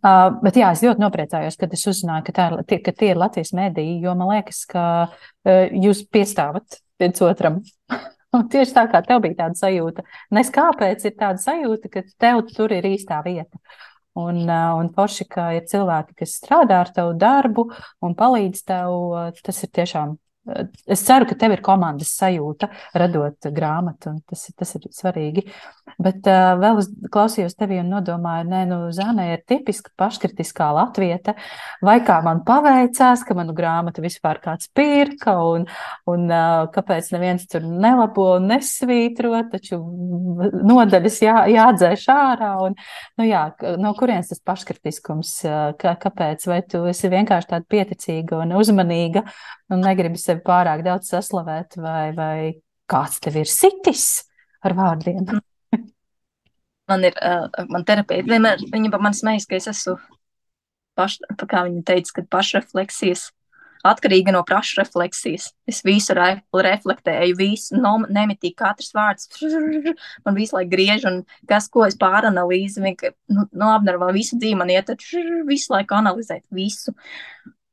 Uh, 0.00 0.28
bet 0.44 0.56
jā, 0.56 0.68
es 0.70 0.84
ļoti 0.84 1.02
nopriecājos, 1.02 1.56
kad 1.58 1.72
es 1.74 1.82
uzzināju, 1.90 2.24
ka, 2.28 2.46
ir, 2.46 2.62
tie, 2.68 2.78
ka 2.84 2.92
tie 2.94 3.10
ir 3.12 3.18
Latvijas 3.20 3.50
mēdīji, 3.56 3.98
jo 4.04 4.14
man 4.18 4.30
liekas, 4.30 4.62
ka 4.70 4.84
uh, 5.08 5.64
jūs 5.74 6.04
piestāvat 6.14 6.78
viens 7.00 7.22
otram. 7.26 7.60
Un 8.36 8.46
tieši 8.50 8.74
tā 8.76 8.84
kā 8.90 9.00
tev 9.02 9.22
bija 9.24 9.40
tāda 9.42 9.58
sajūta, 9.58 10.04
nes 10.36 10.50
kāpēc 10.54 11.06
ir 11.08 11.14
tāda 11.18 11.42
sajūta, 11.42 11.90
ka 11.90 12.04
tev 12.22 12.44
tur 12.52 12.70
ir 12.76 12.86
īstā 12.86 13.18
vieta. 13.26 13.58
Un, 14.20 14.42
un 14.46 14.90
forši, 14.94 15.26
ka 15.30 15.50
ir 15.56 15.66
cilvēki, 15.70 16.16
kas 16.22 16.36
strādā 16.38 16.80
ar 16.84 16.90
tavu 16.94 17.14
darbu 17.18 17.68
un 18.06 18.14
palīdz 18.18 18.62
tev, 18.70 18.94
tas 19.46 19.62
ir 19.66 19.70
tiešām 19.78 20.14
Es 20.88 21.02
ceru, 21.04 21.26
ka 21.28 21.36
tev 21.36 21.52
ir 21.52 21.60
komandas 21.60 22.14
sajūta, 22.16 22.70
radot 22.96 23.48
grāmatu, 23.52 24.14
un 24.14 24.22
tas, 24.24 24.46
tas 24.56 24.70
ir 24.78 24.86
svarīgi. 24.96 25.44
Bet 26.00 26.24
uh, 26.30 26.54
vēl 26.56 26.80
es 26.80 26.88
klausījos 27.12 27.58
tevi 27.58 27.76
un 27.82 27.90
nodomāju, 27.92 28.46
nē, 28.48 28.62
nu, 28.70 28.78
Zāne 28.94 29.26
ir 29.34 29.42
tipiska 29.44 29.92
paškritiskā 30.00 30.70
latvieta, 30.72 31.34
vai 31.84 31.98
kā 32.06 32.16
man 32.24 32.40
paveicās, 32.46 33.24
ka 33.28 33.36
manu 33.36 33.52
grāmatu 33.56 34.00
vispār 34.00 34.40
kāds 34.40 34.70
pirka, 34.72 35.36
un, 35.44 35.68
un 36.08 36.24
uh, 36.32 36.64
kāpēc 36.72 37.12
neviens 37.12 37.44
tur 37.50 37.68
nelabo 37.68 38.30
un 38.38 38.48
nesvītro, 38.54 39.34
taču 39.52 39.76
nodaļas 40.56 41.20
jā, 41.26 41.36
jādzēš 41.52 42.08
ārā, 42.16 42.54
un, 42.64 42.80
nu 43.20 43.28
jā, 43.28 43.44
no 43.76 43.92
kurienes 43.98 44.32
tas 44.32 44.40
paškritiskums, 44.40 45.36
kā, 45.76 45.94
kāpēc, 46.00 46.48
vai 46.48 46.62
tu 46.64 46.86
esi 46.88 47.12
vienkārši 47.12 47.52
tāda 47.52 47.72
pieticīga 47.76 48.40
un 48.40 48.56
uzmanīga, 48.56 49.26
un 49.70 49.84
negribi 49.84 50.20
sevi 50.20 50.42
pārāk 50.46 50.84
daudz 50.86 51.12
saslavēt, 51.12 51.78
vai, 51.80 52.10
vai 52.16 52.36
kāds 52.90 53.20
tev 53.22 53.40
ir 53.40 53.50
sitis 53.50 54.24
ar 54.64 54.76
vārdiem. 54.78 55.28
Man 56.90 57.06
ir, 57.06 57.14
man 57.70 57.84
terapeita 57.86 58.26
vienmēr, 58.26 58.64
viņa 58.72 58.88
par 58.90 59.02
mani 59.04 59.14
smejas, 59.14 59.46
ka 59.46 59.54
es 59.60 59.68
esmu 59.70 59.94
paš, 60.98 61.20
kā 61.38 61.64
viņa 61.68 61.84
teica, 61.86 62.16
kad 62.16 62.26
pašrefleksijas, 62.34 63.28
atkarīga 63.86 64.34
no 64.34 64.42
pašrefleksijas. 64.48 65.50
Es 65.70 65.80
visu 65.86 66.16
re, 66.18 66.42
reflektēju, 66.66 67.36
visu, 67.38 67.78
no, 67.80 67.94
nemitīgi 68.10 68.58
katrs 68.58 68.90
vārds, 68.96 69.30
man 70.26 70.36
visu 70.36 70.58
laiku 70.58 70.72
griež, 70.74 71.06
un 71.08 71.22
kas, 71.48 71.70
ko 71.72 71.86
es 71.86 71.96
pāranalīzu, 72.00 72.82
nu, 72.82 73.46
nu 73.46 73.70
apnervā 73.70 74.10
visu 74.16 74.38
dzīvi 74.40 74.58
man 74.60 74.74
iet, 74.74 74.92
visu 75.48 75.74
laiku 75.76 75.96
analizēt 76.00 76.44
visu. 76.54 76.96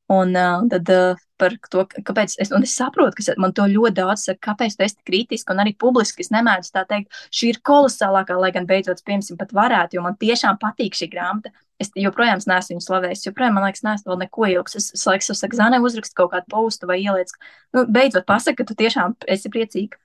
Un 0.08 0.36
uh, 0.40 0.62
tad 0.72 0.88
uh, 0.94 1.20
par 1.36 1.54
to, 1.72 1.84
kāpēc 2.08 2.38
es, 2.40 2.52
es 2.52 2.74
saprotu, 2.80 3.18
ka 3.20 3.34
man 3.42 3.54
to 3.56 3.66
ļoti 3.68 3.98
daudz 4.00 4.24
saka, 4.30 4.40
kāpēc 4.50 4.78
tu 4.78 4.86
esi 4.86 4.96
kritiski, 5.08 5.52
un 5.52 5.60
arī 5.64 5.74
publiski 5.76 6.24
es 6.24 6.32
nemēdzu 6.32 6.72
tā 6.74 6.86
teikt, 6.88 7.18
šī 7.36 7.52
ir 7.52 7.60
kolosālākā, 7.68 8.38
lai 8.40 8.54
gan 8.56 8.70
beidzot, 8.70 9.04
piemēram, 9.08 9.40
pat 9.42 9.52
varētu, 9.58 9.98
jo 9.98 10.06
man 10.06 10.16
tiešām 10.22 10.60
patīk 10.62 10.96
šī 10.96 11.10
grāmata. 11.12 11.52
Es 11.78 11.92
joprojām 11.94 12.40
neesmu 12.40 12.74
viņu 12.74 12.86
slavējis, 12.88 13.28
joprojām 13.28 13.60
man 13.60 13.68
liekas, 13.68 13.84
neesmu 13.86 14.14
vēl 14.14 14.22
neko 14.24 14.48
ilgs. 14.56 14.80
Es, 14.80 14.88
es 14.96 15.04
laikam, 15.06 15.36
es 15.36 15.44
saku, 15.44 15.60
Zanē, 15.60 15.82
uzrakst 15.84 16.16
kaut 16.18 16.32
kādu 16.32 16.50
postu 16.56 16.90
vai 16.90 16.98
ieliec, 17.04 17.36
nu, 17.76 17.84
beidzot 17.86 18.26
pasaka, 18.26 18.64
ka 18.64 18.72
tu 18.72 18.80
tiešām 18.80 19.14
esi 19.30 19.52
priecīga. 19.54 20.00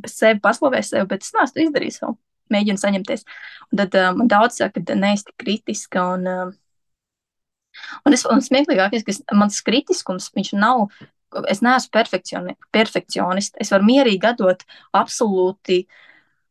Pēc 0.00 0.14
sevi 0.14 0.40
paslavēs 0.40 0.94
sevi, 0.94 1.10
bet 1.10 1.26
es 1.26 1.34
neesmu 1.36 1.66
izdarījis 1.66 2.00
vēl. 2.06 2.16
Mēģinu 2.50 2.80
saņemties. 2.82 3.26
Un 3.70 3.82
tad 3.82 3.94
um, 3.98 4.22
man 4.22 4.30
daudz 4.30 4.56
saka, 4.58 4.80
ka 4.82 4.96
neesi 4.98 5.28
kritiska 5.38 6.06
un 6.16 6.24
um, 6.30 6.54
Un, 8.06 8.16
es, 8.16 8.26
un 8.28 8.42
smieklīgākais, 8.44 9.06
ka 9.06 9.38
mans 9.38 9.60
kritiskums, 9.66 10.30
viņš 10.36 10.52
nav, 10.58 10.88
es 11.50 11.62
neesmu 11.64 11.94
perfekcioni, 11.94 12.56
perfekcionists. 12.74 13.58
Es 13.62 13.72
varu 13.74 13.86
mierīgi 13.88 14.30
atdot 14.30 14.64
absolūti, 14.96 15.80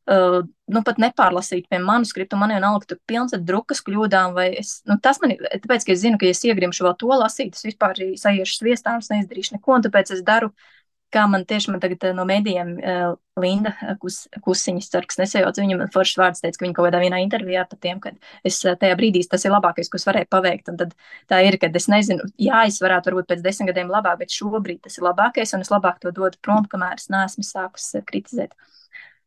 uh, 0.09 0.39
nu 0.71 0.83
pat 0.87 1.01
nepārlasīt 1.03 1.67
pie 1.71 1.81
manuskriptu, 1.83 2.39
man 2.39 2.55
jau 2.55 2.63
nav 2.63 2.79
tur 2.87 3.01
pilns 3.09 3.35
ar 3.35 3.43
drukas 3.45 3.83
kļūdām, 3.85 4.39
es, 4.49 4.79
nu 4.89 4.99
tas 5.03 5.21
man, 5.23 5.35
tāpēc, 5.35 5.85
ka 5.87 5.95
es 5.95 6.03
zinu, 6.03 6.19
ka 6.21 6.29
ja 6.29 6.35
es 6.37 6.43
iegrimšu 6.47 6.87
vēl 6.87 6.97
to 6.99 7.11
lasīt, 7.13 7.55
es 7.57 7.67
vispār 7.67 7.99
saiešu 7.99 8.61
sviestām, 8.61 9.03
es 9.03 9.11
neizdarīšu 9.13 9.57
neko, 9.57 9.79
un 9.79 9.87
tāpēc 9.87 10.15
es 10.15 10.25
daru 10.27 10.53
uh, 10.53 10.67
kā 11.13 11.25
man 11.29 11.43
tieši 11.49 11.73
man 11.73 11.81
tagad 11.83 12.03
eh, 12.05 12.13
no 12.15 12.25
mēdījiem 12.29 12.71
uh, 12.77 13.15
Linda 13.39 13.71
kus, 14.01 14.21
Kusiņas, 14.43 14.89
ceru, 14.93 15.09
kas 15.09 15.19
nesajauc, 15.21 15.59
viņa 15.61 15.77
man 15.79 15.91
foršs 15.93 16.17
vārds 16.19 16.43
teica, 16.43 16.57
ka 16.59 16.65
viņa 16.65 16.75
kaut 16.77 16.87
kādā 16.89 17.01
vienā 17.03 17.21
intervijā 17.23 17.63
par 17.69 17.79
tiem, 17.81 18.01
ka 18.03 18.13
es 18.47 18.59
tajā 18.63 18.97
brīdī 18.99 19.23
tas 19.29 19.45
ir 19.47 19.53
labākais, 19.53 19.89
ko 19.89 19.99
es 19.99 20.07
varēju 20.07 20.29
paveikt. 20.33 20.71
Un 20.71 20.79
tad 20.81 20.95
tā 21.31 21.41
ir, 21.47 21.57
ka 21.61 21.71
es 21.81 21.87
nezinu, 21.91 22.27
jā, 22.41 22.65
es 22.69 22.81
varētu 22.83 23.11
varbūt 23.11 23.29
pēc 23.31 23.45
desmit 23.45 23.71
gadiem 23.71 23.93
labāk, 23.93 24.19
bet 24.23 24.35
šobrīd 24.35 24.83
tas 24.85 24.99
ir 24.99 25.07
labākais, 25.07 25.55
un 25.55 25.65
es 25.65 25.71
labāk 25.73 26.01
to 26.03 26.13
dodu 26.15 26.41
prom, 26.45 26.67
kamēr 26.69 26.99
es 26.99 27.09
neesmu 27.13 27.45
sākus 27.47 27.93
kritizēt. 28.09 28.53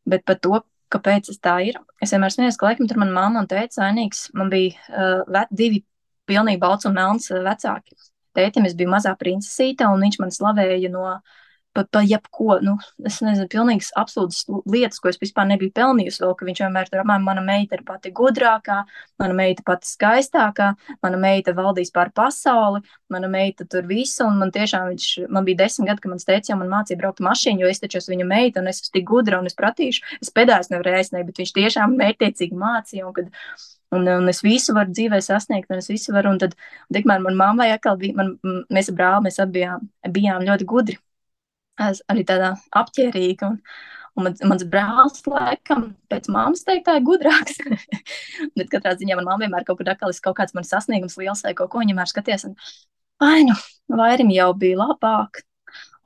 Bet 0.09 0.25
par 0.29 0.39
to, 0.43 0.61
kāpēc 0.93 1.31
tas 1.31 1.41
tā 1.41 1.57
ir. 1.69 1.79
Es 2.03 2.13
vienmēr 2.13 2.33
smējos, 2.33 2.59
ka 2.59 2.69
laikam 2.69 2.89
tur 2.89 3.01
mana 3.01 3.15
mamma 3.15 3.43
un 3.43 3.49
tēta 3.49 3.81
sainīgs. 3.81 4.27
Man 4.37 4.51
bija 4.53 4.77
uh, 4.93 5.45
divi 5.49 5.81
pilnīgi 6.29 6.61
balts 6.61 6.87
un 6.87 6.95
melns 6.95 7.31
vecāki. 7.33 7.97
Tētim 8.33 8.65
es 8.65 8.75
biju 8.77 8.91
mazā 8.93 9.13
princesīte, 9.17 9.87
un 9.89 10.01
viņš 10.05 10.19
man 10.21 10.33
slavēja 10.33 10.91
no 10.93 11.07
uh, 11.09 11.41
pa, 11.73 11.83
pa 11.89 12.01
jebko, 12.05 12.57
nu, 12.63 12.75
es 13.07 13.19
nezinu, 13.25 13.47
pilnīgas 13.51 13.91
absolūtas 13.99 14.43
lietas, 14.69 15.01
ko 15.01 15.09
es 15.11 15.19
vispār 15.21 15.47
nebiju 15.49 15.73
pelnījusi 15.75 16.21
vēl, 16.23 16.33
ka 16.37 16.47
viņš 16.47 16.61
vienmēr 16.63 16.91
tur 16.91 17.01
apmēram, 17.01 17.25
mana 17.27 17.43
meita 17.45 17.77
ir 17.77 17.83
pati 17.87 18.13
gudrākā, 18.15 18.79
mana 19.21 19.37
meita 19.37 19.65
pati 19.65 19.89
skaistākā, 19.89 20.69
mana 21.05 21.19
meita 21.21 21.55
valdīs 21.57 21.93
pār 21.95 22.13
pasauli, 22.15 22.83
mana 23.13 23.29
meita 23.31 23.67
tur 23.69 23.87
visu, 23.89 24.27
un 24.27 24.39
man 24.43 24.53
tiešām 24.55 24.89
viņš, 24.93 25.09
man 25.33 25.47
bija 25.49 25.63
desmit 25.65 25.91
gadi, 25.91 26.05
kad 26.05 26.13
man 26.13 26.23
teica, 26.23 26.53
jau 26.53 26.59
man 26.61 26.73
mācīja 26.73 27.01
braukt 27.01 27.23
mašīnu, 27.25 27.65
jo 27.65 27.73
es 27.73 27.83
taču 27.83 28.01
esmu 28.01 28.17
viņa 28.17 28.29
meita, 28.29 28.63
un 28.63 28.71
es 28.71 28.81
esmu 28.81 28.97
tik 28.99 29.07
gudra, 29.09 29.41
un 29.41 29.49
es 29.49 29.57
pratīšu, 29.59 30.17
es 30.21 30.33
pedājos 30.33 30.71
nevarēju 30.73 31.01
aizsniegt, 31.01 31.29
bet 31.31 31.43
viņš 31.43 31.55
tiešām 31.59 31.95
mērķiecīgi 32.01 32.59
mācīja, 32.65 33.07
un 33.09 33.17
kad, 33.17 33.31
Un, 33.93 34.07
un 34.09 34.25
es 34.25 34.39
visu 34.41 34.73
varu 34.73 34.89
dzīvē 34.89 35.19
sasniegt, 35.21 35.69
un 35.69 35.77
es 35.77 35.85
visu 35.91 36.15
varu. 36.15 36.31
Un 36.33 36.39
tad, 36.41 36.55
tikmēr 36.95 37.19
man 37.21 37.35
mammai 37.37 37.67
atkal 37.75 37.99
bija, 38.01 38.15
man, 38.17 38.31
mēs 38.73 38.89
ar 38.89 38.95
brāli, 38.97 39.27
mēs 39.27 39.37
bijām, 39.53 39.83
bijām 40.15 40.47
ļoti 40.47 40.65
gudri 40.65 40.97
arī 41.81 42.25
tādā 42.27 42.53
apģērbīga. 42.79 43.49
Un, 43.49 43.59
un 44.17 44.27
mans, 44.27 44.43
mans 44.45 44.65
brālis, 44.69 45.23
laikam, 45.29 45.91
pēc 46.11 46.29
mammas 46.33 46.65
teikt, 46.67 46.85
tā 46.89 46.97
ir 46.99 47.07
gudrāks. 47.07 47.57
Bet 48.57 48.69
katrā 48.73 48.95
ziņā 48.99 49.17
man 49.19 49.29
mamma 49.29 49.45
vienmēr 49.45 49.65
kaut 49.67 49.79
kur 49.81 49.93
atkal 49.93 50.13
ir 50.13 50.21
kaut 50.25 50.37
kāds 50.41 50.57
mans 50.57 50.69
sasniegums 50.73 51.17
liels 51.21 51.45
vai 51.45 51.55
kaut 51.57 51.73
ko 51.73 51.81
viņa 51.81 51.93
vienmēr 51.93 52.11
skaties. 52.11 52.45
Un, 52.49 52.57
ai, 53.23 53.41
nu, 53.47 53.57
vairim 53.93 54.31
jau 54.33 54.51
bija 54.57 54.83
labāk 54.83 55.43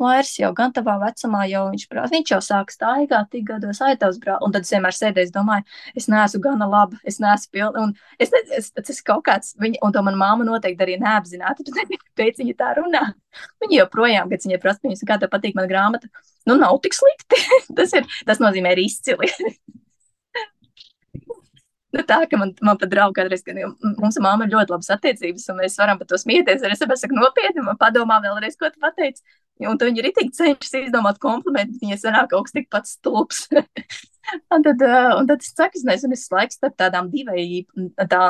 vairs 0.02 0.34
jau 0.40 0.52
gan 0.58 0.74
tavā 0.76 0.98
vecumā, 1.02 1.44
jau 1.52 1.64
viņš, 1.72 1.86
prāt, 1.92 2.12
viņš 2.14 2.32
jau 2.34 2.40
sāk 2.44 2.74
staigāt, 2.74 3.30
tik 3.34 3.48
gados 3.50 3.82
aitavs 3.86 4.20
brāl. 4.22 4.40
Un 4.46 4.56
tad 4.56 4.68
es 4.68 4.74
vienmēr 4.74 4.96
sēdēju, 4.96 5.34
domāju, 5.36 5.66
es 5.98 6.10
neesmu 6.12 6.42
gana 6.44 6.70
laba, 6.70 7.00
es 7.08 7.20
neesmu 7.24 7.54
pilna. 7.58 7.88
Un 7.88 7.96
es, 8.20 8.32
es, 8.32 8.54
es, 8.60 8.70
tas 8.78 8.94
ir 8.94 9.02
kaut 9.08 9.26
kāds, 9.28 9.56
viņa, 9.62 9.82
un 9.86 9.96
to 9.96 10.04
man 10.06 10.20
māma 10.20 10.48
noteikti 10.48 10.86
arī 10.86 11.00
neapzināti, 11.02 11.68
tad 11.68 11.98
pēc 12.20 12.40
viņa 12.44 12.58
tā 12.60 12.74
runā. 12.80 13.06
Viņa 13.64 13.82
joprojām, 13.82 14.32
kad 14.32 14.46
viņa 14.48 14.62
prasa, 14.64 14.84
viņas, 14.86 15.06
kā 15.08 15.20
tev 15.22 15.34
patīk 15.34 15.58
man 15.58 15.70
grāmata, 15.70 16.10
nu 16.50 16.58
nav 16.60 16.80
tik 16.86 16.98
slikti. 16.98 17.42
tas, 17.78 17.94
ir, 17.98 18.08
tas 18.28 18.42
nozīmē 18.44 18.76
arī 18.76 18.88
izcili. 18.92 19.34
Nu, 21.96 22.04
tā, 22.04 22.18
ka 22.28 22.38
man, 22.40 22.52
man 22.68 22.80
pat 22.80 22.92
draugi 22.92 23.16
kādreiz, 23.16 23.42
ka 23.48 23.54
mums 23.56 24.18
ar 24.20 24.24
māmu 24.26 24.44
ir 24.44 24.52
ļoti 24.52 24.74
labas 24.74 24.90
attiecības, 24.98 25.46
un 25.54 25.62
mēs 25.62 25.78
varam 25.80 26.00
par 26.00 26.10
to 26.10 26.20
smieties. 26.20 26.66
Es 26.68 26.82
saprotu, 26.82 27.16
nopietni, 27.16 27.64
man 27.64 27.80
padomā 27.80 28.20
vēlreiz, 28.26 28.58
ko 28.60 28.68
tu 28.74 28.82
pateici. 28.84 29.24
Un 29.66 29.80
viņi 29.80 30.04
arī 30.04 30.12
tik 30.14 30.36
cenšas 30.38 30.76
izdomāt 30.84 31.18
komplimentus, 31.24 31.80
viņai 31.82 31.98
sanāk 31.98 32.30
kaut 32.34 32.46
kas 32.46 32.54
tikpat 32.58 32.90
stulbs. 32.92 33.48
un, 34.54 34.66
tad, 34.66 34.84
un 35.18 35.30
tad 35.30 35.42
es 35.42 35.50
saku, 35.56 35.80
es 35.80 35.86
nezinu, 35.88 36.18
es 36.18 36.28
laiks 36.34 36.60
starp 36.60 36.76
tādām 36.78 37.08
divai, 37.14 37.64
tā, 38.12 38.22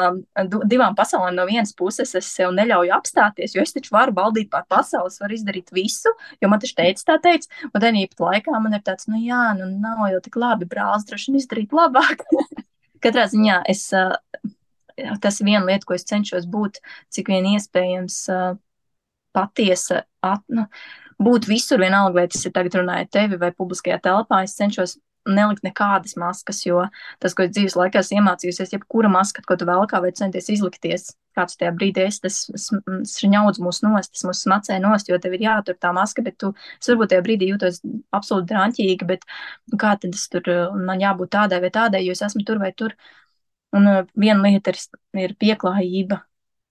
divām 0.70 0.96
pasaulēm 0.96 1.36
no 1.36 1.48
vienas 1.50 1.74
puses 1.76 2.14
es 2.16 2.30
sev 2.32 2.54
neļauju 2.56 2.94
apstāties, 2.96 3.58
jo 3.58 3.66
es 3.66 3.76
taču 3.76 3.92
varu 3.98 4.16
valdīt 4.16 4.52
pār 4.54 4.64
pasauli, 4.72 5.12
varu 5.24 5.36
izdarīt 5.36 5.74
visu, 5.76 6.14
jo 6.40 6.52
man 6.54 6.64
taču 6.64 6.78
teica 6.78 7.10
tā 7.12 7.20
teica, 7.26 7.52
un 7.74 7.76
tad 7.82 8.00
īpat 8.06 8.24
laikā 8.30 8.62
man 8.62 8.78
ir 8.78 8.86
tāds, 8.88 9.10
nu 9.12 9.20
jā, 9.26 9.44
nu 9.60 9.68
nav 9.82 10.08
jau 10.14 10.24
tik 10.24 10.40
labi, 10.40 10.70
brālis 10.70 11.10
droši 11.10 11.34
vien 11.34 11.42
izdarīt 11.44 11.76
labāk. 11.76 12.24
Katrā 13.04 13.28
ziņā 13.32 13.62
es, 13.72 13.88
tas 15.24 15.42
viena 15.44 15.66
lieta, 15.66 15.86
ko 15.88 15.98
es 15.98 16.08
cenšos 16.10 16.48
būt, 16.50 16.82
cik 17.14 17.32
vien 17.34 17.48
iespējams 17.56 18.22
patiesa, 19.38 20.04
at, 20.26 20.44
nu, 20.50 20.66
būt 21.22 21.48
visur, 21.50 21.82
vienalga, 21.82 22.16
vai 22.22 22.28
tas 22.32 22.46
ir 22.46 22.54
tagad 22.56 22.80
runājot 22.80 23.14
tevi 23.14 23.40
vai 23.42 23.52
publiskajā 23.54 24.00
telpā, 24.06 24.44
es 24.46 24.58
cenšos 24.58 24.98
nelikt 25.28 25.66
nekādas 25.66 26.16
maskas, 26.20 26.64
jo 26.66 26.86
tas, 27.22 27.36
ko 27.36 27.46
es 27.46 27.54
dzīves 27.56 27.76
laikā 27.80 28.02
esmu 28.02 28.22
iemācījusies, 28.22 28.74
jebkura 28.76 29.12
maska, 29.12 29.44
ko 29.48 29.58
tu 29.60 29.68
vēlkā 29.70 30.02
vai 30.04 30.12
centies 30.18 30.50
izlikties, 30.54 31.12
kāds 31.38 31.60
tajā 31.60 31.74
brīdī 31.78 32.06
es, 32.08 32.20
tas 32.24 32.40
šņaudz 33.18 33.62
mūs 33.64 33.82
nost, 33.86 34.14
tas 34.16 34.26
mūs 34.28 34.44
smacē 34.46 34.80
nost, 34.84 35.12
jo 35.12 35.20
tev 35.22 35.38
ir 35.38 35.46
jātur 35.48 35.78
tā 35.82 35.92
maska, 35.96 36.24
bet 36.26 36.40
tu, 36.42 36.54
es 36.82 36.92
varbūt 36.92 37.14
tajā 37.14 37.26
brīdī 37.28 37.52
jūtos 37.52 37.82
absolūti 38.16 38.52
drāņķīgi, 38.54 39.10
bet 39.12 39.28
kā 39.78 39.94
tad 40.02 40.18
es 40.18 40.26
tur, 40.34 40.50
man 40.90 41.04
jābūt 41.04 41.34
tādai 41.38 41.62
vai 41.66 41.74
tādai, 41.74 42.06
jo 42.08 42.18
es 42.18 42.24
esmu 42.30 42.46
tur 42.48 42.64
vai 42.64 42.74
tur. 42.78 42.96
Un 43.76 43.88
uh, 43.92 44.04
viena 44.16 44.48
lieta 44.48 44.72
ir, 44.72 44.78
ir 45.20 45.34
pieklājība, 45.44 46.22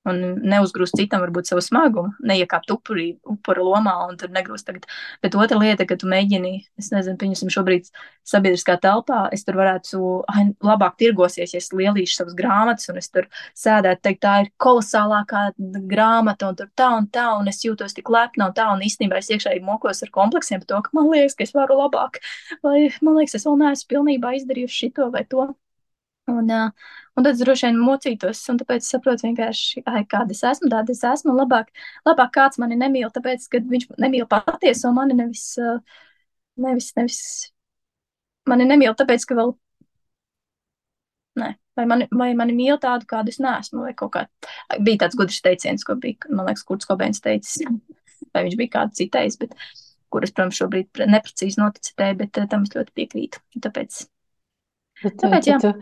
un 0.07 0.23
neuzgrūst 0.47 0.97
citam 0.99 1.23
varbūt 1.25 1.51
savu 1.51 1.63
smagumu, 1.65 2.13
neiekāpt 2.27 2.71
upurī, 2.73 3.07
upura 3.27 3.65
lomā 3.67 3.95
un 4.07 4.19
tur 4.21 4.31
negrūst 4.35 4.69
tagad. 4.69 4.87
Bet 5.25 5.35
otra 5.39 5.59
lieta, 5.61 5.87
ka 5.89 5.97
tu 5.99 6.09
mēģini, 6.11 6.53
es 6.81 6.91
nezinu, 6.95 7.19
pieņemsim 7.21 7.51
šobrīd 7.53 7.91
sabiedriskā 8.27 8.77
telpā, 8.83 9.27
es 9.35 9.45
tur 9.47 9.59
varētu 9.59 10.01
ai, 10.33 10.47
labāk 10.67 10.97
tirgosies, 11.03 11.55
ja 11.55 11.63
es 11.63 11.73
lielīšu 11.75 12.21
savas 12.21 12.37
grāmatas 12.39 12.91
un 12.93 13.01
es 13.03 13.11
tur 13.11 13.29
sēdētu, 13.59 14.03
teikt, 14.07 14.23
tā 14.25 14.35
ir 14.45 14.51
kolosālākā 14.63 15.45
grāmata 15.91 16.51
un 16.51 16.59
tur 16.61 16.71
tā 16.79 16.91
un 16.97 17.11
tā, 17.13 17.29
un 17.41 17.51
es 17.51 17.63
jūtos 17.65 17.97
tik 17.97 18.11
lepna 18.13 18.51
un 18.51 18.57
tā, 18.57 18.69
un 18.73 18.85
īstenībā 18.87 19.21
es 19.21 19.31
iekšēji 19.35 19.65
mokos 19.67 20.05
ar 20.07 20.13
kompleksiem 20.15 20.63
par 20.63 20.71
to, 20.73 20.83
ka 20.87 20.99
man 20.99 21.11
liekas, 21.13 21.37
ka 21.39 21.47
es 21.47 21.55
varu 21.57 21.81
labāk, 21.83 22.21
vai 22.67 22.89
man 23.03 23.21
liekas, 23.21 23.39
es 23.41 23.47
vēl 23.49 23.59
neesmu 23.65 23.93
pilnībā 23.95 24.37
izdarījusi 24.41 24.83
šito 24.87 25.11
vai 25.15 25.27
to. 25.31 25.51
Un, 26.27 26.49
uh, 26.51 26.95
un 27.17 27.25
tad 27.25 27.33
es 27.33 27.43
droši 27.43 27.69
vien 27.69 27.79
mocītos, 27.81 28.43
un 28.53 28.61
tāpēc 28.61 28.85
es 28.85 28.93
saprotu 28.93 29.27
vienkārši, 29.27 29.83
ai, 29.89 30.03
kāda 30.09 30.37
es 30.37 30.43
esmu, 30.47 30.71
tāda 30.73 30.93
es 30.93 31.03
esmu. 31.07 31.35
Labāk, 31.37 31.71
labāk 32.09 32.33
kāds 32.37 32.61
mani 32.63 32.79
nemīl, 32.79 33.09
tāpēc, 33.15 33.47
ka 33.53 33.61
viņš 33.65 33.89
nemīl 34.03 34.27
patieso 34.31 34.93
mani, 34.97 35.17
nevis, 35.19 35.47
uh, 35.63 35.79
nevis, 36.61 36.91
nevis 36.99 37.21
mani 38.49 38.69
nemīl, 38.69 38.93
tāpēc, 38.99 39.25
ka 39.29 39.39
vēl, 39.39 39.55
nē, 41.41 41.53
vai 41.79 41.87
mani, 41.93 42.09
vai 42.13 42.31
mani 42.39 42.57
mīl 42.57 42.81
tādu, 42.83 43.09
kādu 43.09 43.33
es 43.33 43.41
neesmu, 43.43 43.87
vai 43.87 43.95
kaut 43.97 44.15
kā. 44.17 44.27
Bija 44.81 45.07
tāds 45.07 45.19
gudrs 45.19 45.41
teiciens, 45.45 45.87
ko 45.87 45.97
bija, 46.01 46.29
man 46.31 46.49
liekas, 46.51 46.67
Kurts 46.69 46.89
Kobēns 46.89 47.25
teicis, 47.25 47.65
vai 48.33 48.47
viņš 48.47 48.59
bija 48.61 48.77
kādu 48.81 49.01
citējis, 49.01 49.41
bet 49.41 49.57
kuras, 50.13 50.33
protams, 50.33 50.61
šobrīd 50.61 51.07
neprecīzi 51.09 51.61
noticitēju, 51.61 52.21
bet 52.23 52.43
uh, 52.43 52.51
tam 52.51 52.69
es 52.69 52.77
ļoti 52.77 52.95
piekrītu. 52.97 53.43
Tāpēc 53.65 54.05
Bet, 55.05 55.17
Tāpēc, 55.21 55.49
jā. 55.51 55.57
Tu, 55.61 55.73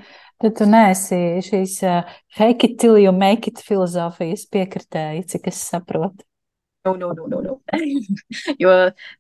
tad 0.43 0.55
tu 0.59 0.67
neesi 0.69 1.19
šīs 1.47 1.79
uh, 1.87 2.15
fake 2.35 2.71
it 2.71 2.79
till 2.83 2.99
you 2.99 3.13
make 3.15 3.51
it 3.51 3.63
filozofijas 3.63 4.47
piekritēji, 4.51 5.27
cik 5.35 5.51
es 5.53 5.61
saprotu. 5.71 6.27
No, 6.85 6.97
no, 7.01 7.13
no, 7.17 7.27
no, 7.31 7.41
no. 7.41 7.61
jo 8.63 8.73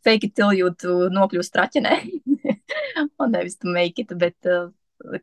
fake 0.04 0.28
it 0.28 0.34
till 0.36 0.52
you 0.52 0.72
nokļūst 1.14 1.54
traķenē. 1.54 2.00
Un 3.22 3.32
nevis 3.32 3.56
tu 3.56 3.70
make 3.72 4.02
it, 4.02 4.12
bet 4.20 4.50
uh, 4.50 4.68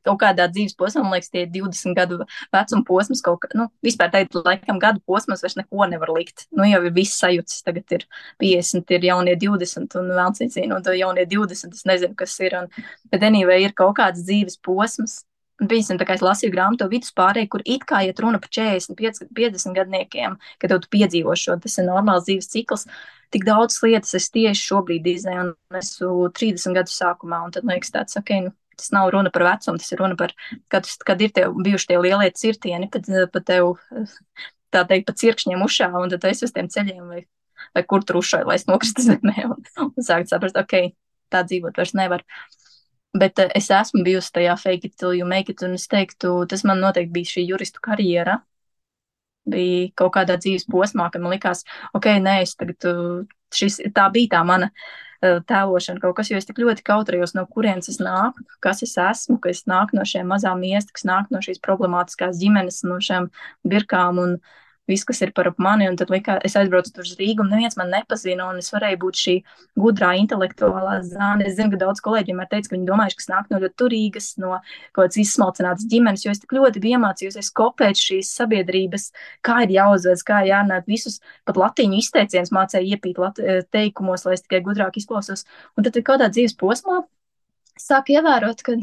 kaut 0.06 0.20
kādā 0.22 0.48
dzīves 0.52 0.76
posmā, 0.80 1.04
man 1.06 1.16
liekas, 1.16 1.32
tie 1.34 1.46
20 1.50 1.96
gadu 1.98 2.20
vecuma 2.54 2.86
posms, 2.88 3.24
kaut 3.26 3.42
kā, 3.44 3.52
nu, 3.58 3.68
vispār 3.86 4.12
tagad, 4.14 4.38
laikam, 4.46 4.80
gadu 4.82 5.02
posms 5.08 5.44
vairs 5.44 5.58
neko 5.60 5.88
nevar 5.92 6.14
likt. 6.16 6.48
Nu, 6.56 6.66
jau 6.70 6.84
ir 6.86 6.94
viss 6.96 7.20
sajūts, 7.22 7.62
tagad 7.68 7.98
ir 7.98 8.06
50, 8.44 8.96
ir 8.98 9.10
jaunie 9.10 9.36
20, 9.40 9.98
un 10.02 10.14
vēl 10.20 10.38
zina, 10.42 10.78
un 10.78 10.86
to 10.86 10.96
jaunie 10.98 11.26
20, 11.30 11.76
es 11.76 11.90
nezinu, 11.90 12.16
kas 12.20 12.38
ir, 12.44 12.56
un, 12.62 12.72
bet 13.12 13.28
anyway, 13.28 13.66
ir 13.66 13.76
kaut 13.78 13.98
kāds 14.00 14.26
dzīves 14.28 14.62
posms. 14.66 15.22
Piemēram, 15.62 16.00
tā 16.02 16.06
kā 16.10 16.16
es 16.18 16.24
lasīju 16.26 16.54
grāmatu 16.56 16.88
viduspārēju, 16.90 17.50
kur 17.54 17.62
it 17.70 17.84
kā 17.86 18.00
iet 18.08 18.18
runa 18.24 18.40
par 18.42 18.50
40, 18.50 18.96
50 19.38 19.76
gadniekiem, 19.78 20.40
kad 20.58 20.74
tu 20.74 20.90
piedzīvo 20.96 21.36
šo, 21.38 21.60
tas 21.62 21.78
ir 21.78 21.86
normāls 21.86 22.26
dzīves 22.26 22.50
cikls. 22.50 22.88
Tik 23.32 23.46
daudz 23.46 23.78
lietas 23.86 24.16
es 24.18 24.32
tieši 24.34 24.66
šobrīd 24.72 25.06
izēju, 25.14 25.52
un 25.52 25.78
esmu 25.78 26.32
30 26.34 26.80
gadu 26.80 26.92
sākumā, 26.92 27.44
tad 27.54 27.70
liekas 27.70 27.94
tāds, 27.94 28.18
ok, 28.18 28.34
nu, 28.48 28.56
tas 28.78 28.92
nav 28.96 29.10
runa 29.14 29.32
par 29.34 29.46
vecumu, 29.48 29.80
tas 29.82 29.92
ir 29.92 30.02
runa 30.02 30.18
par, 30.20 30.34
kad, 30.72 30.88
kad 31.06 31.22
ir 31.22 31.34
tie 31.36 31.48
bijuši 31.52 31.92
tie 31.92 32.00
lielie 32.02 32.32
cirtieni, 32.38 32.90
kad 32.92 33.08
pa 33.34 33.44
tev, 33.46 33.76
tā 34.74 34.86
teikt, 34.90 35.08
pa 35.10 35.16
cirkšņiem 35.18 35.66
ušā, 35.66 35.92
un 36.00 36.14
tad 36.14 36.28
esi 36.30 36.48
uz 36.48 36.56
tiem 36.56 36.70
ceļiem, 36.72 37.04
vai, 37.08 37.26
vai 37.76 37.86
kur 37.88 38.06
tur 38.08 38.22
ušai, 38.22 38.44
lai 38.48 38.58
es 38.60 38.68
nokristu 38.70 39.06
zemē, 39.10 39.38
un, 39.50 39.60
un 39.88 40.08
sākt 40.08 40.32
saprast, 40.32 40.60
ok, 40.60 40.94
tā 41.34 41.44
dzīvot 41.48 41.78
vairs 41.82 41.96
nevar. 41.98 42.26
Bet 43.18 43.42
uh, 43.44 43.52
es 43.58 43.68
esmu 43.76 44.06
bijusi 44.08 44.32
tajā 44.38 44.56
fake 44.60 44.88
it 44.88 44.96
till 44.96 45.14
you 45.18 45.28
make 45.28 45.52
it, 45.52 45.64
un 45.68 45.76
es 45.76 45.90
teiktu, 45.92 46.38
tas 46.48 46.64
man 46.68 46.80
noteikti 46.84 47.16
bija 47.18 47.36
šī 47.36 47.46
juristu 47.50 47.84
karjera. 47.84 48.40
Bija 49.52 49.90
kaut 49.98 50.14
kādā 50.16 50.36
dzīves 50.38 50.68
posmā, 50.70 51.08
kad 51.12 51.24
man 51.24 51.34
likās, 51.34 51.66
ok, 51.98 52.08
nē, 52.24 52.36
es 52.46 52.54
tagad, 52.56 52.86
šis, 53.52 53.80
tā 53.96 54.06
bija 54.14 54.38
tā 54.38 54.44
mana 54.48 54.70
uh, 54.70 54.84
Eh, 54.92 55.11
tēlošana 55.22 56.02
kaut 56.02 56.16
kas, 56.18 56.32
jo 56.32 56.40
es 56.40 56.48
tik 56.50 56.60
ļoti 56.62 56.86
kautrējos, 56.88 57.36
no 57.38 57.46
kurienes 57.50 57.92
es 57.92 58.00
nāku, 58.02 58.44
kas 58.64 58.82
es 58.86 58.96
esmu, 58.98 59.38
ka 59.42 59.52
es 59.54 59.64
nāku 59.70 59.98
no 59.98 60.06
šiem 60.08 60.30
mazām 60.32 60.64
miesta, 60.64 60.94
kas 60.96 61.06
nāk 61.08 61.30
no 61.34 61.44
šīs 61.46 61.62
problemātiskās 61.62 62.40
ģimenes, 62.42 62.82
no 62.90 62.98
šiem 63.04 63.30
birkām 63.68 64.22
un 64.22 64.40
viss, 64.90 65.06
kas 65.08 65.22
ir 65.22 65.32
par 65.36 65.50
mani, 65.62 65.88
un 65.90 65.98
tad 66.00 66.12
likā, 66.14 66.38
es 66.46 66.56
aizbraucu 66.60 66.92
tur 66.96 67.06
uz 67.06 67.14
Rīgu, 67.20 67.44
un 67.44 67.52
neviens 67.54 67.78
man 67.80 67.92
nepazina, 67.94 68.48
un 68.52 68.62
es 68.62 68.72
varēju 68.74 69.00
būt 69.04 69.20
šī 69.22 69.36
gudrā 69.80 70.12
intelektuālā 70.20 70.98
zāne. 71.08 71.46
Es 71.48 71.58
zinu, 71.58 71.74
ka 71.74 71.82
daudz 71.86 72.04
kolēģi 72.04 72.32
vienmēr 72.32 72.50
teica, 72.52 72.72
ka 72.72 72.76
viņi 72.76 72.90
domājuši, 72.90 73.18
ka 73.20 73.26
es 73.26 73.32
nāku 73.32 73.54
no 73.54 73.62
ļoti 73.64 73.78
turīgas, 73.82 74.30
no 74.42 74.54
kaut 74.92 75.04
kādas 75.04 75.22
izsmalcinātas 75.24 75.88
ģimenes, 75.92 76.26
jo 76.26 76.34
es 76.34 76.42
tik 76.44 76.56
ļoti 76.58 76.84
biju 76.84 77.00
iemācījusies 77.00 77.52
kopēt 77.58 78.02
šīs 78.02 78.34
sabiedrības, 78.42 79.10
kā 79.46 79.62
ir 79.66 79.76
jāuzvedas, 79.78 80.26
kā 80.28 80.42
jārunāt 80.50 80.90
visus, 80.90 81.22
pat 81.48 81.60
latīņu 81.62 82.02
izteicienus 82.02 82.54
mācēja 82.56 82.98
iepīt 82.98 83.22
lat, 83.22 83.40
eh, 83.40 83.62
teikumos, 83.72 84.26
lai 84.26 84.38
es 84.38 84.46
tikai 84.46 84.64
gudrāk 84.66 84.98
izklausos. 84.98 85.46
Un 85.78 85.86
tad 85.86 85.94
kaut 86.02 86.10
kādā 86.12 86.32
dzīves 86.34 86.58
posmā 86.58 87.04
sāk 87.80 88.12
ievērot, 88.14 88.64
ka 88.66 88.76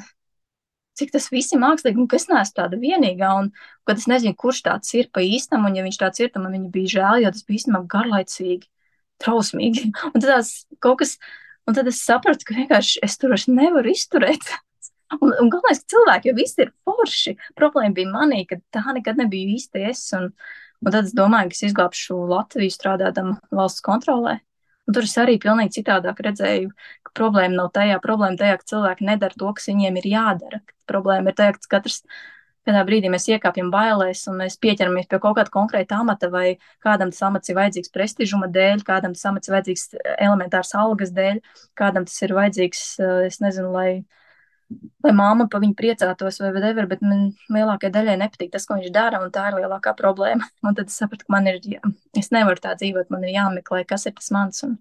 cik 0.99 1.13
tas 1.15 1.29
viss 1.33 1.55
ir 1.55 1.63
mākslīgi, 1.63 2.01
un 2.03 2.09
ka 2.11 2.19
es 2.19 2.29
neesmu 2.31 2.57
tāda 2.59 2.79
vienīgā, 2.81 3.31
un 3.41 3.51
kad 3.89 4.01
es 4.01 4.09
nezinu, 4.11 4.37
kurš 4.39 4.63
tāds 4.67 4.95
ir 4.99 5.11
pa 5.15 5.23
īstam, 5.25 5.67
un 5.69 5.79
ja 5.79 5.85
viņš 5.87 5.99
tāds 6.01 6.23
ir, 6.23 6.33
tad 6.35 6.45
man 6.45 6.57
viņa 6.57 6.71
bija 6.75 6.95
žēl, 6.95 7.25
jo 7.25 7.33
tas 7.35 7.45
bija 7.49 7.61
īstenībā 7.61 7.83
garlaicīgi, 7.95 8.71
trausmīgi. 9.23 9.91
Un 10.15 10.23
tad 10.23 10.49
kas, 10.85 11.19
un 11.69 11.77
tad 11.77 11.91
es 11.91 12.01
sapratu, 12.07 12.47
ka 12.49 12.57
vienkārši 12.57 13.03
es 13.05 13.19
tur 13.19 13.35
vairs 13.35 13.49
nevaru 13.51 13.95
izturēt. 13.95 14.49
Un, 15.25 15.31
un 15.41 15.49
galvenais, 15.49 15.79
ka 15.81 15.89
cilvēki 15.95 16.29
jau 16.29 16.35
visi 16.37 16.61
ir 16.61 16.71
forši. 16.85 17.33
Problēma 17.57 17.97
bija 17.97 18.11
manī, 18.13 18.43
ka 18.45 18.59
tā 18.77 18.83
nekad 18.93 19.17
nebija 19.17 19.55
īsti 19.55 19.87
es. 19.89 20.03
Un, 20.19 20.27
un 20.85 20.91
tad 20.93 21.09
es 21.09 21.15
domāju, 21.17 21.49
ka 21.49 21.57
es 21.57 21.65
izglābšu 21.71 22.19
Latviju 22.29 22.75
strādādama 22.75 23.39
valsts 23.49 23.81
kontrolē. 23.87 24.35
Un 24.89 24.97
tur 24.97 25.05
es 25.05 25.15
arī 25.21 25.37
pilnīgi 25.43 25.83
citādāk 25.83 26.23
redzēju, 26.25 26.73
ka 27.05 27.13
problēma 27.19 27.59
nav 27.59 27.71
tajā, 27.77 27.99
problēma 28.01 28.41
tajā, 28.41 28.57
ka 28.61 28.69
cilvēki 28.73 29.07
nedara 29.11 29.37
to, 29.37 29.53
kas 29.59 29.69
viņiem 29.69 30.01
ir 30.01 30.11
jādara. 30.15 30.61
Problēma 30.89 31.29
ir 31.29 31.37
tajā, 31.37 31.57
ka 31.59 31.73
katrs 31.77 32.01
kādā 32.69 32.85
brīdī 32.89 33.11
mēs 33.13 33.29
iekāpjam 33.29 33.71
bailēs 33.73 34.27
un 34.31 34.41
mēs 34.43 34.59
pieķeramies 34.61 35.09
pie 35.09 35.21
kaut 35.23 35.37
kāda 35.39 35.53
konkrēta 35.53 36.01
amata, 36.03 36.31
vai 36.33 36.57
kādam 36.85 37.13
tas 37.13 37.21
amats 37.29 37.53
ir 37.53 37.59
vajadzīgs 37.59 37.93
prestižuma 37.95 38.49
dēļ, 38.53 38.85
kādam 38.89 39.17
tas 39.17 39.25
amats 39.31 39.49
ir 39.49 39.57
vajadzīgs 39.57 39.87
elementārs 40.17 40.75
algas 40.77 41.13
dēļ, 41.17 41.41
kādam 41.79 42.09
tas 42.09 42.17
ir 42.25 42.37
vajadzīgs, 42.37 42.85
es 43.29 43.41
nezinu, 43.45 43.73
lai 43.77 43.91
lai 45.05 45.13
mamma 45.17 45.47
par 45.51 45.63
viņu 45.63 45.77
priecātos 45.79 46.41
vai 46.43 46.51
whatever, 46.53 46.89
bet 46.91 47.03
man 47.05 47.29
lielākajai 47.55 47.93
daļai 47.95 48.17
nepatīk 48.21 48.53
tas, 48.53 48.67
ko 48.69 48.77
viņš 48.79 48.93
dara, 48.95 49.21
un 49.25 49.33
tā 49.35 49.47
ir 49.51 49.59
lielākā 49.63 49.95
problēma. 49.99 50.49
Un 50.67 50.77
tad 50.77 50.91
es 50.91 50.99
sapratu, 51.01 51.27
ka 51.27 51.35
man 51.37 51.49
ir, 51.51 51.61
jā, 51.65 51.81
es 52.19 52.33
nevaru 52.35 52.61
tā 52.65 52.75
dzīvot, 52.79 53.09
man 53.15 53.25
ir 53.25 53.37
jāmeklē, 53.37 53.85
kas 53.89 54.09
ir 54.11 54.17
tas 54.19 54.31
mans. 54.35 54.65
Un, 54.67 54.77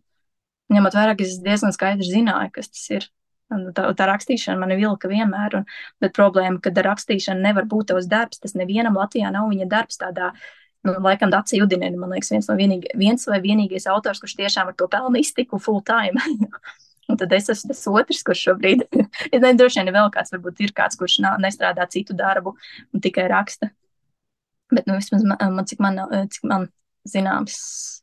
ņemot 0.73 0.97
vērā, 0.97 1.15
ka 1.15 1.23
es 1.23 1.37
diezgan 1.43 1.75
skaidri 1.75 2.09
zināju, 2.09 2.51
kas 2.57 2.71
tas 2.73 2.85
ir. 2.97 3.09
Un 3.53 3.69
tā, 3.71 3.85
tā 3.95 4.09
rakstīšana 4.09 4.59
man 4.59 4.75
vilka 4.75 5.07
vienmēr, 5.07 5.61
un, 5.61 5.67
bet 6.03 6.15
problēma, 6.17 6.59
ka 6.59 6.73
rakstīšana 6.75 7.45
nevar 7.45 7.67
būt 7.69 7.93
tavs 7.93 8.09
darbs, 8.11 8.41
tas 8.43 8.57
nevienam 8.59 8.99
Latvijā 8.99 9.31
nav 9.31 9.47
viņa 9.53 9.69
darbs 9.71 10.01
tādā 10.01 10.33
nu, 10.83 10.97
laikam 11.03 11.31
Dācis 11.31 11.63
Udinēna, 11.63 11.95
man 11.99 12.11
liekas, 12.15 12.33
viens, 12.33 12.49
no 12.49 12.57
vienīgi, 12.59 12.91
viens 12.99 13.23
vai 13.29 13.39
vienīgais 13.43 13.87
autors, 13.91 14.19
kurš 14.23 14.35
tiešām 14.41 14.71
ar 14.71 14.75
to 14.75 14.89
pelnu 14.91 15.23
iztiku 15.23 15.61
full 15.63 15.79
time. 15.87 16.19
Un 17.07 17.19
tad 17.19 17.33
es 17.37 17.49
esmu 17.53 17.71
tas 17.71 17.85
otrs, 17.87 18.23
kurš 18.27 18.45
šobrīd, 18.49 18.85
ja 19.33 19.41
ne, 19.43 19.53
droši 19.55 19.81
vien 19.81 19.93
vēl 19.95 20.09
kāds, 20.13 20.33
varbūt 20.35 20.63
ir 20.65 20.73
kāds, 20.75 20.99
kurš 20.99 21.19
nav, 21.23 21.37
nestrādā 21.43 21.87
citu 21.91 22.15
darbu 22.17 22.55
un 22.91 23.03
tikai 23.03 23.29
raksta. 23.31 23.71
Bet, 24.73 24.83
nu, 24.89 24.97
vismaz 24.99 25.23
man, 25.23 25.39
man 25.55 25.67
cik 25.69 25.79
man, 25.83 26.01
cik 26.33 26.47
man 26.49 26.67
zināms, 27.07 27.55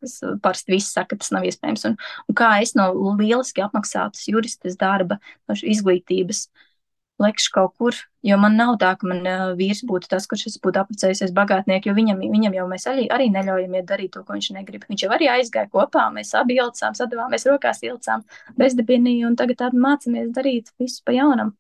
es 0.04 0.16
parasti 0.40 0.72
viss 0.72 0.94
saka, 0.96 1.12
ka 1.12 1.20
tas 1.20 1.34
nav 1.36 1.44
iespējams. 1.44 1.84
Un, 1.90 1.98
un 2.30 2.38
kā 2.38 2.54
es 2.64 2.72
no 2.78 2.88
lieliski 3.18 3.60
apmaksātas 3.64 4.24
juristes 4.30 4.78
darba, 4.80 5.18
no 5.44 5.58
izglītības, 5.60 6.46
uh, 6.46 6.73
lekšu 7.22 7.50
kaut 7.54 7.74
kur, 7.78 7.96
jo 8.26 8.36
man 8.42 8.56
nav 8.58 8.74
tā, 8.82 8.90
ka 8.98 9.06
man 9.06 9.20
uh, 9.22 9.42
vīrs 9.58 9.84
būtu 9.86 10.10
tas, 10.10 10.26
kurš 10.30 10.46
es 10.50 10.56
būtu 10.62 10.80
apprecējusies 10.82 11.34
bagātnieki, 11.36 11.90
jo 11.90 11.96
viņam, 11.96 12.22
viņam 12.32 12.56
jau 12.58 12.66
mēs 12.70 12.86
arī, 12.90 13.04
arī 13.14 13.28
neļaujam 13.34 13.76
iet 13.78 13.88
darīt 13.90 14.14
to, 14.16 14.24
ko 14.26 14.34
viņš 14.34 14.50
negrib. 14.56 14.86
Viņš 14.90 15.06
jau 15.06 15.12
arī 15.14 15.30
aizgāja 15.36 15.70
kopā, 15.72 16.08
mēs 16.14 16.34
abi 16.38 16.58
ilcām, 16.58 16.96
sadavāmies 16.98 17.46
rokās 17.50 17.84
ilcām 17.86 18.24
bezdibinī 18.58 19.20
un 19.28 19.38
tagad 19.38 19.62
tādu 19.62 19.82
mācamies 19.84 20.32
darīt 20.34 20.74
visu 20.82 21.04
pa 21.06 21.14
jaunam. 21.14 21.54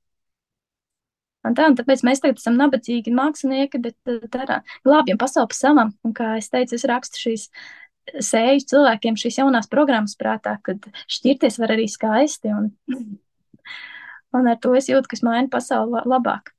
Un 1.44 1.52
tā, 1.52 1.68
un 1.68 1.76
tāpēc 1.76 2.02
mēs 2.08 2.22
tagad 2.24 2.40
esam 2.40 2.56
nabadzīgi 2.56 3.12
mākslinieki, 3.12 3.80
bet 3.84 4.12
tā, 4.32 4.60
glābjam 4.86 5.20
pasauli 5.20 5.50
pa 5.52 5.58
savam. 5.58 5.90
Un 6.06 6.14
kā 6.16 6.38
es 6.40 6.48
teicu, 6.52 6.78
es 6.78 6.86
rakstu 6.88 7.20
šīs 7.20 7.50
sēju 8.24 8.64
cilvēkiem 8.72 9.16
šīs 9.20 9.38
jaunās 9.42 9.68
programmas 9.72 10.16
prātā, 10.20 10.56
kad 10.64 10.88
šķirties 11.12 11.60
var 11.60 11.74
arī 11.76 11.86
skaisti. 11.92 12.52
Un, 12.52 12.70
Un 14.34 14.50
ar 14.50 14.58
to 14.62 14.74
es 14.74 14.90
jūtu, 14.90 15.08
ka 15.10 15.18
es 15.18 15.22
mainu 15.26 15.50
pasauli 15.52 16.02
labāk. 16.10 16.50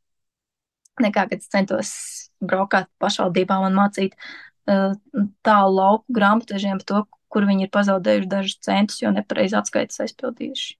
Nekā, 1.04 1.26
kad 1.28 1.42
es 1.42 1.52
centos 1.52 1.92
braukāt 2.40 2.88
pašvaldībām 3.04 3.66
un 3.68 3.76
mācīt 3.76 4.16
uh, 4.16 4.96
tālu 5.44 5.76
lauku 5.76 6.16
grāmatvežiem 6.16 6.80
par 6.80 6.88
to, 6.92 7.02
kur 7.36 7.48
viņi 7.50 7.68
ir 7.68 7.74
pazaudējuši 7.76 8.32
dažus 8.32 8.62
centus, 8.64 9.02
jo 9.04 9.12
nepareizi 9.12 9.58
atskaites 9.60 10.00
aizpildījuši. 10.06 10.78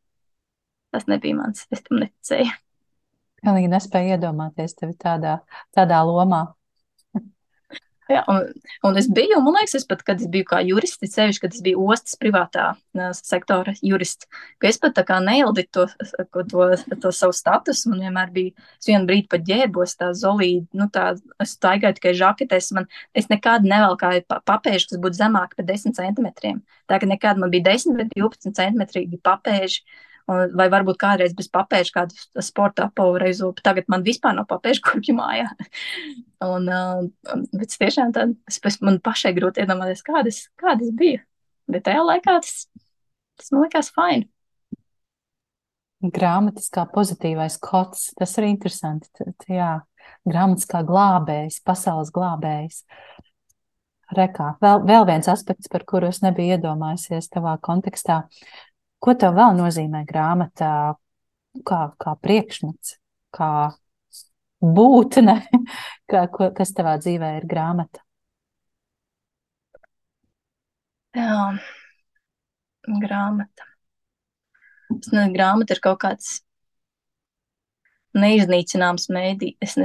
Tas 0.96 1.10
nebija 1.12 1.36
mans, 1.36 1.66
es 1.76 1.84
tam 1.84 2.00
neticēju. 2.00 2.54
Pilnīgi 3.44 3.70
nespēju 3.70 4.16
iedomāties 4.16 4.78
tevi 4.80 4.96
tādā, 4.98 5.42
tādā 5.76 6.00
lomā. 6.08 6.46
Jā, 8.06 8.22
un, 8.30 8.44
un 8.86 9.00
es 9.00 9.08
biju, 9.10 9.40
man 9.42 9.56
liekas, 9.58 9.80
es 9.80 9.86
pat, 9.90 10.04
kad 10.06 10.20
es 10.22 10.30
biju 10.30 10.46
kā 10.52 10.60
jurists, 10.62 11.02
sevišķi, 11.10 11.42
kad 11.42 11.56
es 11.58 11.64
biju 11.66 11.88
ostas 11.90 12.14
privātā 12.22 12.68
sektora 13.18 13.74
jurists, 13.82 14.30
ka 14.62 14.70
es 14.70 14.78
pat 14.82 14.94
tā 15.00 15.02
kā 15.08 15.18
neildīju 15.26 15.72
to, 15.74 15.88
to, 16.22 16.44
to, 16.52 16.68
to 17.02 17.14
savu 17.16 17.34
statusu, 17.34 17.90
man 17.90 18.06
vienmēr 18.06 18.30
bija, 18.36 18.68
es 18.78 18.92
vienu 18.92 19.10
brīdi 19.10 19.26
pat 19.32 19.48
ģērbos 19.50 19.98
tā 19.98 20.12
zolīdi, 20.22 20.68
nu 20.78 20.86
tā, 20.94 21.16
es 21.42 21.58
taigāju 21.58 21.98
tikai 21.98 22.14
žaketēs, 22.22 22.72
man, 22.78 22.86
es 23.18 23.32
nekad 23.34 23.66
nevelkāju 23.66 24.28
papēžu, 24.30 24.92
kas 24.92 25.02
būtu 25.02 25.24
zemāk 25.24 25.58
par 25.58 25.66
10 25.74 25.98
centimetriem. 25.98 26.62
Tā 26.86 27.02
ka 27.02 27.10
nekad 27.10 27.42
man 27.42 27.50
bija 27.54 27.72
10 27.72 27.98
vai 27.98 28.06
12 28.14 28.54
centimetrīgi 28.54 29.18
papēži, 29.26 29.82
un, 29.82 30.04
vai 30.28 30.68
varbūt 30.74 30.98
kādreiz 31.02 31.36
bez 31.38 31.50
papēža 31.54 31.94
kādu 32.00 32.44
sporta 32.44 32.88
apaureizu, 32.90 33.52
tagad 33.62 33.90
man 33.92 34.06
vispār 34.06 34.36
nav 34.38 34.48
papēža 34.50 34.84
kurpju 34.86 35.16
mājā. 35.18 35.50
un, 36.54 36.70
uh, 36.70 37.44
bet 37.54 37.76
tiešām 37.80 38.14
tad 38.16 38.36
es, 38.50 38.60
man 38.82 39.02
pašai 39.06 39.36
grūti 39.38 39.64
iedomāties, 39.64 40.06
kādas, 40.06 40.46
kādas 40.62 40.94
bija. 40.98 41.22
Bet 41.70 41.86
tajā 41.88 42.02
laikā 42.06 42.40
tas, 42.46 42.66
tas 43.40 43.54
man 43.54 43.68
likās 43.68 43.92
fini. 43.94 44.30
Grāmatas 46.06 46.68
kā 46.74 46.84
pozitīvais 46.92 47.56
kods, 47.64 48.12
tas 48.20 48.36
ir 48.38 48.50
interesanti. 48.50 49.10
Tad, 49.16 49.48
jā, 49.50 49.72
grāmatas 50.28 50.68
kā 50.70 50.84
glābējs, 50.86 51.62
pasaules 51.66 52.12
glābējs. 52.14 52.84
Rekā. 54.14 54.52
Vēl, 54.62 54.84
vēl 54.86 55.06
viens 55.10 55.28
aspekts, 55.32 55.70
par 55.72 55.82
kuru 55.90 56.12
es 56.12 56.20
nebiju 56.22 56.60
iedomājusies 56.60 57.32
tavā 57.34 57.56
kontekstā. 57.66 58.20
Ko 59.06 59.14
tev 59.22 59.36
vēl 59.38 59.54
nozīmē 59.54 60.02
grāmatā, 60.10 60.70
kā, 61.70 61.82
kā 62.02 62.14
priekšmets, 62.26 62.96
kā 63.38 63.50
būtne, 64.66 65.36
kā, 66.12 66.26
ko, 66.34 66.50
kas 66.58 66.74
tavā 66.74 66.96
dzīvē 67.04 67.36
ir 67.38 67.46
grāmata? 67.52 68.02
Jā, 71.16 71.54
grāmata. 73.06 73.70
Es 74.96 75.12
nezinu, 75.14 75.36
grāmata 75.38 75.78
ir 75.78 75.84
kaut 75.86 76.02
kāds 76.02 76.34
neiznīcināms 78.16 79.10
mēdījis, 79.14 79.76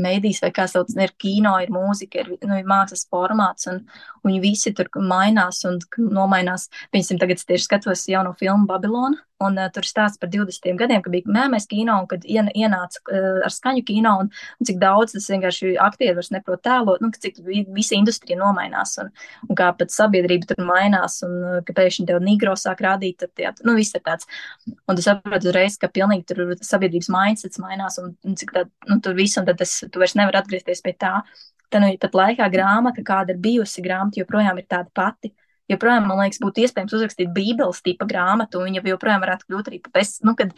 mēdījis 0.00 0.42
vai 0.44 0.50
kā 0.56 0.66
sauc, 0.70 0.90
ir 0.96 1.14
kino, 1.20 1.54
ir 1.62 1.72
mūzika, 1.74 2.24
ir, 2.24 2.32
nu, 2.48 2.58
ir 2.58 2.68
mākslas 2.68 3.06
formāts, 3.10 3.68
un, 3.70 3.82
un 4.22 4.30
viņi 4.30 4.42
visi 4.44 4.74
tur 4.76 4.90
mainās 4.98 5.62
un 5.68 5.80
nomainās. 5.98 6.68
Piemēram, 6.92 7.22
tagad 7.22 7.40
es 7.40 7.48
tieši 7.48 7.68
skatos 7.68 8.06
jauno 8.10 8.34
filmu 8.40 8.68
Babilonu, 8.70 9.20
Un 9.46 9.54
uh, 9.54 9.68
tur 9.70 9.86
stāsta 9.86 10.18
par 10.18 10.32
20 10.32 10.78
gadiem, 10.80 11.02
kad 11.04 11.12
bija 11.14 11.30
mēmēs 11.30 11.68
kino 11.70 11.94
un 12.02 12.06
kad 12.10 12.24
ien, 12.26 12.48
ienāca 12.58 12.98
uh, 13.04 13.36
ar 13.46 13.54
skaņu 13.54 13.84
kino 13.86 14.16
un, 14.24 14.30
un 14.58 14.66
cik 14.66 14.80
daudz 14.82 15.14
tas 15.14 15.28
vienkārši 15.30 15.76
aktieri 15.84 16.16
vairs 16.16 16.32
neprot 16.34 16.62
tēlot, 16.66 17.04
nu, 17.04 17.12
cik 17.14 17.38
visa 17.46 17.94
industrija 17.94 18.38
nomainās 18.40 18.96
un, 18.98 19.12
un 19.46 19.58
kā 19.60 19.68
pat 19.78 19.94
sabiedrība 19.94 20.50
tur 20.50 20.64
mainās 20.66 21.20
un 21.26 21.38
uh, 21.38 21.60
ka 21.62 21.76
pēkšņi 21.78 22.08
tev 22.10 22.18
nigro 22.26 22.56
sāk 22.58 22.82
rādīt, 22.82 23.20
tad 23.22 23.44
jā, 23.44 23.54
nu, 23.62 23.76
viss 23.78 23.94
ir 23.94 24.02
tāds. 24.08 24.26
Un 24.66 24.98
tu 24.98 25.06
saproti 25.06 25.52
uzreiz, 25.52 25.78
ka 25.78 25.92
pilnīgi 25.92 26.26
tur 26.32 26.56
sabiedrības 26.58 27.12
mindsets 27.14 27.62
mainās 27.62 28.02
un, 28.02 28.16
un 28.26 28.38
cik 28.42 28.56
tā, 28.56 28.66
nu, 28.90 28.98
tur 29.04 29.14
viss, 29.18 29.38
un 29.38 29.46
tad 29.46 29.62
tas, 29.62 29.78
tu 29.86 30.02
vairs 30.02 30.18
nevar 30.18 30.42
atgriezties 30.42 30.82
pie 30.82 30.98
tā. 30.98 31.20
Tad, 31.68 31.84
nu, 31.84 31.94
pat 32.02 32.18
laikā 32.24 32.50
grāmata, 32.50 33.06
kāda 33.06 33.36
ir 33.36 33.44
bijusi 33.44 33.86
grāmata, 33.86 34.18
joprojām 34.18 34.58
ir 34.58 34.66
tāda 34.66 34.90
pati 34.98 35.30
joprojām, 35.72 36.06
man 36.08 36.22
liekas, 36.22 36.40
būtu 36.42 36.64
iespējams 36.64 36.94
uzrakstīt 36.98 37.32
Bībeles 37.34 37.82
tipa 37.84 38.06
grāmatu, 38.08 38.62
un 38.62 38.70
viņa 38.70 38.84
joprojām 38.88 39.24
varētu 39.24 39.48
kļūt 39.48 39.70
arī 39.70 39.80
par 39.84 39.94
bestu. 39.98 40.26
Nu, 40.28 40.34
kad 40.38 40.54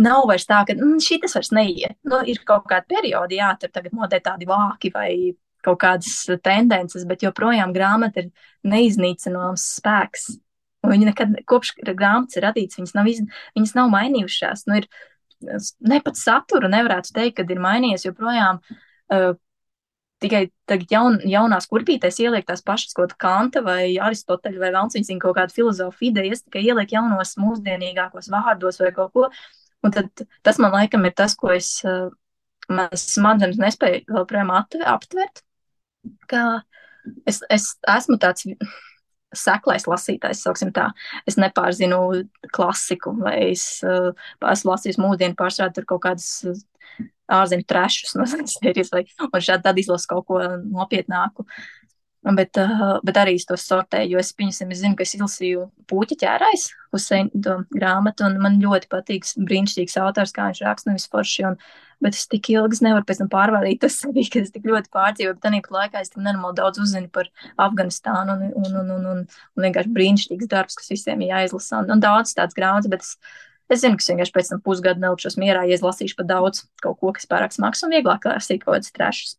nav 0.00 0.26
vairs 0.30 0.48
tā, 0.48 0.62
ka 0.68 0.76
mm, 0.76 0.98
šī 1.04 1.20
tas 1.24 1.36
vairs 1.38 1.52
neiet. 1.54 1.98
Nu, 2.08 2.20
ir 2.26 2.42
kaut 2.48 2.66
kādi 2.70 2.90
periodi, 2.94 3.38
jā, 3.40 3.52
tur 3.60 3.72
tagad 3.74 3.94
modē 3.96 4.20
tādi 4.24 4.48
vāki 4.48 4.92
vai 4.94 5.12
kaut 5.66 5.80
kādas 5.82 6.20
tendences, 6.44 7.06
bet 7.08 7.24
joprojām 7.26 7.74
grāmata 7.74 8.24
ir 8.24 8.30
neiznīcināms 8.68 9.64
spēks. 9.78 10.28
Un 10.86 10.94
viņa 10.94 11.10
nekad, 11.10 11.38
kopš 11.50 11.74
grāmatas 11.82 12.38
ir 12.38 12.46
radīts, 12.46 12.78
viņas 12.78 12.94
nav, 12.94 13.08
iz, 13.10 13.24
viņas 13.58 13.74
nav 13.74 13.90
mainījušās. 13.92 14.64
Nu, 14.70 14.78
ir, 14.78 14.86
ne 15.90 15.98
pat 16.04 16.18
saturu 16.18 16.70
nevarētu 16.70 17.14
teikt, 17.16 17.40
kad 17.40 17.50
ir 17.50 17.62
mainījies, 17.62 18.06
joprojām 18.06 18.62
uh, 18.62 19.32
tikai 20.22 20.42
tagad 20.68 20.92
jaun, 20.92 21.18
jaunās 21.28 21.68
kurpītēs 21.70 22.20
ieliek 22.24 22.46
tās 22.48 22.62
pašas 22.66 22.96
kaut 22.96 23.14
kanta 23.20 23.62
vai 23.66 23.96
Aristoteļa 24.02 24.62
vai 24.62 24.72
Velns, 24.74 24.96
viņas 24.98 25.22
kaut 25.22 25.36
kādu 25.38 25.54
filozofu 25.54 26.08
idejas, 26.10 26.42
tikai 26.46 26.64
ieliek 26.66 26.94
jaunos 26.96 27.36
mūsdienīgākos 27.40 28.30
vārdos 28.34 28.80
vai 28.82 28.92
kaut 28.96 29.14
ko. 29.14 29.28
Un 29.86 29.94
tad 29.94 30.26
tas 30.42 30.58
man 30.58 30.74
laikam 30.74 31.06
ir 31.06 31.14
tas, 31.18 31.36
ko 31.38 31.52
es, 31.54 31.70
eh, 31.86 32.08
manas 32.68 33.06
smadzenes 33.14 33.60
nespēju 33.62 34.04
vēl 34.10 34.26
projām 34.28 34.50
aptvert, 34.58 35.42
ka 36.26 36.62
es, 37.26 37.42
es 37.50 37.70
esmu 37.88 38.18
tāds 38.20 38.46
seklais 39.36 39.84
lasītājs, 39.88 40.42
sauksim 40.44 40.72
tā. 40.72 40.88
Es 41.28 41.36
nepārzinu 41.40 42.00
klasiku, 42.54 43.12
vai 43.20 43.50
es 43.50 43.82
uh, 43.84 44.10
esmu 44.40 44.72
lasījis 44.72 45.00
mūsdienu 45.00 45.36
pārstrādi 45.38 45.78
tur 45.78 45.88
kaut 45.92 46.02
kādas 46.06 46.30
ārzemju 47.28 47.66
trešus 47.68 48.14
no 48.18 48.26
sērijas, 48.28 48.92
vai 48.94 49.42
šādi 49.44 49.66
tad 49.66 49.82
izlasu 49.82 50.14
kaut 50.14 50.28
ko 50.30 50.42
nopietnāku. 50.64 51.46
Bet, 52.34 52.58
uh, 52.58 52.98
bet 53.06 53.16
arī 53.16 53.36
es 53.38 53.46
to 53.46 53.54
sortēju, 53.56 54.16
jo 54.16 54.20
es, 54.20 54.32
piņasim, 54.36 54.72
es 54.74 54.80
zinu, 54.82 54.96
ka 54.98 55.04
es 55.06 55.14
izlasīju 55.14 55.68
Pūķa 55.88 56.16
ķērājs 56.18 56.64
Huseina 56.92 57.54
grāmatu, 57.70 58.26
un 58.26 58.40
man 58.42 58.58
ļoti 58.60 58.90
patīk 58.90 59.28
brīnišķīgs 59.38 59.94
autors, 60.02 60.34
kā 60.34 60.48
viņš 60.48 60.60
raksta, 60.66 60.90
nevis 60.90 61.06
forši, 61.12 61.46
un, 61.46 61.56
bet 62.04 62.18
es 62.18 62.26
tik 62.28 62.50
ilgi 62.52 62.82
nevaru 62.84 63.06
pēc 63.06 63.22
tam 63.22 63.30
pārvaldīt 63.32 63.80
to 63.84 63.90
sevi, 63.94 64.26
ka 64.28 64.42
es 64.42 64.52
tik 64.52 64.66
ļoti 64.68 64.92
pārdzīvoju, 64.98 65.38
bet 65.38 65.46
tāpat 65.46 65.72
laikā 65.78 66.02
es 66.02 66.12
tik 66.12 66.20
nenormāli 66.24 66.58
daudz 66.58 66.82
uzzinu 66.82 67.08
par 67.14 67.30
Afganistānu, 67.68 68.34
un, 68.34 68.52
un, 68.66 68.78
un, 68.82 68.94
un, 68.96 69.10
un, 69.14 69.24
un 69.56 69.68
vienkārši 69.68 69.94
brīnišķīgs 69.94 70.50
darbs, 70.50 70.76
kas 70.82 70.90
visiem 70.92 71.22
ir 71.22 71.36
jāizlasa, 71.36 71.84
un, 71.84 71.94
un 71.96 72.02
daudz 72.02 72.34
tāds 72.36 72.58
grāmatas, 72.58 72.90
bet 72.92 73.06
es, 73.06 73.14
Es 73.68 73.82
zinu, 73.82 73.98
ka 73.98 74.04
es 74.04 74.10
vienkārši 74.10 74.34
pēc 74.34 74.50
tam 74.52 74.62
pusgadu 74.64 75.02
nelikšos 75.04 75.36
mierā, 75.40 75.66
ja 75.68 75.76
es 75.76 75.84
lasīšu 75.84 76.16
par 76.18 76.28
daudz 76.30 76.64
kaut 76.82 76.98
ko, 77.02 77.12
kas 77.16 77.28
pārāk 77.28 77.52
smags 77.52 77.84
un 77.84 77.92
vieglāk 77.92 78.24
lasīt 78.30 78.64
kaut 78.64 78.78
kādas 78.78 78.94
trešas. 78.94 79.36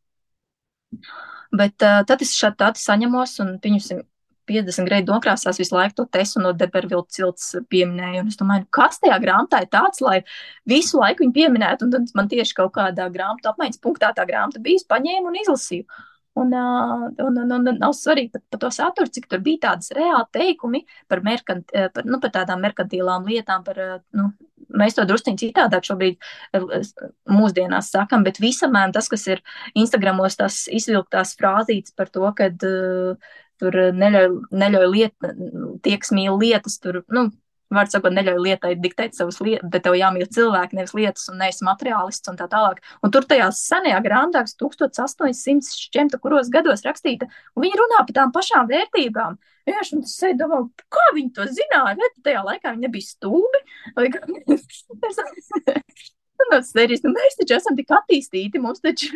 Bet 1.49 1.81
uh, 1.81 2.03
tad 2.05 2.21
es 2.21 2.35
šādi 2.37 2.59
tādu 2.61 2.81
saņemos 2.81 3.39
un 3.41 3.55
pieņemsim 3.63 4.03
50 4.49 4.87
grēdu 4.89 5.13
nokrāsās 5.13 5.59
visu 5.61 5.75
laiku 5.75 5.99
to 5.99 6.05
tesu 6.17 6.41
no 6.41 6.53
Debervilta 6.57 7.13
cilts 7.13 7.51
pieminēju. 7.71 8.23
Un 8.23 8.31
es 8.31 8.39
domāju, 8.39 8.65
nu, 8.65 8.71
kas 8.73 9.01
tajā 9.03 9.17
grāmatā 9.21 9.63
ir 9.63 9.71
tāds, 9.73 10.01
lai 10.05 10.19
visu 10.69 11.01
laiku 11.01 11.23
viņu 11.23 11.35
pieminētu. 11.35 11.85
Un 11.85 11.95
tad 11.95 12.13
man 12.17 12.29
tieši 12.31 12.57
kaut 12.57 12.73
kādā 12.77 13.09
grāmatu 13.13 13.51
apmaiņas 13.51 13.81
punktā 13.83 14.11
tā 14.17 14.25
grāmata 14.29 14.61
bija, 14.63 14.85
paņēmu 14.89 15.29
un 15.29 15.39
izlasīju. 15.43 15.85
Un, 16.39 16.53
un, 16.55 17.39
un, 17.41 17.55
un 17.55 17.71
nav 17.79 17.95
svarīgi 17.97 18.33
pat, 18.35 18.43
pat 18.53 18.63
to 18.63 18.69
saturu, 18.73 19.11
cik 19.11 19.27
tur 19.31 19.41
bija 19.45 19.65
tādas 19.69 19.91
reāli 19.95 20.27
teikumi 20.35 20.83
par, 21.11 21.23
merkant, 21.25 21.73
par, 21.95 22.05
nu, 22.07 22.21
par 22.23 22.33
tādām 22.35 22.63
merkantīlām 22.63 23.27
lietām, 23.27 23.65
par, 23.65 23.81
nu, 24.15 24.29
mēs 24.79 24.95
to 24.95 25.05
drusciņi 25.09 25.41
citādāk 25.41 25.87
šobrīd 25.87 26.19
mūsdienās 27.29 27.91
sakam, 27.95 28.23
bet 28.27 28.39
visamēr 28.43 28.93
tas, 28.95 29.09
kas 29.11 29.25
ir 29.31 29.43
Instagramos 29.79 30.37
tās 30.39 30.63
izvilktās 30.71 31.35
frāzītes 31.39 31.95
par 31.97 32.11
to, 32.13 32.25
kad 32.37 32.67
uh, 32.67 33.37
tur 33.59 33.75
neļauj, 33.95 34.31
neļauj 34.55 34.89
liet, 34.93 35.29
tieks 35.85 36.13
mīl 36.15 36.39
lietas, 36.39 36.79
tur, 36.83 37.01
nu, 37.13 37.29
Vārds 37.73 37.93
sakot, 37.93 38.13
neļauj 38.15 38.39
lietai 38.41 38.71
diktēt 38.81 39.17
savas 39.17 39.37
lietas, 39.45 39.69
bet 39.69 39.83
tev 39.85 39.97
jāmīl 39.97 40.25
cilvēki, 40.33 40.77
nevis 40.79 40.95
lietas, 40.97 41.27
un 41.29 41.37
neesi 41.43 41.65
materiālists 41.67 42.31
un 42.31 42.39
tā 42.39 42.47
tālāk. 42.49 42.81
Un 43.05 43.13
tur 43.13 43.27
tajās 43.29 43.61
senajā 43.69 43.99
grāmatā, 44.05 44.43
1800 44.63 45.69
šķemta, 45.85 46.21
kuros 46.23 46.49
gados 46.53 46.85
rakstīta, 46.87 47.29
un 47.53 47.67
viņi 47.67 47.81
runā 47.83 48.01
par 48.01 48.17
tām 48.17 48.33
pašām 48.35 48.69
vērtībām. 48.73 49.37
Vienkārši 49.69 50.01
es 50.01 50.17
sēdu 50.17 50.47
domāju, 50.47 50.71
kā 50.89 51.09
viņi 51.17 51.35
to 51.37 51.49
zināja, 51.53 51.97
vai 51.99 52.13
tajā 52.25 52.45
laikā 52.47 52.73
viņi 52.73 52.87
nebija 52.87 53.11
stulbi, 53.11 53.65
vai. 53.97 54.09
No 56.39 56.59
sērijas, 56.65 57.03
nu, 57.03 57.11
mēs 57.13 57.35
taču 57.37 57.55
esam 57.57 57.75
tik 57.77 57.91
attīstīti, 57.93 58.61
mums 58.63 58.79
taču, 58.83 59.09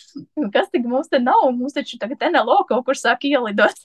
kas 0.54 0.72
tik 0.72 0.88
mums 0.90 1.08
te 1.12 1.20
nav, 1.22 1.46
mums 1.56 1.76
taču 1.76 2.00
tagad 2.00 2.24
NLO 2.34 2.58
kaut 2.68 2.84
kur 2.88 2.98
sāk 2.98 3.24
ielidot. 3.28 3.78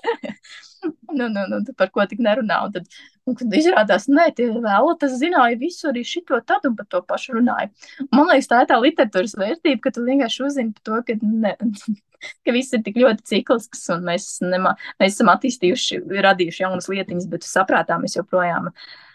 nu, 1.20 1.28
nu, 1.30 1.46
nu, 1.52 1.62
par 1.78 1.92
ko 1.94 2.04
tik 2.10 2.22
nerunā. 2.26 2.60
Un 2.66 2.74
tad, 2.76 2.90
un 3.30 3.38
tad 3.40 3.56
izrādās, 3.60 4.10
nē, 4.12 4.30
tie 4.36 4.50
vēl 4.52 4.92
tas 5.00 5.16
zināja 5.22 5.60
visu 5.62 5.92
arī 5.92 6.04
šito 6.08 6.40
tad 6.50 6.66
un 6.68 6.76
par 6.80 6.90
to 6.92 7.02
pašu 7.06 7.38
runāja. 7.38 7.70
Man 8.10 8.32
liekas, 8.32 8.50
tā 8.52 8.64
ir 8.64 8.72
tā 8.72 8.80
literatūras 8.82 9.38
vērtība, 9.40 9.84
ka 9.86 9.94
tu 9.96 10.06
vienkārši 10.08 10.46
uzzini 10.48 10.76
par 10.78 10.88
to, 10.90 11.02
ka, 11.08 11.20
ne, 11.24 11.56
ka 12.46 12.56
viss 12.56 12.74
ir 12.76 12.84
tik 12.88 12.98
ļoti 13.00 13.28
ciklisks 13.34 13.86
un 13.96 14.08
mēs, 14.10 14.32
nema, 14.44 14.74
mēs 15.02 15.14
esam 15.16 15.32
attīstījuši, 15.36 16.02
radījuši 16.26 16.66
jaunas 16.66 16.90
lietiņas, 16.92 17.30
bet 17.32 17.48
saprātā 17.48 18.02
mēs 18.02 18.18
joprojām 18.20 18.74
esam 18.74 19.08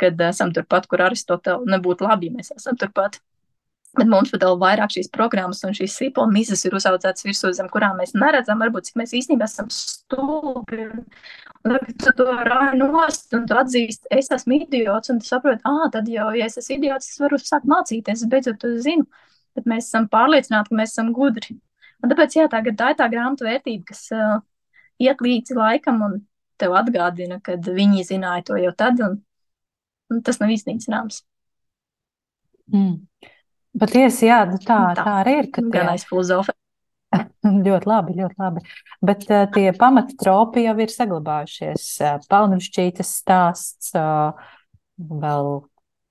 kad 0.00 0.20
esam 0.28 0.52
turpat, 0.54 0.88
kur 0.90 1.04
Aristotela 1.06 1.62
nebūtu 1.76 2.06
labi, 2.06 2.30
ja 2.30 2.38
mēs 2.38 2.52
esam 2.56 2.78
turpat. 2.78 3.20
Bet 3.96 4.08
mums 4.12 4.28
pat 4.32 4.42
vēl 4.44 4.58
vairāk 4.60 4.92
šīs 4.92 5.08
programmas 5.12 5.62
un 5.64 5.72
šīs 5.76 5.94
sīpola 5.96 6.28
mizas 6.28 6.64
ir 6.68 6.74
uzaudzētas 6.76 7.24
virsū, 7.24 7.52
zem 7.56 7.68
kurām 7.72 7.96
mēs 7.96 8.12
neredzam, 8.18 8.60
varbūt 8.60 8.90
cik 8.90 8.98
mēs 9.00 9.14
īstenībā 9.16 9.46
esam 9.48 9.70
stulbi. 9.72 10.88
Un 11.64 11.72
tad, 11.72 11.86
tu 12.02 12.12
to 12.18 12.26
rāji 12.44 12.80
nost 12.82 13.32
un 13.38 13.46
tu 13.48 13.56
atzīst, 13.56 14.04
es 14.12 14.28
esmu 14.36 14.58
idiots, 14.58 15.12
un 15.14 15.22
tu 15.22 15.30
saproti, 15.30 15.64
ah, 15.70 15.86
tad 15.94 16.10
jau, 16.12 16.28
ja 16.36 16.50
es 16.50 16.58
esmu 16.60 16.76
idiots, 16.76 17.08
es 17.14 17.22
varu 17.22 17.40
sākt 17.40 17.70
mācīties, 17.70 18.26
es 18.26 18.32
beidzot 18.34 18.60
to 18.60 18.74
zinu. 18.84 19.06
Bet 19.56 19.70
mēs 19.70 19.88
esam 19.88 20.10
pārliecināti, 20.12 20.74
ka 20.74 20.80
mēs 20.82 20.92
esam 20.92 21.14
gudri. 21.16 21.56
Un 22.04 22.12
tāpēc, 22.12 22.36
jā, 22.36 22.50
tā, 22.52 22.60
tā 22.60 22.90
ir 22.92 22.98
tā 22.98 23.08
grāmatu 23.08 23.46
vērtība, 23.48 23.86
kas 23.88 24.02
uh, 24.12 24.42
iet 25.00 25.24
līdzi 25.24 25.56
laikam 25.56 26.02
un 26.04 26.18
tev 26.60 26.76
atgādina, 26.76 27.40
ka 27.40 27.56
viņi 27.56 28.04
zināja 28.10 28.44
to 28.50 28.60
jau 28.60 28.74
tad, 28.76 29.00
un 29.00 29.16
un 30.12 30.22
tas 30.26 30.40
nav 30.42 30.52
iznīcināms. 30.54 31.22
Mm. 32.72 33.00
Patiesi, 33.76 34.26
jā, 34.30 34.40
nu 34.48 34.58
tā, 34.62 34.78
tā, 34.96 35.02
tā 35.02 35.16
arī 35.20 35.40
ir. 35.42 35.50
Gan 35.72 35.92
aiz 35.92 36.06
filozofa. 36.08 36.54
ļoti 37.66 37.88
labi, 37.88 38.16
ļoti 38.16 38.40
labi. 38.40 38.62
Bet 39.04 39.26
uh, 39.28 39.44
tie 39.52 39.70
pamattropi 39.76 40.64
jau 40.64 40.74
ir 40.82 40.92
saglabājušies. 40.92 41.86
Uh, 42.00 42.18
Palnušķītas 42.30 43.12
stāsts, 43.20 43.92
uh, 43.98 44.32
vēl 44.96 45.50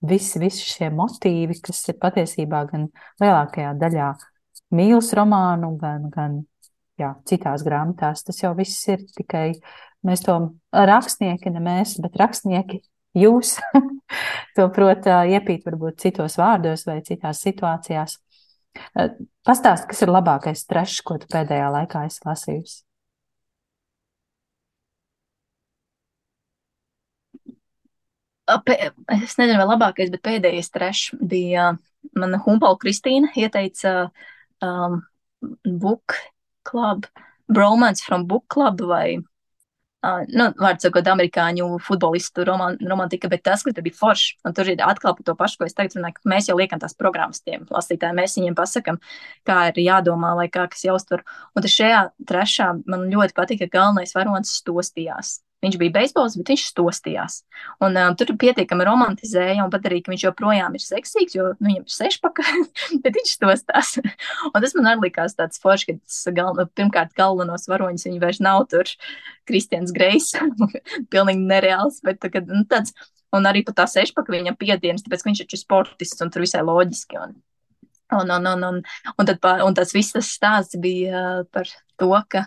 visi, 0.06 0.39
visi 0.41 0.70
šie 0.70 0.91
motīvi, 0.93 1.58
kas 1.66 1.82
ir 1.89 2.00
patiesībā 2.02 2.66
gan 2.70 2.88
lielākajā 3.24 3.74
daļā 3.82 4.12
mīlas 4.76 5.12
romānu, 5.18 5.74
gan, 5.82 6.10
gan 6.14 6.39
jā, 7.02 7.16
citās 7.28 7.66
grāmatās. 7.66 8.24
Tas 8.28 8.41
jau 8.43 8.54
viss 8.58 8.86
ir 8.91 9.06
tikai 9.18 9.48
mēs 10.06 10.26
to 10.26 10.38
rakstnieki, 10.70 11.54
ne 11.54 11.64
mēs, 11.66 11.98
bet 12.04 12.18
rakstnieki 12.22 12.84
jūs 13.16 13.55
to 14.57 14.68
prot 14.76 15.07
iepīt 15.07 15.66
varbūt 15.68 16.03
citos 16.05 16.38
vārdos 16.41 16.86
vai 16.88 16.99
citās 17.05 17.43
situācijās. 17.45 18.20
Pastāst, 19.45 19.88
kas 19.89 20.03
ir 20.03 20.11
labākais 20.11 20.66
trešs, 20.68 20.99
ko 21.07 21.18
tu 21.22 21.30
pēdējā 21.32 21.70
laikā 21.72 22.05
esi 22.09 22.26
lasījusi? 22.28 22.82
Es 28.45 29.38
nezinu, 29.39 29.57
vai 29.57 29.66
labākais, 29.72 30.11
bet 30.13 30.22
pēdējais 30.26 30.70
trešs 30.74 31.16
bija 31.18 31.72
mana 32.13 32.38
Humpala 32.43 32.78
Kristīna 32.78 33.32
ieteica 33.34 34.11
um, 34.61 34.99
Book 35.66 36.20
Club, 36.68 37.07
Bromance 37.49 38.05
from 38.05 38.28
Book 38.30 38.45
Club 38.53 38.84
vai 38.86 39.18
nu, 40.32 40.47
vārds 40.60 40.86
sakot, 40.86 41.08
amerikāņu 41.12 41.68
futbolistu 41.86 42.45
roman, 42.47 42.78
romantika, 42.89 43.30
bet 43.32 43.45
tas, 43.47 43.64
kas 43.66 43.76
tur 43.78 43.86
bija 43.86 43.97
forši, 43.99 44.36
un 44.45 44.56
tur 44.58 44.70
ir 44.72 44.84
atkal 44.86 45.16
par 45.18 45.28
to 45.28 45.36
pašu, 45.39 45.62
ko 45.62 45.70
es 45.70 45.78
tagad 45.78 45.97
runāju, 45.97 46.18
ka 46.20 46.34
mēs 46.34 46.49
jau 46.49 46.58
liekam 46.60 46.82
tās 46.82 46.97
programmas 46.97 47.41
tiem 47.45 47.66
lasītājiem, 47.72 48.20
mēs 48.22 48.38
viņiem 48.39 48.58
pasakam, 48.58 48.99
kā 49.47 49.62
ir 49.72 49.82
jādomā, 49.86 50.36
lai 50.41 50.49
kā 50.51 50.68
kas 50.72 50.86
jāuztver. 50.88 51.26
Un 51.56 51.70
šajā 51.78 52.03
trešā 52.28 52.72
man 52.91 53.10
ļoti 53.14 53.38
patika, 53.38 53.70
ka 53.70 53.80
galvenais 53.80 54.16
varonis 54.18 54.58
stostījās. 54.62 55.39
Viņš 55.64 55.78
bija 55.82 55.93
beisbols, 55.95 56.36
bet 56.38 56.51
viņš 56.51 56.64
stostījās. 56.68 57.39
Un 57.84 57.95
um, 57.97 58.16
tur 58.20 58.34
pietiekami 58.39 58.86
romantizēja 58.86 59.64
un 59.64 59.72
pat 59.74 59.88
arī, 59.88 60.01
ka 60.03 60.12
viņš 60.12 60.26
joprojām 60.28 60.76
ir 60.78 60.84
seksīgs, 60.84 61.38
jo 61.38 61.47
nu, 61.56 61.70
viņam 61.70 61.86
ir 61.88 61.95
sešpaka, 61.95 62.45
bet 63.06 63.18
viņš 63.18 63.32
stostās. 63.38 63.95
un 64.51 64.58
tas 64.60 64.76
man 64.78 64.91
arī 64.91 65.08
likās 65.08 65.38
tāds 65.39 65.62
foršs, 65.64 65.88
ka 65.88 65.97
tas 65.97 66.20
galveno, 66.36 66.68
pirmkārt 66.78 67.16
galvenos 67.18 67.66
varoņus 67.72 68.06
viņi 68.10 68.22
vairs 68.22 68.41
nav 68.43 68.68
tur 68.74 68.91
Kristians 69.49 69.95
Grejs, 69.95 70.34
pilnīgi 71.14 71.47
nereāls, 71.47 72.01
bet 72.06 72.22
kad, 72.28 72.45
nu, 72.51 72.66
tāds, 72.70 72.93
un 73.36 73.49
arī 73.49 73.64
pat 73.66 73.80
tā 73.82 73.88
sešpaka 73.95 74.36
viņam 74.36 74.60
piedienas, 74.60 75.08
tāpēc 75.08 75.24
ka 75.24 75.32
viņš 75.32 75.43
ir 75.47 75.64
sportists 75.64 76.22
un 76.26 76.34
tur 76.36 76.45
visai 76.45 76.66
loģiski. 76.68 77.22
Un, 77.24 77.36
Un, 78.14 78.30
un, 78.30 78.43
un, 78.45 78.64
un, 78.64 78.76
un, 79.18 79.26
tad, 79.26 79.41
un 79.66 79.74
tas 79.74 79.89
viss 79.95 80.14
tas 80.14 80.28
stāsts 80.30 80.78
bija 80.78 81.22
uh, 81.41 81.45
par 81.49 81.66
to, 81.97 82.12
ka 82.30 82.43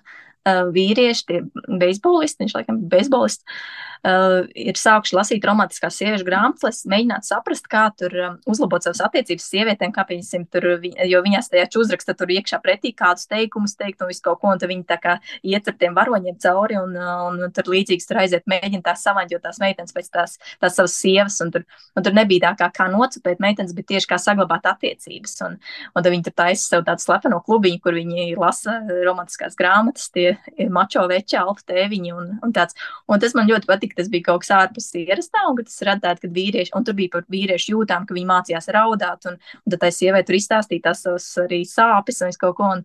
vīrieši, 0.75 1.27
tie 1.29 1.43
beisbolisti, 1.81 2.45
viņš 2.45 2.57
laikam 2.59 2.81
beisbolists, 2.93 3.59
uh, 4.07 4.47
ir 4.55 4.79
sākuši 4.79 5.17
lasīt 5.17 5.47
romantiskās 5.49 5.99
sieviešu 6.01 6.27
grāmatas, 6.27 6.83
lai 6.85 6.97
mēģinātu 6.97 7.29
saprast, 7.31 7.69
kā 7.71 7.89
tur 7.99 8.15
um, 8.15 8.39
uzlabot 8.51 8.85
savas 8.85 9.03
attiecības 9.07 9.47
ar 9.47 9.53
sievietēm, 9.53 9.95
kā 9.95 10.05
piemēram, 10.09 10.47
tur, 10.53 10.69
jo 11.09 11.23
viņas 11.25 11.51
tajā 11.53 11.69
uzraksta 11.81 12.15
tur 12.19 12.33
iekšā 12.35 12.61
pretī 12.65 12.93
kādus 12.97 13.29
teikumus 13.31 13.77
teikt 13.79 14.03
un 14.03 14.11
visu 14.13 14.25
kaut 14.25 14.43
ko, 14.43 14.53
un 14.55 14.63
viņi 14.63 14.87
tā 14.89 14.99
kā 15.03 15.19
iet 15.47 15.69
ar 15.69 15.77
tiem 15.79 15.97
varoņiem 15.97 16.39
cauri, 16.43 16.79
un, 16.81 16.97
un, 16.99 17.41
un 17.47 17.55
tur 17.55 17.71
līdzīgs 17.73 18.09
tur 18.09 18.23
aiziet, 18.23 18.47
mēģina 18.51 18.85
tās 18.91 19.05
savaņot 19.07 19.45
tās 19.45 19.61
meitenes 19.63 19.95
pēc 19.95 20.11
tās, 20.15 20.37
tās 20.63 20.79
savas 20.79 20.97
sievas, 20.99 21.39
un 21.45 21.53
tur, 21.55 21.65
un 21.97 22.07
tur 22.07 22.17
nebija 22.17 22.49
tā 22.49 22.55
kā, 22.63 22.71
kā 22.81 22.89
nocupēt 22.93 23.43
meitenes, 23.43 23.75
bet 23.77 23.89
tieši 23.93 24.11
kā 24.11 24.19
saglabāt 24.23 24.67
attiecības, 24.69 25.37
un, 25.47 25.59
un 25.95 26.05
tad 26.05 26.13
viņi 26.15 26.29
tur 26.29 26.37
taisa 26.43 26.75
sev 26.75 26.85
tādu 26.87 27.05
slepeno 27.05 27.41
klubiņu, 27.47 27.81
kur 27.85 27.97
viņi 27.97 28.31
lasa 28.39 28.79
romantiskās 29.07 29.57
grāmatas, 29.59 30.09
tie 30.15 30.37
mačo 30.73 31.05
veči, 31.11 31.39
alfa 31.41 31.65
tēviņi 31.73 32.15
un, 32.15 32.31
un 32.45 32.55
tāds. 32.55 32.77
Un 33.09 33.23
tas 33.23 33.35
man 33.37 33.49
ļoti 33.49 33.69
patika, 33.89 34.03
tas 34.03 34.09
bija 34.09 34.27
kaut 34.29 34.45
kas 34.45 34.51
ārpus 34.51 34.91
ierastā, 34.95 35.45
un 35.49 35.57
tas 35.63 35.83
radāt, 35.83 36.21
kad 36.21 36.33
vīrieši, 36.33 36.75
un 36.75 36.85
tur 36.85 36.95
bija 36.95 37.11
par 37.13 37.25
vīriešu 37.29 37.75
jūtām, 37.75 38.07
ka 38.07 38.15
viņi 38.15 38.29
mācījās 38.29 38.69
raudāt, 38.75 39.27
un, 39.27 39.39
un 39.39 39.71
tad 39.71 39.81
tai 39.81 39.91
sievai 39.93 40.25
tur 40.25 40.37
izstāstīja 40.37 40.91
tās 40.91 41.05
arī 41.39 41.65
sāpes 41.65 42.23
un 42.23 42.33
kaut 42.39 42.57
ko. 42.57 42.75
Un, 42.79 42.85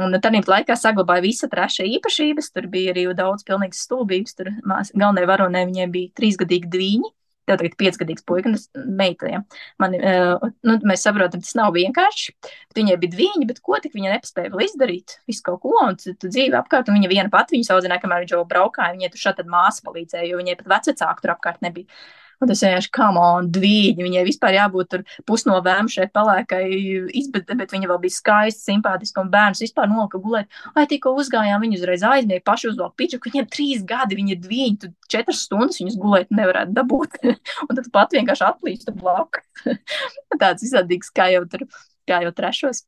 Un 0.00 0.14
tad 0.16 0.32
laikā 0.32 0.72
saglabāja 0.80 1.20
visa 1.20 1.44
trešā 1.50 1.84
īpašības. 1.84 2.46
Tur 2.54 2.68
bija 2.72 2.94
arī 2.94 3.02
daudz 3.12 3.42
pilnīgas 3.44 3.82
stulbības. 3.84 4.32
Tur 4.38 4.48
galvenajai 4.64 5.28
varonē 5.28 5.66
viņai 5.68 5.88
bija 5.92 6.12
trīsgadīgi 6.16 6.70
dviņi. 6.72 7.10
Tev 7.50 7.60
tagad 7.60 7.76
piecgadīgs 7.80 8.24
puika, 8.28 8.52
meita, 8.86 9.28
ja. 9.30 9.42
Man, 9.82 9.96
uh, 9.98 10.46
nu, 10.66 10.78
mēs 10.86 11.04
saprotam, 11.06 11.42
tas 11.44 11.52
nav 11.58 11.74
vienkārši, 11.76 12.36
viņai 12.78 12.96
bija 13.02 13.16
divi, 13.16 13.48
bet 13.50 13.60
ko 13.66 13.80
tik 13.82 13.96
viņa 13.98 14.14
nepaspēja 14.16 14.54
vēl 14.54 14.64
izdarīt, 14.68 15.18
visu 15.30 15.44
kaut 15.46 15.60
ko, 15.66 15.74
un 15.82 15.98
tu, 16.00 16.14
tu 16.14 16.30
dzīve 16.30 16.58
apkārt, 16.60 16.88
un 16.88 16.98
viņa 17.00 17.12
viena 17.12 17.32
pati 17.32 17.58
viņu 17.58 17.74
audzināja, 17.76 18.04
kamēr 18.04 18.24
viņš 18.24 18.34
jau 18.36 18.46
braukāja, 18.48 18.96
viņai 18.96 19.12
tur 19.12 19.24
šādi 19.26 19.46
māsa 19.50 19.84
palīdzēja, 19.86 20.30
jo 20.30 20.40
viņai 20.40 20.58
pat 20.62 20.74
vecāku 20.78 21.26
tur 21.26 21.34
apkārt 21.36 21.64
nebija. 21.66 22.00
Un 22.40 22.48
tas 22.48 22.62
vienkārši, 22.64 22.88
kam 22.96 23.18
on, 23.20 23.50
dvīņi, 23.52 24.00
viņai 24.00 24.22
vispār 24.24 24.56
jābūt 24.56 24.88
tur 24.94 25.02
pusnovēm 25.28 25.90
šai 25.92 26.06
palēkai 26.14 26.62
izbedē, 27.20 27.56
bet 27.58 27.74
viņa 27.74 27.90
vēl 27.90 27.98
bija 28.00 28.16
skaista, 28.16 28.64
simpātiska 28.64 29.20
un 29.20 29.32
bērns 29.32 29.60
vispār 29.60 29.90
nolika 29.90 30.20
gulēt. 30.22 30.48
Ai, 30.72 30.86
tikko 30.88 31.12
uzgājām, 31.20 31.60
viņa 31.60 31.80
uzreiz 31.80 32.06
aizmiega, 32.08 32.44
paši 32.48 32.70
uzvalk 32.72 32.96
piču, 32.96 33.20
ka 33.20 33.28
viņiem 33.28 33.50
trīs 33.52 33.84
gadi, 33.84 34.16
viņi 34.16 34.36
ir 34.36 34.40
dvīņi, 34.46 34.78
tu 34.80 34.92
četras 35.12 35.44
stundas 35.44 35.82
viņus 35.82 35.98
gulēt 36.00 36.32
nevarētu 36.32 36.72
dabūt. 36.80 37.20
un 37.68 37.76
tad 37.76 37.92
pat 37.92 38.16
vienkārši 38.16 38.46
atlīst 38.48 38.94
blakus. 38.96 39.44
Tāds 40.40 40.64
izādīgs, 40.64 41.12
kā 41.12 41.28
jau 41.34 41.44
tur, 41.50 41.68
kā 42.08 42.22
jau 42.24 42.32
trešos. 42.40 42.86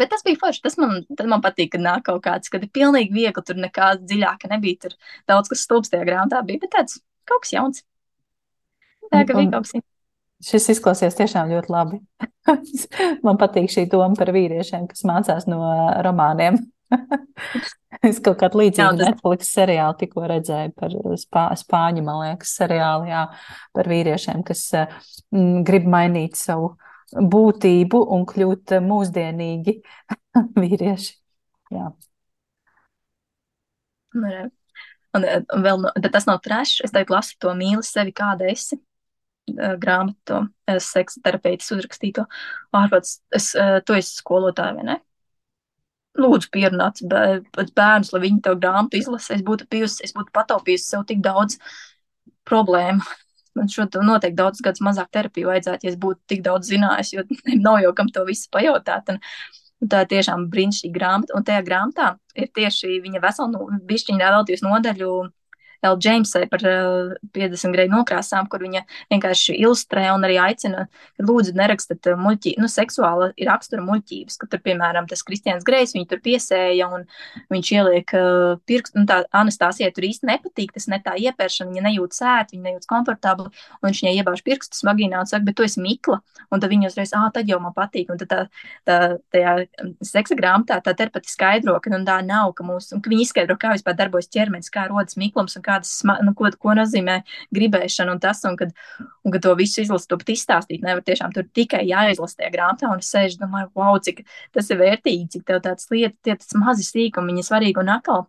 Bet 0.00 0.08
tas 0.08 0.24
bija 0.24 0.40
forši. 0.40 0.62
Tas 0.64 0.78
man, 0.80 1.02
man 1.28 1.44
patīk, 1.44 1.74
ka 1.74 1.80
nāk 1.80 2.06
kaut 2.08 2.22
kāds, 2.24 2.48
kad 2.52 2.64
ir 2.64 2.72
pilnīgi 2.72 3.12
viegli, 3.12 3.44
tur 3.44 3.60
nekā 3.60 3.92
dziļāka 4.00 4.48
nebija. 4.54 4.86
Tur 4.86 4.96
daudz 5.28 5.52
kas 5.52 5.64
stulbs 5.66 5.92
tajā 5.92 6.06
grāmatā 6.08 6.40
bija, 6.48 6.62
bet 6.64 6.72
tāds 6.78 7.02
kaut 7.28 7.44
kas 7.44 7.52
jauns. 7.52 7.84
Tā 9.12 9.24
kaut 9.28 9.52
kas. 9.52 9.74
Šis 10.42 10.72
izklausies 10.74 11.14
tiešām 11.14 11.52
ļoti 11.52 11.70
labi. 11.70 12.00
Man 13.26 13.38
patīk 13.38 13.70
šī 13.70 13.86
doma 13.90 14.18
par 14.18 14.32
vīriešiem, 14.34 14.88
kas 14.90 15.04
mācās 15.06 15.46
no 15.46 15.60
romāniem. 16.02 16.58
es 18.08 18.18
kaut 18.24 18.40
kādu 18.40 18.58
līdzīgu 18.62 18.98
tas... 18.98 19.12
Netflix 19.12 19.52
seriālu 19.54 19.96
tikko 20.00 20.26
redzēju 20.32 20.74
par 20.78 20.96
spā, 21.20 21.44
spāņu, 21.60 22.04
man 22.06 22.20
liekas, 22.24 22.56
seriālu, 22.58 23.06
jā, 23.12 23.22
par 23.76 23.90
vīriešiem, 23.92 24.42
kas 24.46 24.66
mm, 24.74 25.62
grib 25.68 25.86
mainīt 25.90 26.38
savu 26.40 26.74
būtību 27.12 28.02
un 28.16 28.26
kļūt 28.28 28.76
mūsdienīgi 28.82 29.78
vīrieši. 30.62 31.12
Jā. 31.72 31.90
Un, 34.12 34.24
un, 35.16 35.24
un 35.24 35.66
vēl, 35.68 35.86
tas 36.12 36.26
nav 36.28 36.42
trešs, 36.44 36.82
es 36.88 36.92
teiktu, 36.92 37.14
lasu 37.14 37.38
to 37.40 37.54
mīli 37.56 37.84
sevi, 37.86 38.12
kāda 38.16 38.50
esi 38.50 38.80
grāmatu, 39.50 40.42
seksa 40.80 41.20
terapeitas 41.24 41.70
uzrakstīto. 41.74 42.26
Ārpēc, 42.76 43.14
es, 43.36 43.48
tu 43.86 43.96
esi 43.96 44.14
skolotāja, 44.18 44.76
vai 44.78 44.86
ne? 44.86 44.98
Lūdzu, 46.20 46.50
pierunāt 46.52 47.00
bērnus, 47.08 48.12
lai 48.12 48.20
viņi 48.26 48.42
tev 48.44 48.58
grāmatu 48.60 48.98
izlasa. 49.00 49.34
Es 49.36 49.44
būtu 49.46 49.66
bijusi, 49.72 50.02
es 50.04 50.12
būtu 50.16 50.32
pataupījusi 50.36 50.90
sev 50.90 51.06
tik 51.08 51.22
daudz 51.24 51.58
problēmu. 52.48 53.02
Man 53.56 53.68
šo 53.68 53.84
noteikti 54.00 54.38
daudz 54.38 54.62
gadus 54.64 54.80
mazāk 54.80 55.10
terapiju 55.12 55.50
vajadzētu, 55.50 55.84
ja 55.84 55.92
es 55.92 55.98
būtu 56.00 56.22
tik 56.32 56.40
daudz 56.44 56.70
zinājis, 56.72 57.10
jo 57.12 57.24
nav 57.66 57.82
jau 57.82 57.92
kam 57.96 58.08
to 58.12 58.24
visu 58.28 58.48
pajautāt. 58.52 59.12
Un, 59.12 59.20
un 59.82 59.90
tā 59.92 60.04
ir 60.04 60.12
tiešām 60.14 60.46
brīnišķīga 60.52 60.96
grāmata. 60.96 61.36
Un 61.36 61.44
tajā 61.48 61.64
grāmatā 61.66 62.14
ir 62.36 62.48
tieši 62.56 63.00
viņa 63.04 63.20
vesela, 63.24 63.50
nu, 63.52 63.82
bišķiņā 63.88 64.32
veltījus 64.36 64.64
nodaļu 64.64 65.12
L. 65.82 65.96
Jamesai 65.98 66.46
par 66.50 66.62
uh, 66.62 67.12
eh, 67.34 67.48
50 67.50 67.74
grēju 67.74 67.90
nokrāsām, 67.90 68.46
kur 68.50 68.62
viņa 68.62 68.84
vienkārši 69.10 69.56
ilustrē 69.58 70.04
un 70.14 70.22
arī 70.26 70.36
aicina, 70.38 70.86
ka 71.18 71.26
lūdzu 71.26 71.56
nerakstat 71.58 72.06
eh, 72.06 72.18
muļķī, 72.18 72.54
nu, 72.62 72.70
seksuāla 72.70 73.32
rakstura 73.48 73.82
muļķības, 73.82 74.38
ka 74.38 74.48
tur, 74.52 74.62
piemēram, 74.62 75.08
tas 75.10 75.24
Kristians 75.26 75.66
Grejs, 75.66 75.96
viņu 75.96 76.08
tur 76.12 76.22
piesēja 76.22 76.86
un 76.94 77.06
viņš 77.52 77.72
ieliek 77.74 78.14
uh, 78.14 78.60
pirkstu, 78.68 79.00
un 79.02 79.08
tā 79.10 79.22
Anastāsija 79.34 79.90
tur 79.94 80.06
īsti 80.06 80.28
nepatīk, 80.30 80.70
tas 80.76 80.86
ne 80.92 81.00
tā 81.02 81.16
iepēršana, 81.18 81.72
viņa 81.72 81.84
nejūt 81.88 82.14
sēt, 82.14 82.54
viņa 82.54 82.68
nejūt 82.68 82.88
komfortabli, 82.90 83.50
un 83.80 83.88
viņš 83.88 84.04
viņai 84.04 84.14
iebāž 84.20 84.44
pirkstus 84.46 84.86
vagīnā 84.86 85.22
un 85.22 85.30
saka, 85.30 85.46
bet 85.48 85.58
tu 85.58 85.66
esi 85.66 85.82
mikla, 85.82 86.20
un 86.52 86.62
tad 86.62 86.70
viņa 86.70 86.92
uzreiz, 86.92 87.14
ā, 87.16 87.24
tad 87.34 87.50
jau 87.50 87.58
man 87.62 87.74
patīk, 87.74 88.12
un 88.12 88.22
tad 88.22 88.30
tā, 88.30 88.40
tā, 88.88 88.98
tajā 89.34 89.56
mm, 89.64 89.92
seksa 90.06 90.38
grāmatā 90.38 90.78
tā 90.84 90.94
terapati 90.98 91.30
skaidro, 91.32 91.78
ka, 91.82 91.90
nu, 91.92 92.02
tā 92.06 92.20
nav, 92.26 92.54
ka 92.58 92.66
mūs, 92.66 92.92
un 92.94 93.02
ka 93.02 93.10
viņi 93.12 93.26
izskaidro, 93.26 93.58
kā 93.60 93.74
vispār 93.74 93.98
darbojas 93.98 94.30
ķermenis, 94.32 94.70
kā 94.72 94.86
rodas 94.90 95.18
miklums 95.20 95.56
un 95.58 95.64
kā 95.64 95.71
kādas, 95.72 95.94
nu, 96.04 96.34
ko, 96.38 96.50
ko 96.62 96.76
nozīmē 96.78 97.18
gribēšana 97.56 98.14
un 98.14 98.20
tas, 98.22 98.42
un 98.48 98.58
kad, 98.60 98.74
un 99.24 99.34
kad 99.34 99.44
to 99.46 99.54
visu 99.58 99.82
izlasīt, 99.82 100.10
to 100.12 100.20
pat 100.20 100.34
izstāstīt, 100.34 100.84
nevar 100.84 101.02
tiešām 101.06 101.34
tur 101.34 101.48
tikai 101.56 101.82
jāizlasa 101.88 102.42
tajā 102.42 102.52
grāmatā, 102.54 102.92
un 102.92 103.02
es 103.02 103.10
sēžu, 103.12 103.40
domāju, 103.42 103.72
wow, 103.78 103.98
cik 104.04 104.22
tas 104.54 104.70
ir 104.70 104.80
vērtīgi, 104.82 105.30
cik 105.36 105.48
tev 105.48 105.64
tādas 105.64 105.90
lietas, 105.92 106.20
tie 106.22 106.36
tas 106.36 106.54
mazi 106.60 106.86
sīkumi, 106.86 107.32
viņi 107.32 107.48
svarīgi 107.48 107.82
un 107.82 107.96
atkal. 107.96 108.28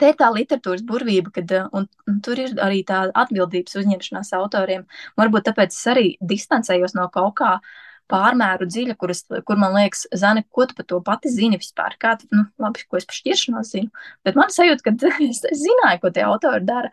Te 0.00 0.08
ir 0.08 0.16
tā 0.16 0.30
literatūras 0.32 0.86
burvība, 0.88 1.28
kad, 1.36 1.50
un, 1.76 1.84
un 2.08 2.20
tur 2.24 2.38
ir 2.40 2.54
arī 2.64 2.80
tā 2.88 3.04
atbildības 3.12 3.76
uzņemšanās 3.76 4.32
autoriem. 4.38 4.86
Varbūt 5.20 5.50
tāpēc 5.50 5.76
es 5.76 5.88
arī 5.92 6.06
distancējos 6.24 6.96
no 6.96 7.10
kaut 7.12 7.34
kā 7.42 7.50
uh, 7.58 7.74
pārmēru 8.12 8.68
dziļa, 8.68 8.96
kuras, 9.00 9.24
kur 9.48 9.58
man 9.60 9.74
liekas, 9.76 10.04
Zane, 10.18 10.44
ko 10.52 10.66
tu 10.68 10.76
par 10.78 10.86
to 10.88 11.00
pati 11.04 11.32
zini 11.32 11.58
vispār? 11.60 11.96
Kā 12.00 12.14
tu, 12.20 12.28
nu, 12.34 12.44
labi, 12.62 12.84
ko 12.88 13.00
es 13.00 13.08
par 13.08 13.18
šķiršanos 13.18 13.72
zinu, 13.74 14.06
bet 14.26 14.38
man 14.38 14.52
sajūta, 14.52 14.86
ka 14.86 14.94
es, 15.28 15.42
es 15.48 15.64
zināju, 15.64 16.02
ko 16.04 16.12
tie 16.14 16.24
autori 16.28 16.64
dara. 16.68 16.92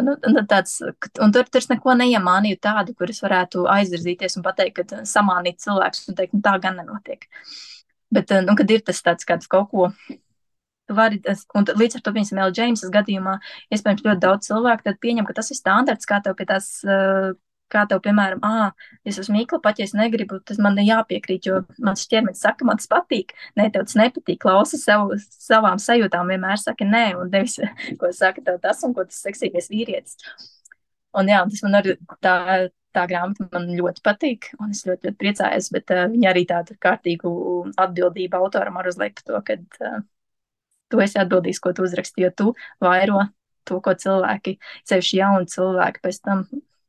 Un, 0.00 0.08
tāds, 0.48 0.78
un 1.20 1.32
tur 1.34 1.50
es 1.60 1.68
neko 1.68 1.92
neiemānīju 2.00 2.56
tādu, 2.64 2.94
kur 2.96 3.10
es 3.12 3.20
varētu 3.20 3.66
aizvirzīties 3.68 4.38
un 4.38 4.46
pateikt, 4.46 4.78
ka 4.88 5.02
samānīt 5.08 5.60
cilvēkus 5.60 6.08
un 6.08 6.16
teikt, 6.16 6.32
nu 6.38 6.40
tā 6.46 6.54
gan 6.62 6.78
nenotiek. 6.80 7.26
Bet, 8.12 8.32
nu, 8.46 8.56
kad 8.56 8.72
ir 8.72 8.80
tas 8.86 9.04
tāds 9.04 9.28
kāds 9.28 9.50
kaut 9.52 9.68
ko 9.68 9.90
vari, 10.96 11.20
un 11.56 11.68
līdz 11.68 11.98
ar 11.98 12.04
to, 12.04 12.12
piemēram, 12.14 12.40
L. 12.46 12.54
Jamesas 12.56 12.92
gadījumā, 12.92 13.36
iespējams, 13.72 14.04
ļoti 14.06 14.22
daudz 14.24 14.48
cilvēku 14.48 14.96
pieņem, 15.04 15.28
ka 15.28 15.36
tas 15.36 15.52
ir 15.52 15.60
standarts, 15.60 16.08
kā 16.08 16.20
tev 16.24 16.36
pie 16.38 16.48
tās 16.48 16.68
uh, 16.88 17.32
kā 17.72 17.84
tev, 17.88 18.02
piemēram, 18.04 18.42
ah, 18.46 18.72
es 19.08 19.18
esmu 19.22 19.38
mīkla, 19.38 19.60
pat 19.64 19.80
ja 19.80 19.86
es 19.88 19.94
negribu, 19.96 20.38
tas 20.46 20.60
man 20.62 20.76
nejāpiekrīt, 20.78 21.48
jo 21.48 21.62
mans 21.82 22.04
ķermenis 22.10 22.42
saka, 22.44 22.66
man 22.68 22.80
tas 22.80 22.90
patīk. 22.90 23.34
Nē, 23.58 23.70
tev 23.74 23.86
tas 23.88 23.98
nepatīk. 23.98 24.40
Klausi 24.44 24.80
savu, 24.80 25.18
savām 25.46 25.80
sajūtām, 25.82 26.30
vienmēr 26.32 26.60
saka 26.60 26.88
nē, 26.88 27.04
un 27.20 27.32
nevis, 27.32 27.58
ko 28.00 28.12
saka 28.16 28.44
tev 28.44 28.60
tas 28.62 28.82
un 28.86 28.94
ko 28.96 29.06
tas 29.08 29.22
seksīgais 29.26 29.70
vīrietis. 29.72 30.20
Un 31.18 31.28
jā, 31.28 31.42
tas 31.48 31.64
man 31.66 31.80
arī 31.80 31.96
tā, 32.24 32.36
tā 32.96 33.04
grāmata 33.08 33.48
man 33.52 33.68
ļoti 33.76 34.04
patīk, 34.04 34.48
un 34.60 34.72
es 34.72 34.84
ļoti, 34.88 35.08
ļoti 35.08 35.20
priecājos, 35.20 35.68
bet 35.74 35.92
uh, 35.92 36.06
viņa 36.12 36.30
arī 36.30 36.46
tādu 36.48 36.76
kārtīgu 36.80 37.32
atbildību 37.80 38.40
autoram 38.40 38.78
ar 38.80 38.88
uzliek 38.88 39.16
par 39.18 39.28
to, 39.28 39.42
ka 39.48 39.58
uh, 39.90 40.02
tu 40.92 41.00
esi 41.04 41.20
atbildīgs, 41.20 41.60
ko 41.62 41.72
tu 41.76 41.86
uzrakstīji, 41.86 42.28
jo 42.28 42.32
tu 42.36 42.52
vairo 42.84 43.26
to, 43.68 43.78
ko 43.84 43.94
cilvēki, 43.96 44.56
sevišķi 44.88 45.20
jauni 45.20 45.50
cilvēki, 45.52 46.02
pēc 46.04 46.20
tam 46.26 46.46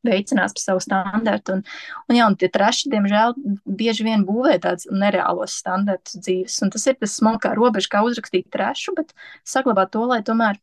veicinās 0.08 0.56
par 0.56 0.64
savu 0.64 0.84
standartu. 0.84 1.58
Un, 1.58 1.64
un, 2.10 2.18
jā, 2.18 2.28
un 2.30 2.38
tie 2.40 2.50
treši, 2.54 2.92
diemžēl, 2.94 3.36
bieži 3.80 4.08
vien 4.08 4.26
būvē 4.28 4.58
tādus 4.64 4.90
nereālos 4.92 5.58
standartus 5.64 6.20
dzīves. 6.20 6.60
Un 6.66 6.74
tas 6.76 6.86
ir 6.90 7.00
tas 7.00 7.18
smalkā 7.20 7.54
robeža, 7.58 7.92
kā 7.96 8.04
uzrakstīt 8.08 8.50
trešu, 8.54 8.96
bet 9.00 9.16
saglabāt 9.48 9.94
to, 9.96 10.06
lai 10.10 10.22
tomēr 10.26 10.60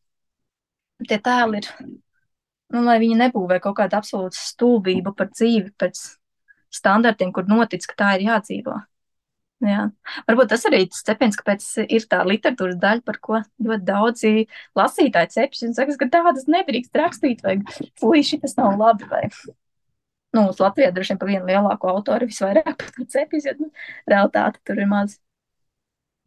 tie 1.08 1.18
tēli 1.24 1.62
ir, 1.62 1.68
nu, 2.74 2.84
lai 2.86 2.98
viņi 3.02 3.18
nebūvē 3.24 3.60
kaut 3.64 3.78
kādu 3.80 3.98
absolūtu 4.00 4.38
stulbību 4.38 5.14
par 5.16 5.32
dzīvi 5.32 5.72
pēc 5.80 6.02
standartiem, 6.70 7.32
kur 7.34 7.48
notic, 7.50 7.86
ka 7.88 7.98
tā 8.04 8.14
ir 8.18 8.28
jādzīvo. 8.28 8.76
Jā. 9.60 9.90
Varbūt 10.24 10.48
tas 10.54 10.62
arī 10.70 10.86
tas 10.88 11.02
cepiens, 11.04 11.36
kāpēc 11.36 11.64
ir 11.84 12.04
tā 12.08 12.22
literatūras 12.24 12.78
daļa, 12.80 13.04
par 13.04 13.18
ko 13.20 13.40
ļoti 13.60 13.84
daudzi 13.84 14.32
lasītāji 14.78 15.34
cepjas 15.34 15.66
un 15.66 15.74
saka, 15.76 15.96
ka 16.00 16.08
tādas 16.14 16.46
nedrīkst 16.48 16.96
rakstīt, 16.96 17.42
vai 17.44 17.58
puiši 18.00 18.40
tas 18.40 18.56
nav 18.56 18.78
labi. 18.80 19.08
Vai... 19.10 19.26
Nu, 20.36 20.46
uz 20.48 20.62
Latvijā 20.62 20.94
droši 20.96 21.12
vien 21.12 21.20
pa 21.20 21.28
vienu 21.28 21.50
lielāko 21.50 21.92
autoru 21.92 22.30
visvairāk 22.30 22.72
par 22.72 22.92
to 22.96 23.04
cepjas, 23.12 23.50
jo 23.50 23.56
nu, 23.60 23.70
realitāte 24.08 24.64
tur 24.64 24.80
ir 24.80 24.88
maz. 24.88 25.18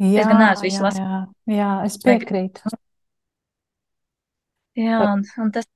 Jā, 0.04 0.22
es 0.22 0.30
gan 0.30 0.42
neesmu 0.42 0.68
visu 0.68 0.86
lasījis. 0.86 1.10
Jā, 1.10 1.58
jā, 1.58 1.74
es 1.88 1.98
piekrītu. 2.06 2.78
Jā, 4.78 5.02
un, 5.06 5.22
un 5.42 5.52
tas, 5.54 5.68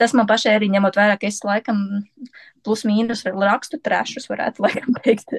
Tas 0.00 0.14
man 0.16 0.24
pašai 0.28 0.54
arī 0.56 0.70
ņemot 0.72 0.96
vērā, 0.96 1.16
ka 1.20 1.28
es 1.28 1.42
laikam 1.44 1.82
plus 2.64 2.84
mīnus 2.88 3.24
rakstu 3.28 3.76
trešus, 3.84 4.28
varētu 4.30 4.64
laikam 4.64 4.96
teikt, 5.04 5.34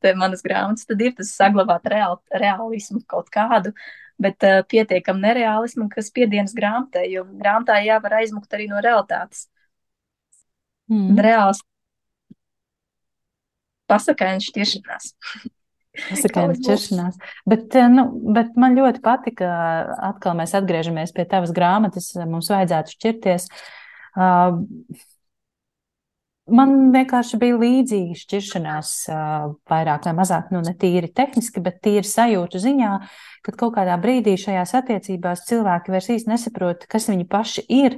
te 0.00 0.14
manas 0.16 0.44
grāmatas, 0.46 0.88
tad 0.88 1.02
ir 1.04 1.12
tas 1.18 1.34
saglabāt 1.36 1.84
reāl, 1.92 2.16
realismu 2.32 3.02
kaut 3.10 3.28
kādu, 3.34 3.74
bet 4.24 4.46
uh, 4.46 4.62
pietiekam 4.70 5.20
nereālismu, 5.20 5.90
kas 5.92 6.08
piedienas 6.14 6.56
grāmatai, 6.56 7.10
jo 7.12 7.26
grāmatā 7.28 7.82
jāvar 7.84 8.20
aizmukt 8.22 8.56
arī 8.56 8.70
no 8.70 8.80
realitātes. 8.84 9.48
Mm. 10.88 11.20
Reāls 11.20 11.60
pasakainas 13.90 14.48
šķiršanās. 14.48 15.12
Pasakainas 16.10 16.60
šķiršanās. 16.60 17.18
Bet, 17.48 17.70
eh, 17.78 17.88
nu, 17.92 18.08
bet 18.34 18.58
man 18.60 18.76
ļoti 18.78 19.02
patika, 19.04 19.48
atkal 20.10 20.36
mēs 20.38 20.54
atgriežamies 20.58 21.14
pie 21.16 21.26
tavas 21.30 21.54
grāmatas, 21.56 22.12
mums 22.26 22.50
vajadzētu 22.52 22.96
šķirties. 22.98 23.50
Uh, 24.14 24.62
Man 26.44 26.90
vienkārši 26.92 27.38
bija 27.40 27.56
līdzīga 27.56 28.14
šķiršanās, 28.20 28.88
vairāk 29.70 30.04
vai 30.04 30.12
mazāk, 30.18 30.50
nu, 30.52 30.60
ne 30.60 30.74
tīri 30.76 31.08
tehniski, 31.08 31.62
bet 31.64 31.78
tīri 31.80 32.04
sajūtu 32.04 32.60
ziņā, 32.60 32.90
kad 33.46 33.56
kaut 33.56 33.72
kādā 33.78 33.96
brīdī 34.00 34.34
šajās 34.42 34.74
attiecībās 34.76 35.46
cilvēki 35.48 35.94
vairs 35.94 36.10
īsti 36.12 36.28
nesaprot, 36.34 36.84
kas 36.90 37.08
viņi 37.08 37.24
paši 37.32 37.64
ir 37.72 37.96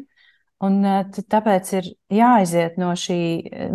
Un 0.64 0.80
tāpēc 1.12 1.70
ir 1.76 1.88
jāaiziet 2.16 2.78
no, 2.80 2.94
šī, 2.96 3.20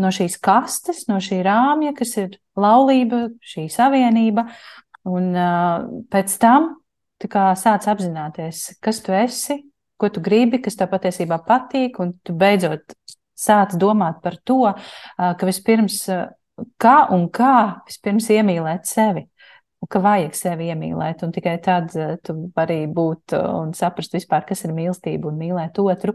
no 0.01 0.09
šīs 0.09 0.39
kastes, 0.41 1.03
no 1.11 1.19
šī 1.21 1.43
rāmja, 1.45 1.93
kas 1.97 2.15
ir 2.17 2.39
laulība, 2.57 3.27
šī 3.45 3.67
savienība. 3.69 4.47
Un 5.05 5.29
pēc 6.09 6.37
tam 6.41 6.71
sāc 7.21 7.85
apzināties, 7.85 8.79
kas 8.81 9.01
tu 9.05 9.13
esi, 9.13 9.59
ko 10.01 10.09
tu 10.09 10.23
gribi, 10.25 10.57
kas 10.61 10.79
tev 10.79 10.89
patiesībā 10.89 11.37
patīk, 11.45 12.01
un 12.01 12.15
tu 12.25 12.33
beidzot 12.33 12.95
sāc 13.37 13.77
domāt 13.77 14.21
par 14.25 14.39
to, 14.41 14.73
ka 15.17 15.49
vispirms 15.49 16.07
kā 16.81 16.95
un 17.13 17.27
kā 17.33 17.81
vispirms 17.87 18.29
iemīlēt 18.33 18.89
sevi. 18.89 19.27
Un 19.81 19.89
ka 19.89 20.01
vajag 20.01 20.35
sevi 20.37 20.67
iemīlēt, 20.69 21.23
un 21.25 21.31
tikai 21.33 21.55
tad 21.61 21.93
tu 22.21 22.35
vari 22.53 22.83
būt 22.85 23.33
un 23.37 23.71
saprast 23.73 24.13
vispār, 24.13 24.45
kas 24.45 24.61
ir 24.67 24.75
mīlestība 24.77 25.31
un 25.31 25.39
mīlēt 25.41 25.79
otru. 25.81 26.13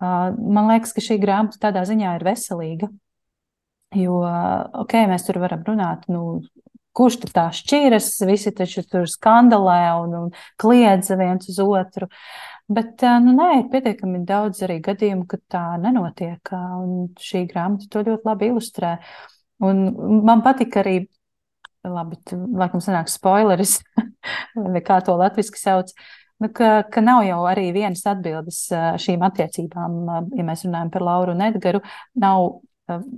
Man 0.00 0.68
liekas, 0.68 0.92
ka 0.92 1.04
šī 1.04 1.16
grāmata 1.22 1.60
tādā 1.68 1.86
ziņā 1.88 2.16
ir 2.18 2.24
veselīga. 2.26 2.90
Jo, 3.96 4.18
ok, 4.82 4.96
mēs 5.08 5.24
tur 5.24 5.38
varam 5.40 5.62
runāt, 5.64 6.04
nu, 6.12 6.42
kurš 6.96 7.20
tur 7.22 7.32
tā 7.36 7.46
šķiras, 7.54 8.10
visi 8.28 8.52
taču 8.56 8.82
tur 8.88 9.06
skandalē 9.10 9.80
un, 10.02 10.16
un 10.20 10.28
kliedz 10.60 11.12
viens 11.16 11.48
uz 11.52 11.60
otru. 11.62 12.08
Bet 12.66 13.04
nu, 13.22 13.36
nē, 13.36 13.50
ir 13.60 13.68
pietiekami 13.70 14.24
daudz 14.26 14.64
arī 14.66 14.80
gadījumu, 14.84 15.26
kad 15.30 15.42
tā 15.52 15.64
nenotiek. 15.80 16.50
Un 16.52 17.12
šī 17.22 17.44
grāmata 17.52 17.88
to 17.92 18.02
ļoti 18.08 18.26
labi 18.26 18.50
ilustrē. 18.50 18.96
Un 19.64 19.84
man 20.26 20.42
patika 20.44 20.82
arī, 20.82 20.96
labi, 21.86 22.18
laikam 22.34 22.82
sanāk 22.84 23.12
spoileris, 23.12 23.78
vai 24.74 24.82
kā 24.84 24.98
to 25.06 25.14
latviski 25.16 25.62
sauc, 25.62 25.94
nu, 26.42 26.50
ka, 26.54 26.70
ka 26.92 27.02
nav 27.04 27.24
jau 27.26 27.40
arī 27.48 27.70
vienas 27.74 28.04
atbildes 28.08 28.62
šīm 29.02 29.24
attiecībām, 29.26 29.98
ja 30.36 30.46
mēs 30.46 30.66
runājam 30.66 30.92
par 30.94 31.06
Lauru 31.06 31.36
un 31.36 31.44
Edgaru, 31.48 31.82
nav 32.22 32.48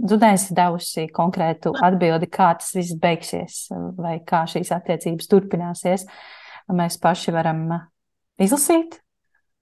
Zudens 0.09 0.47
devusi 0.57 1.05
konkrētu 1.13 1.75
atbildi, 1.85 2.31
kā 2.33 2.55
tas 2.57 2.71
viss 2.73 2.97
beigsies, 2.97 3.67
vai 3.99 4.15
kā 4.25 4.47
šīs 4.49 4.71
attiecības 4.73 5.29
turpināsies. 5.29 6.07
Mēs 6.73 6.97
paši 7.03 7.35
varam 7.37 7.67
izlasīt 8.41 8.97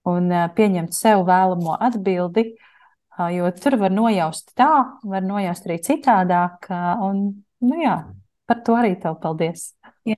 un 0.07 0.31
pieņemt 0.55 0.95
sev 0.95 1.25
vēlamo 1.27 1.75
atbildi, 1.89 2.45
jo 3.35 3.51
tur 3.59 3.75
var 3.81 3.91
nojaust 3.91 4.53
tā, 4.55 4.71
var 5.03 5.27
nojaust 5.27 5.67
arī 5.67 5.81
citādāk. 5.83 6.69
Un, 7.03 7.25
nu 7.67 7.81
jā, 7.81 7.97
par 8.47 8.63
to 8.63 8.79
arī 8.79 8.95
tev 9.01 9.19
paldies. 9.23 9.73
Jā. 10.07 10.15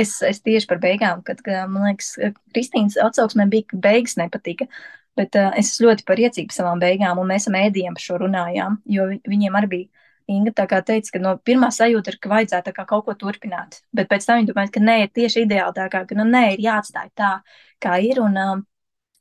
Es, 0.00 0.14
es 0.26 0.40
tieši 0.44 0.68
par 0.70 0.80
beigām, 0.82 1.20
kad, 1.26 1.42
man 1.68 1.90
liekas, 1.90 2.14
Kristīnas 2.54 2.98
atsauksmē 3.00 3.48
bija, 3.52 3.80
beigas 3.86 4.16
nepatika. 4.20 4.68
Bet 5.18 5.36
uh, 5.36 5.50
es 5.58 5.74
ļoti 5.82 6.06
priecīga 6.08 6.50
par 6.50 6.56
savām 6.56 6.82
beigām, 6.82 7.18
un 7.20 7.28
mēs 7.28 7.48
ar 7.48 7.56
mēdījiem 7.56 7.96
par 7.98 8.04
šo 8.04 8.20
runājām, 8.22 8.78
jo 8.94 9.08
viņiem 9.28 9.58
arī 9.58 9.70
bija. 9.74 10.06
Inga 10.30 10.52
tā 10.54 10.66
kā 10.70 10.78
teica, 10.86 11.16
ka 11.16 11.20
no 11.22 11.32
pirmā 11.42 11.72
sajūta 11.74 12.12
ir, 12.12 12.16
ka 12.22 12.30
vajadzētu 12.30 12.72
kā 12.76 12.84
kaut 12.86 13.08
ko 13.08 13.16
turpināt, 13.18 13.80
bet 13.96 14.06
pēc 14.12 14.28
tam 14.28 14.38
viņa 14.38 14.50
domāja, 14.52 14.70
ka 14.76 14.82
nē, 14.84 14.94
ir 15.02 15.08
tieši 15.18 15.42
ideāli 15.42 15.74
tā, 15.74 15.88
kā, 15.90 16.04
ka 16.06 16.18
nu, 16.18 16.26
nē, 16.28 16.44
ir 16.54 16.62
jāatstāj 16.68 17.08
tā, 17.18 17.32
kā 17.82 17.98
ir. 18.06 18.22
Un, 18.22 18.38
um, 18.38 18.66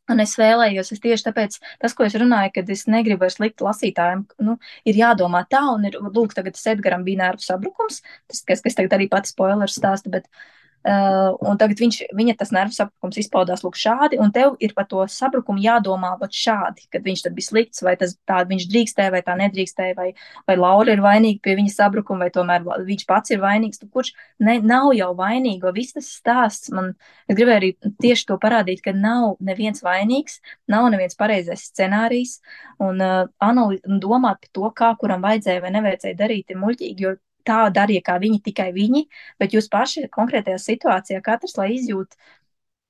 Un 0.10 0.18
es 0.24 0.32
vēlējos, 0.42 0.88
es 0.96 1.02
tieši 1.04 1.22
tāpēc, 1.28 1.56
tas, 1.84 1.94
ko 1.94 2.02
es 2.02 2.16
runāju, 2.18 2.50
kad 2.56 2.70
es 2.74 2.88
negribu 2.90 3.22
vairs 3.22 3.36
likt 3.38 3.62
lasītājiem, 3.62 4.24
nu, 4.42 4.56
ir 4.90 4.98
jādomā 4.98 5.44
tā, 5.46 5.60
un 5.70 5.86
ir, 5.86 6.00
lūk, 6.02 6.34
tagad 6.34 6.58
Edgaram 6.72 7.04
bija 7.06 7.20
nervu 7.20 7.46
sabrukums, 7.46 8.00
tas, 8.26 8.40
kas, 8.48 8.64
kas 8.66 8.80
tagad 8.80 8.96
arī 8.98 9.06
pats 9.12 9.36
spoilers 9.36 9.78
stāsta, 9.78 10.10
bet 10.10 10.26
uh, 10.26 10.48
Uh, 10.80 11.34
un 11.44 11.58
tagad 11.60 11.82
viņš, 11.82 11.96
viņa 12.16 12.38
tas 12.40 12.54
nervu 12.56 12.72
sabrukums 12.72 13.18
izpaudās. 13.20 13.66
Lūk 13.66 13.76
šādi, 13.76 14.16
un 14.24 14.32
tev 14.32 14.54
ir 14.64 14.72
par 14.78 14.86
to 14.88 15.04
sabrukumu 15.12 15.60
jādomā 15.60 16.14
vat 16.22 16.32
šādi, 16.32 16.86
kad 16.94 17.04
viņš 17.04 17.26
bija 17.36 17.48
slikts, 17.50 17.84
vai 17.84 17.98
tas 18.00 18.16
tā 18.30 18.38
viņš 18.48 18.68
drīkstēja, 18.72 19.12
vai 19.12 19.22
tā 19.26 19.36
nedrīkstēja, 19.42 19.98
vai, 19.98 20.08
vai 20.48 20.56
Laura 20.56 20.96
ir 20.96 21.04
vainīga 21.04 21.44
pie 21.44 21.58
viņa 21.60 21.76
sabrukuma, 21.76 22.24
vai 22.24 22.32
tomēr 22.32 22.64
viņš 22.88 23.06
pats 23.12 23.36
ir 23.36 23.44
vainīgs, 23.44 23.84
tu, 23.84 23.90
kurš 23.92 24.14
ne, 24.40 24.56
nav 24.64 24.94
jau 24.96 25.12
vainīgo, 25.20 25.76
viss 25.76 26.00
tas 26.00 26.08
stāsts, 26.16 26.72
man, 26.72 26.94
es 27.28 27.36
gribēju 27.36 27.60
arī 27.60 27.74
tieši 28.00 28.30
to 28.32 28.40
parādīt, 28.40 28.80
ka 28.86 28.96
nav 28.96 29.36
neviens 29.44 29.84
vainīgs, 29.84 30.40
nav 30.72 30.88
neviens 30.96 31.20
pareizais 31.20 31.68
scenārijs, 31.74 32.38
un 32.80 33.04
uh, 33.04 33.26
analiz, 33.44 33.84
domāt 34.00 34.46
par 34.46 34.56
to, 34.56 34.72
kā 34.80 34.94
kuram 35.02 35.28
vajadzēja 35.28 35.68
vai 35.68 35.76
nevajadzēja 35.76 36.24
darīt, 36.24 36.54
ir 36.56 36.64
muļķīgi, 36.64 37.04
jo 37.04 37.20
tā 37.48 37.60
darīja 37.74 38.04
kā 38.06 38.18
viņi, 38.22 38.42
tikai 38.46 38.70
viņi, 38.76 39.06
bet 39.40 39.56
jūs 39.56 39.70
paši 39.72 40.08
konkrētajā 40.14 40.60
situācijā 40.64 41.22
katrs, 41.26 41.58
lai 41.60 41.72
izjūt, 41.78 42.18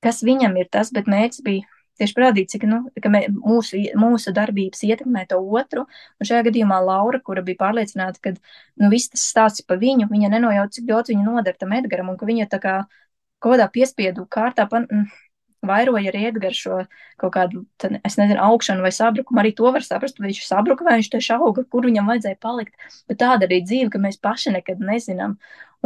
kas 0.03 0.23
viņam 0.25 0.57
ir 0.59 0.69
tas, 0.71 0.93
bet 0.95 1.09
mērķis 1.11 1.43
bija 1.45 1.67
tieši 1.99 2.15
parādīt, 2.15 2.49
cik 2.53 2.65
nu, 2.69 2.79
mē, 3.11 3.21
mūsu, 3.35 3.81
mūsu 3.99 4.33
darbības 4.35 4.83
ietekmē 4.87 5.25
to 5.29 5.39
otru. 5.59 5.85
Un 6.19 6.29
šajā 6.29 6.45
gadījumā 6.47 6.79
Laura, 6.85 7.19
kura 7.23 7.43
bija 7.45 7.59
pārliecināta, 7.59 8.21
ka 8.23 8.33
nu, 8.35 8.89
viss 8.93 9.11
tas 9.11 9.25
stāsts 9.33 9.65
par 9.67 9.81
viņu, 9.81 10.07
viņa 10.11 10.31
nenojauta, 10.35 10.77
cik 10.77 10.87
daudz 10.89 11.11
viņa 11.11 11.25
nodara 11.25 11.59
tam 11.59 11.75
Edgaram, 11.75 12.13
un 12.13 12.19
ka 12.19 12.29
viņa 12.29 12.47
tā 12.53 12.61
kā 12.63 12.75
kaut 13.39 13.55
kādā 13.55 13.67
piespiedu 13.73 14.25
kārtā 14.31 14.67
pan, 14.71 14.87
vairoja 15.65 16.11
arī 16.11 16.25
Edgars 16.29 16.59
šo 16.63 16.81
kaut 17.19 17.33
kādu, 17.35 17.63
tad, 17.81 17.97
es 18.07 18.17
nezinu, 18.19 18.39
augšanu 18.43 18.85
vai 18.85 18.91
sabrukumu. 18.95 19.41
Arī 19.41 19.53
to 19.55 19.71
var 19.75 19.85
saprast, 19.85 20.19
vai 20.19 20.29
viņš 20.31 20.43
sabruka, 20.47 20.85
vai 20.87 20.99
viņš 20.99 21.09
tieši 21.15 21.33
auga, 21.35 21.65
kur 21.67 21.87
viņam 21.87 22.07
vajadzēja 22.09 22.39
palikt. 22.43 22.91
Bet 23.09 23.19
tāda 23.23 23.49
arī 23.49 23.61
dzīve, 23.65 23.89
ka 23.93 24.01
mēs 24.01 24.19
paši 24.23 24.55
nekad 24.55 24.83
nezinām. 24.83 25.35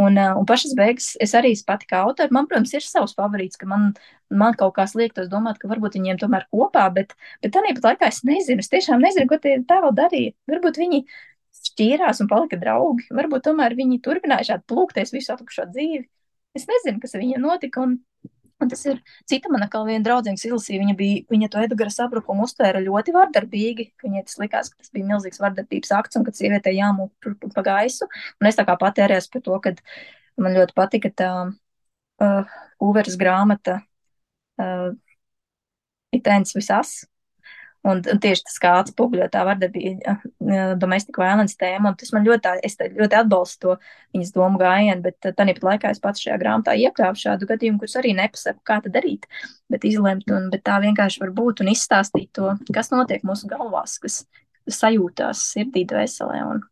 Un, 0.03 0.17
uh, 0.17 0.31
un 0.39 0.45
pašas 0.49 0.71
beigas 0.73 1.11
es 1.21 1.35
arī 1.37 1.51
pati 1.67 1.85
kā 1.89 1.99
autori, 2.01 2.33
man, 2.33 2.47
protams, 2.49 2.71
ir 2.73 2.81
savs 2.81 3.13
favorīts, 3.13 3.59
ka 3.61 3.67
man, 3.69 3.91
man 4.33 4.55
kaut 4.57 4.73
kā 4.77 4.87
liektos 4.97 5.29
domāt, 5.29 5.59
ka 5.61 5.69
varbūt 5.69 5.99
viņiem 5.99 6.17
tomēr 6.21 6.47
kopā, 6.49 6.87
bet, 6.95 7.13
bet 7.45 7.53
tā 7.53 7.61
pat 7.67 7.85
laikā 7.89 8.09
es 8.09 8.23
nezinu, 8.25 8.65
es 8.65 8.73
tiešām 8.73 9.03
nezinu, 9.05 9.29
ko 9.29 9.37
tie 9.37 9.59
vēl 9.61 9.93
darīja. 9.93 10.33
Varbūt 10.49 10.81
viņi 10.81 11.03
šķīrās 11.69 12.23
un 12.23 12.29
palika 12.31 12.57
draugi, 12.57 13.05
varbūt 13.13 13.45
tomēr 13.45 13.77
viņi 13.77 14.01
turpināja 14.01 14.49
šādi 14.49 14.65
plūkties 14.73 15.13
visu 15.13 15.35
atlikušo 15.35 15.69
dzīvi. 15.69 16.07
Es 16.57 16.65
nezinu, 16.69 16.97
kas 17.01 17.13
ar 17.13 17.21
viņiem 17.21 17.45
notika, 17.45 17.85
un 17.85 17.99
Un 18.63 18.71
tas 18.71 18.83
ir 18.87 18.99
cita 19.29 19.51
mana 19.51 19.67
kā 19.71 19.81
viena 19.87 20.03
draudzene, 20.05 20.39
izlasīja, 20.39 20.81
viņa, 20.81 20.95
bija, 20.99 21.23
viņa 21.33 21.49
to 21.51 21.61
Edgara 21.65 21.91
sabrukumu 21.93 22.47
uztvēra 22.47 22.81
ļoti 22.83 23.15
vardarbīgi. 23.15 23.89
Viņai 24.03 24.25
tas 24.27 24.39
likās, 24.39 24.71
ka 24.71 24.79
tas 24.81 24.93
bija 24.95 25.09
milzīgs 25.11 25.41
vardarbības 25.43 25.93
akts 25.99 26.19
un 26.19 26.27
ka 26.27 26.35
sievietei 26.35 26.77
jāmūk 26.77 27.31
pa 27.55 27.65
gaisu. 27.67 28.07
Un 28.39 28.49
es 28.49 28.59
tā 28.59 28.65
kā 28.67 28.77
patērējos 28.79 29.29
par 29.33 29.45
to, 29.45 29.59
ka 29.65 29.75
man 30.41 30.55
ļoti 30.57 30.77
patika 30.77 31.11
tā 31.23 31.31
uh, 31.49 32.53
Uveras 32.83 33.19
grāmata 33.19 33.81
uh, 34.59 34.93
Itēns 36.13 36.55
visas, 36.55 37.03
Un, 37.83 37.99
un 37.99 38.19
tieši 38.23 38.45
tas, 38.47 38.55
kā 38.63 38.69
atspoguļo 38.79 39.25
tā 39.31 39.41
vardarbība, 39.43 40.13
domestic 40.79 41.17
violence 41.19 41.57
tēma, 41.59 41.91
un 41.91 41.97
tas 41.99 42.13
man 42.15 42.23
ļoti, 42.23 42.53
es 42.63 42.77
ļoti 42.79 43.17
atbalstu 43.19 43.59
to 43.65 43.73
viņas 44.15 44.31
domu 44.37 44.61
gājienu, 44.61 45.03
bet 45.03 45.27
tā 45.35 45.47
nepat 45.49 45.67
laikā 45.67 45.91
es 45.91 45.99
pats 46.03 46.23
šajā 46.23 46.37
grāmatā 46.39 46.77
iekļāvu 46.79 47.19
šādu 47.19 47.49
gadījumu, 47.49 47.81
kurus 47.81 47.97
arī 47.99 48.13
nepasaku, 48.15 48.63
kā 48.63 48.79
to 48.85 48.93
darīt, 48.93 49.27
bet 49.73 49.83
izlemt, 49.89 50.31
un, 50.31 50.47
bet 50.53 50.63
tā 50.63 50.79
vienkārši 50.85 51.25
var 51.25 51.35
būt 51.35 51.65
un 51.65 51.73
izstāstīt 51.73 52.31
to, 52.39 52.55
kas 52.71 52.93
notiek 52.95 53.27
mūsu 53.27 53.51
galvās, 53.51 53.99
kas 53.99 54.21
sajūtās 54.71 55.43
sirdī 55.51 55.83
dvēselē, 55.91 56.39
un, 56.53 56.63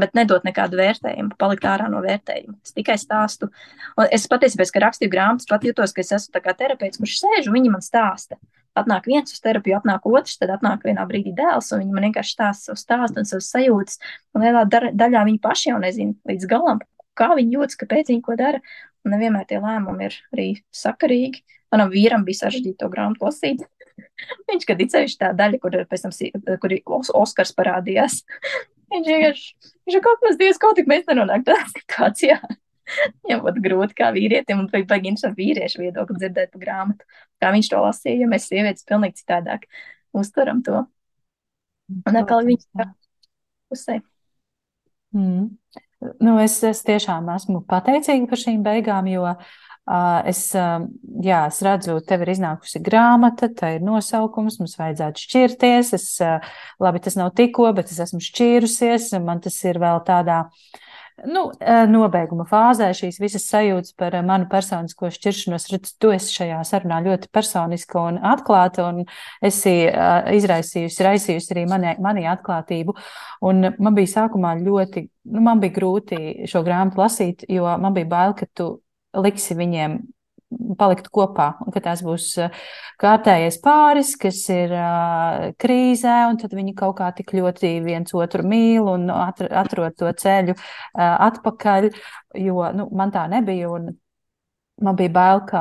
bet 0.00 0.16
nedot 0.16 0.44
nekādu 0.48 0.80
vērtējumu, 0.80 1.36
palikt 1.36 1.68
ārā 1.68 1.92
no 1.92 2.00
vērtējuma. 2.04 2.56
Es 2.64 2.72
tikai 2.76 2.96
stāstu. 3.00 3.52
Un 4.00 4.08
es 4.08 4.24
patiesībā, 4.28 4.64
kad 4.72 4.88
rakstīju 4.88 5.12
grāmatas, 5.12 5.52
pat 5.52 5.68
jūtos, 5.68 5.92
ka 5.92 6.00
es 6.00 6.16
esmu 6.16 6.32
tā 6.32 6.42
kā 6.48 6.56
terapeits, 6.56 7.00
kurš 7.00 7.20
sēž 7.20 7.50
un 7.50 7.60
viņi 7.60 7.76
man 7.76 7.84
stāsta 7.84 8.40
atnāk 8.76 9.08
viens 9.10 9.32
uz 9.32 9.40
terapiju, 9.44 9.78
atnāk 9.80 10.06
otrs, 10.08 10.36
tad 10.40 10.52
atnāk 10.54 10.84
vienā 10.86 11.06
brīdī 11.08 11.32
dēls, 11.36 11.72
un 11.74 11.82
viņi 11.82 11.96
man 11.96 12.08
vienkārši 12.08 12.36
stāsta 12.36 12.70
savu 12.70 12.80
stāstu 12.82 13.22
un 13.22 13.28
savas 13.28 13.48
sajūtas. 13.54 14.00
Un 14.36 14.44
lielā 14.46 14.66
daļā 14.70 15.24
viņi 15.28 15.42
paši 15.42 15.70
jau 15.70 15.80
nezina 15.82 16.16
līdz 16.30 16.50
galam, 16.50 16.82
kā 17.18 17.30
viņi 17.38 17.56
jūtas, 17.58 17.80
kāpēc 17.80 18.12
viņi 18.12 18.24
ko 18.26 18.36
dara. 18.38 18.60
Un 19.06 19.14
nevienmēr 19.14 19.46
tie 19.48 19.60
lēmumi 19.62 20.08
ir 20.08 20.18
arī 20.34 20.48
sakarīgi. 20.74 21.44
Manam 21.74 21.90
vīram 21.92 22.24
bija 22.26 22.44
sarežģīti 22.44 22.80
to 22.82 22.90
grāmatu 22.90 23.26
lasīt. 23.26 23.64
Viņš, 24.50 24.64
ir 24.72 24.88
ceļš 24.92 25.16
tā 25.20 25.32
daļa, 25.36 25.60
kur 25.62 25.76
pēc 25.90 26.06
tam, 26.06 26.14
kur 26.62 26.74
Oskars 27.20 27.54
parādījās, 27.56 28.20
viņš 28.92 29.08
vienkārši, 29.08 29.50
ir 29.92 30.02
kaut 30.04 30.22
kas 30.24 30.38
dievs, 30.40 30.60
kaut 30.62 30.78
tik 30.78 30.90
mēs 30.90 31.06
nenonāk 31.08 31.46
tādā 31.46 31.64
situācijā. 31.74 32.40
Viņam 33.24 33.42
būtu 33.44 33.62
grūti 33.64 33.96
kā 33.98 34.10
vīrietim, 34.14 34.62
un 34.62 34.70
vajag 34.72 34.88
baigi 34.90 35.10
interesanti 35.12 35.42
vīriešu 35.42 35.82
viedokli 35.82 36.20
dzirdēt 36.20 36.52
par 36.54 36.62
grāmatu, 36.62 37.08
kā 37.42 37.52
viņš 37.54 37.70
to 37.72 37.82
lasīja, 37.82 38.20
jo 38.22 38.30
mēs 38.32 38.48
sievietes 38.50 38.86
pilnīgi 38.88 39.22
citādāk 39.22 39.66
uztveram 40.16 40.62
to. 40.66 40.84
Un 42.06 42.18
atkal 42.18 42.46
viņš 42.46 42.66
tā 42.74 42.88
pusē. 43.70 44.00
Mm. 45.14 45.54
Nu, 46.22 46.34
es, 46.42 46.58
es 46.66 46.82
tiešām 46.86 47.28
esmu 47.34 47.62
pateicīga 47.66 48.28
par 48.30 48.40
šīm 48.40 48.60
beigām, 48.66 49.06
jo 49.08 49.24
uh, 49.26 49.36
es, 50.28 50.42
uh, 50.58 50.84
jā, 51.24 51.40
es 51.48 51.60
redzu, 51.64 51.96
tev 52.06 52.26
ir 52.26 52.34
iznākusi 52.34 52.82
grāmata, 52.84 53.48
tā 53.48 53.76
ir 53.78 53.86
nosaukums, 53.86 54.58
mums 54.60 54.76
vajadzētu 54.78 55.24
šķirties. 55.24 55.94
Es, 55.96 56.08
uh, 56.24 56.44
labi, 56.82 57.00
tas 57.06 57.16
nav 57.18 57.32
tikko, 57.38 57.70
bet 57.78 57.94
es 57.94 58.02
esmu 58.04 58.20
šķīrusies, 58.22 59.14
man 59.24 59.40
tas 59.46 59.56
ir 59.64 59.80
vēl 59.82 60.02
tādā 60.06 60.42
uh, 60.44 60.84
nu, 61.24 61.42
nobeiguma 61.90 62.44
fāzē 62.48 62.90
šīs 62.96 63.18
visas 63.22 63.46
sajūtas 63.48 63.94
par 63.98 64.16
manu 64.26 64.48
personisko 64.50 65.10
šķiršanos. 65.14 65.68
Redz, 65.72 65.94
tu 66.00 66.12
esi 66.14 66.34
šajā 66.36 66.60
sarunā 66.68 67.00
ļoti 67.06 67.30
personiska 67.32 68.02
un 68.10 68.18
atklāta, 68.32 68.88
un 68.90 69.04
esi 69.44 69.74
izraisījusi, 70.36 71.06
raisījusi 71.08 71.54
arī 71.54 71.66
mani, 71.70 71.94
mani 72.04 72.26
atklātību. 72.30 72.96
Un 73.48 73.70
man 73.78 73.96
bija 73.96 74.12
sākumā 74.18 74.56
ļoti, 74.60 75.06
nu, 75.32 75.44
man 75.46 75.62
bija 75.62 75.78
grūti 75.78 76.20
šo 76.50 76.64
grāmatu 76.66 77.00
lasīt, 77.00 77.46
jo 77.48 77.64
man 77.80 77.96
bija 77.96 78.10
bail, 78.12 78.36
ka 78.36 78.48
tu 78.52 78.70
liksi 79.16 79.56
viņiem 79.56 80.00
palikt 80.78 81.08
kopā, 81.12 81.48
un 81.64 81.74
ka 81.74 81.82
tās 81.82 82.02
būs 82.06 82.28
eh, 82.42 82.54
kārtējais 83.02 83.58
pāris, 83.64 84.14
kas 84.20 84.38
ir 84.54 84.72
uh, 84.76 85.50
krīzē, 85.60 86.16
un 86.30 86.38
tad 86.40 86.54
viņi 86.56 86.74
kaut 86.78 86.96
kā 87.00 87.10
tik 87.16 87.34
ļoti 87.36 87.72
viens 87.84 88.14
otru 88.16 88.46
mīl 88.46 88.86
un 88.92 89.10
atrod 89.10 89.96
to 89.98 90.12
ceļu 90.22 90.54
uh, 90.54 90.60
atpakaļ, 91.02 91.90
jo 92.46 92.72
nu, 92.76 92.90
man 92.96 93.14
tā 93.14 93.26
nebija. 93.32 93.72
Man 94.84 94.92
bija 94.92 95.08
bail, 95.08 95.38
ka, 95.48 95.60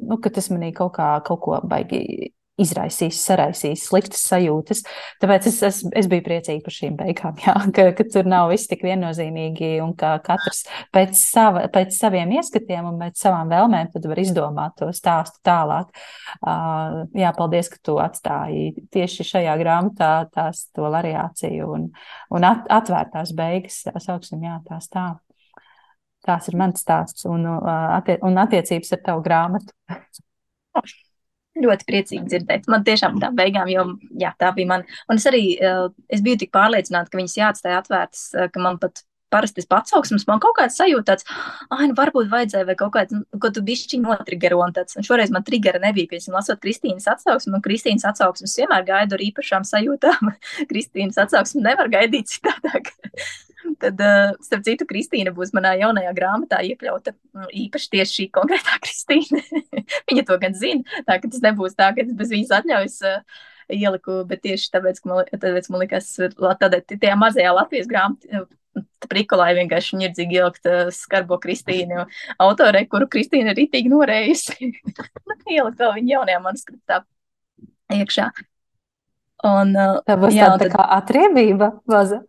nu, 0.00 0.16
ka 0.16 0.30
tas 0.32 0.46
manī 0.48 0.70
kaut 0.72 0.94
kā 0.96 1.10
kaut 1.24 1.42
ko 1.44 1.58
baigi 1.68 2.30
izraisīs, 2.60 3.18
saraisīs 3.20 3.84
sliktas 3.90 4.22
sajūtas. 4.30 4.82
Tāpēc 5.22 5.48
es, 5.50 5.58
es, 5.66 5.80
es 6.00 6.08
biju 6.10 6.24
priecīga 6.24 6.64
par 6.64 6.74
šīm 6.76 6.96
beigām, 6.98 7.36
jā, 7.44 7.54
ka, 7.76 7.86
ka 7.98 8.06
tur 8.12 8.28
nav 8.28 8.50
viss 8.52 8.70
tik 8.70 8.84
viennozīmīgi 8.86 9.76
un 9.84 9.92
ka 9.98 10.14
katrs 10.24 10.64
pēc, 10.94 11.14
sava, 11.20 11.66
pēc 11.72 11.92
saviem 11.96 12.32
ieskatiem 12.38 12.88
un 12.90 12.98
pēc 13.02 13.20
savām 13.26 13.52
vēlmēm 13.52 13.92
var 14.06 14.22
izdomāt 14.22 14.76
to 14.80 14.88
stāstu 14.96 15.40
tālāk. 15.46 15.92
Uh, 16.40 17.04
jā, 17.16 17.32
paldies, 17.36 17.70
ka 17.72 17.80
tu 17.84 17.98
atstāji 18.02 18.86
tieši 18.94 19.28
šajā 19.34 19.56
grāmatā 19.60 20.10
tās 20.32 20.66
to 20.76 20.88
variāciju 20.92 21.70
un, 21.76 21.88
un 22.32 22.48
at, 22.48 22.66
atvērtās 22.80 23.34
beigas, 23.36 23.82
sauksim, 24.02 24.44
jā, 24.46 24.58
tās 24.68 24.90
tā. 24.92 25.08
Tās 26.26 26.48
ir 26.50 26.56
mans 26.58 26.80
stāsts 26.82 27.26
un, 27.30 27.44
attie 27.46 28.16
un 28.26 28.40
attiecības 28.42 28.96
ar 28.96 29.02
tavu 29.10 29.22
grāmatu. 29.22 29.76
Ļoti 31.56 31.86
priecīgi 31.88 32.28
dzirdēt. 32.28 32.70
Man 32.72 32.84
tiešām 32.84 33.20
tā 33.22 33.30
beigām, 33.34 33.70
jo 33.72 33.86
jā, 34.20 34.34
tā 34.40 34.52
bija 34.56 34.74
man. 34.74 34.86
Un 35.08 35.20
es 35.20 35.26
arī 35.28 35.42
uh, 35.56 35.86
es 36.12 36.24
biju 36.24 36.42
tik 36.42 36.52
pārliecināta, 36.54 37.08
ka 37.12 37.20
viņas 37.20 37.36
jāatstāj 37.38 37.76
atvērtas, 37.78 38.24
uh, 38.36 38.50
ka 38.52 38.62
man 38.62 38.80
pat 38.82 39.06
parasti 39.32 39.62
tas 39.62 39.82
atsauksmes, 39.82 40.26
man 40.28 40.40
kaut 40.42 40.56
kāds 40.58 40.76
sajūta 40.78 41.14
tāds, 41.14 41.26
ah, 41.70 41.82
nu 41.88 41.96
varbūt 41.98 42.30
vajadzēja, 42.30 42.66
vai 42.68 42.76
kaut 42.78 42.92
kāds, 42.94 43.16
nu, 43.16 43.24
ko 43.42 43.50
tu 43.54 43.62
bišķi 43.66 44.00
notrigero, 44.04 44.60
un 44.64 44.74
tāds, 44.76 44.96
un 44.98 45.06
šoreiz 45.06 45.32
man 45.34 45.44
trigera 45.46 45.80
nebija, 45.82 46.10
piemēram, 46.12 46.38
lasot 46.38 46.62
Kristīnas 46.62 47.08
atsauksmi, 47.10 47.56
un 47.58 47.64
Kristīnas 47.64 48.06
atsauksmes 48.12 48.54
vienmēr 48.60 48.86
gaidu 48.86 49.18
ar 49.18 49.26
īpašām 49.26 49.66
sajūtām. 49.66 50.32
Kristīnas 50.70 51.18
atsauksmi 51.26 51.64
nevar 51.66 51.90
gaidīt 51.92 52.36
citādāk. 52.36 52.94
Tad, 53.80 54.00
uh, 54.00 54.36
starp 54.44 54.64
citu, 54.66 54.86
Kristīna 54.88 55.32
būs 55.34 55.52
manā 55.56 55.74
jaunajā 55.80 56.12
grāmatā 56.16 56.60
iekļauta 56.66 57.12
nu, 57.14 57.48
īpaši 57.64 57.90
tieši 57.94 58.18
šī 58.20 58.26
konkrētā 58.36 58.78
Kristīna. 58.84 59.42
Viņa 60.10 60.26
to 60.28 60.38
gan 60.42 60.56
zina, 60.56 61.02
tā 61.08 61.18
ka 61.22 61.30
tas 61.32 61.42
nebūs 61.44 61.76
tā, 61.78 61.90
ka 61.96 62.04
es 62.04 62.12
bez 62.16 62.32
viņas 62.34 62.54
atļaujas 62.60 62.98
uh, 63.08 63.40
ieliku, 63.72 64.20
bet 64.28 64.44
tieši 64.46 64.70
tāpēc, 64.74 65.00
ka 65.02 65.10
man, 65.10 65.32
tāpēc 65.32 65.70
man 65.72 65.82
likās, 65.82 66.12
tādā 66.60 66.80
tajā 66.92 67.16
mazajā 67.20 67.56
Latvijas 67.56 67.90
grāmatā. 67.90 68.46
Prikolai 69.08 69.54
vienkārši 69.56 69.96
nirdzīgi 70.02 70.36
ielikt 70.36 70.68
uh, 70.68 70.90
skarbo 70.92 71.38
Kristīnu, 71.40 72.04
autore, 72.42 72.82
kuru 72.90 73.08
Kristīna 73.08 73.54
ir 73.54 73.62
itīgi 73.64 73.92
norējusi. 73.92 74.70
ielikt 75.56 75.80
vēl 75.80 75.94
viņa 75.96 76.12
jaunajā 76.12 76.42
manuskriptā 76.44 77.00
iekšā. 77.96 78.30
Un, 79.46 79.72
uh, 79.72 80.00
tā 80.04 80.16
būs 80.20 80.36
jā, 80.36 80.50
tāda 80.50 80.66
tad... 80.66 80.74
kā 80.76 80.88
atriebība, 80.98 81.70
vaza 81.88 82.20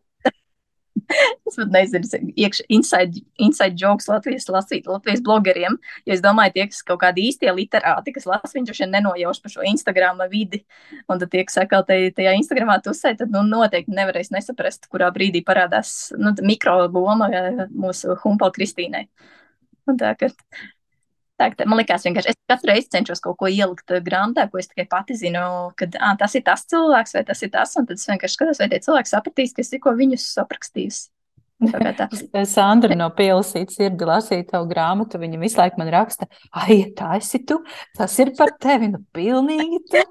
es 1.47 1.55
pat 1.57 1.71
nezinu, 1.71 2.31
iekšā 2.35 2.65
inside, 2.73 3.21
inside 3.43 3.79
jokes 3.79 4.09
Latvijas 4.11 4.47
lasīt, 4.51 4.89
Latvijas 4.89 5.23
blogeriem. 5.23 5.77
Jo 6.07 6.15
es 6.17 6.23
domāju, 6.23 6.55
tie, 6.57 6.67
kas 6.71 6.83
kaut 6.87 7.01
kādi 7.03 7.27
īstie 7.29 7.51
literāti, 7.53 8.13
kas 8.15 8.27
lasa, 8.29 8.51
viņš 8.55 8.81
jau 8.81 8.89
nenojauš 8.91 9.41
par 9.43 9.53
šo 9.55 9.65
Instagram 9.67 10.21
vidi. 10.31 10.63
Un 11.07 11.21
tad 11.21 11.31
tie, 11.33 11.45
kas 11.47 11.59
atkal 11.63 11.85
tajā 11.87 12.35
Instagramā 12.39 12.79
tusē, 12.85 13.15
tad 13.19 13.33
nu, 13.33 13.43
noteikti 13.47 13.95
nevarēs 13.95 14.33
nesaprast, 14.35 14.89
kurā 14.91 15.09
brīdī 15.15 15.43
parādās 15.47 16.11
nu, 16.19 16.35
mikroloma 16.45 17.31
mūsu 17.71 18.17
Humpala 18.23 18.55
Kristīnai. 18.55 19.07
Un 19.87 19.99
tā, 19.99 20.11
ka 20.19 20.27
Tā, 21.37 21.51
tā, 21.53 21.67
man 21.69 21.77
liekas, 21.77 22.05
vienkārši 22.07 22.31
es 22.33 22.37
katru 22.49 22.71
reizi 22.71 22.89
cenšos 22.95 23.21
kaut 23.21 23.37
ko 23.37 23.49
ielikt 23.51 23.93
eh, 23.93 24.01
grāmatā, 24.01 24.47
ko 24.49 24.57
es 24.57 24.69
tikai 24.71 24.87
pati 24.89 25.17
zinu, 25.19 25.43
ka 25.77 25.85
à, 26.01 26.15
tas 26.17 26.33
ir 26.37 26.41
tas 26.47 26.63
cilvēks 26.65 27.13
vai 27.13 27.21
tas 27.27 27.43
ir 27.45 27.51
tas, 27.53 27.75
un 27.77 27.85
tad 27.85 27.99
es 27.99 28.07
vienkārši 28.09 28.39
skatos, 28.39 28.61
vai 28.63 28.69
tie 28.71 28.79
cilvēki 28.81 29.11
sapratīs, 29.11 29.53
ka 29.53 29.61
es 29.61 29.69
tikko 29.73 29.93
viņus 29.99 30.25
aprakstījusi. 30.41 31.11
Sandra 32.55 32.97
no 32.97 33.09
Pielasītas 33.17 33.77
sirdi 33.77 34.05
lasīja 34.05 34.45
tavu 34.51 34.69
grāmatu, 34.69 35.21
viņa 35.21 35.41
visu 35.41 35.61
laiku 35.61 35.81
man 35.81 35.91
raksta, 35.93 36.27
ai, 36.53 36.79
tā 36.97 37.15
esi 37.17 37.41
tu, 37.49 37.59
tas 37.97 38.17
ir 38.21 38.33
par 38.37 38.53
tevi, 38.61 38.89
nu 38.93 39.01
pilnīgi 39.13 39.81
tu. 39.93 40.03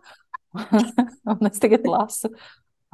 un 1.35 1.51
es 1.51 1.63
tagad 1.63 1.87
lasu. 1.91 2.31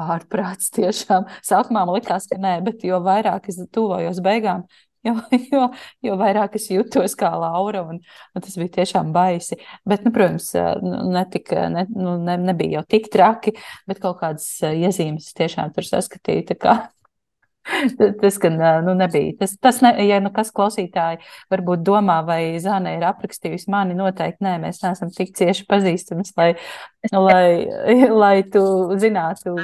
Ārprāts 0.03 0.73
tiešām. 0.73 1.29
Sākumā 1.45 1.85
man 1.85 1.95
likās, 1.99 2.25
ka 2.27 2.39
nē, 2.41 2.57
bet 2.65 2.81
jo 2.87 2.97
vairāk 3.05 3.51
es 3.53 3.61
tuvojos 3.77 4.23
beigām, 4.25 4.65
Jo, 5.07 5.17
jo, 5.51 5.65
jo 6.07 6.17
vairāk 6.21 6.55
es 6.55 6.69
jutos 6.71 7.17
kā 7.19 7.33
Laura, 7.35 7.81
un, 7.91 7.97
un 7.99 8.45
tas 8.45 8.55
bija 8.55 8.71
tiešām 8.77 9.11
baisi. 9.15 9.59
Bet, 9.83 10.05
nu, 10.07 10.13
protams, 10.15 10.53
nu, 10.79 11.01
netika, 11.17 11.65
ne, 11.75 11.89
nu, 11.91 12.15
ne, 12.23 12.37
nebija 12.39 12.79
jau 12.79 12.85
tik 12.95 13.11
traki, 13.11 13.57
bet 13.91 13.99
kaut 14.03 14.21
kādas 14.21 14.47
iezīmes 14.71 15.33
tiešām 15.35 15.75
tur 15.75 15.89
saskatīja. 15.89 16.55
Tas 18.21 18.39
gan 18.43 18.57
nu, 18.85 18.95
nebija. 18.95 19.37
Tas, 19.39 19.57
tas 19.59 19.81
ne, 19.83 19.93
ja 20.07 20.19
nu 20.23 20.33
kas 20.35 20.51
klausītāji 20.55 21.21
varbūt 21.53 21.85
domā, 21.87 22.21
vai 22.27 22.41
Zāne 22.63 22.97
ir 22.97 23.07
aprakstījusi 23.07 23.71
mani, 23.71 23.95
noteikti 23.99 24.43
nē, 24.47 24.57
mēs 24.65 24.83
neesam 24.83 25.13
tik 25.15 25.35
cieši 25.39 25.67
pazīstams, 25.71 26.35
lai, 26.39 26.51
lai, 27.15 27.45
lai 28.23 28.35
tu 28.51 28.65
zinātu, 29.03 29.55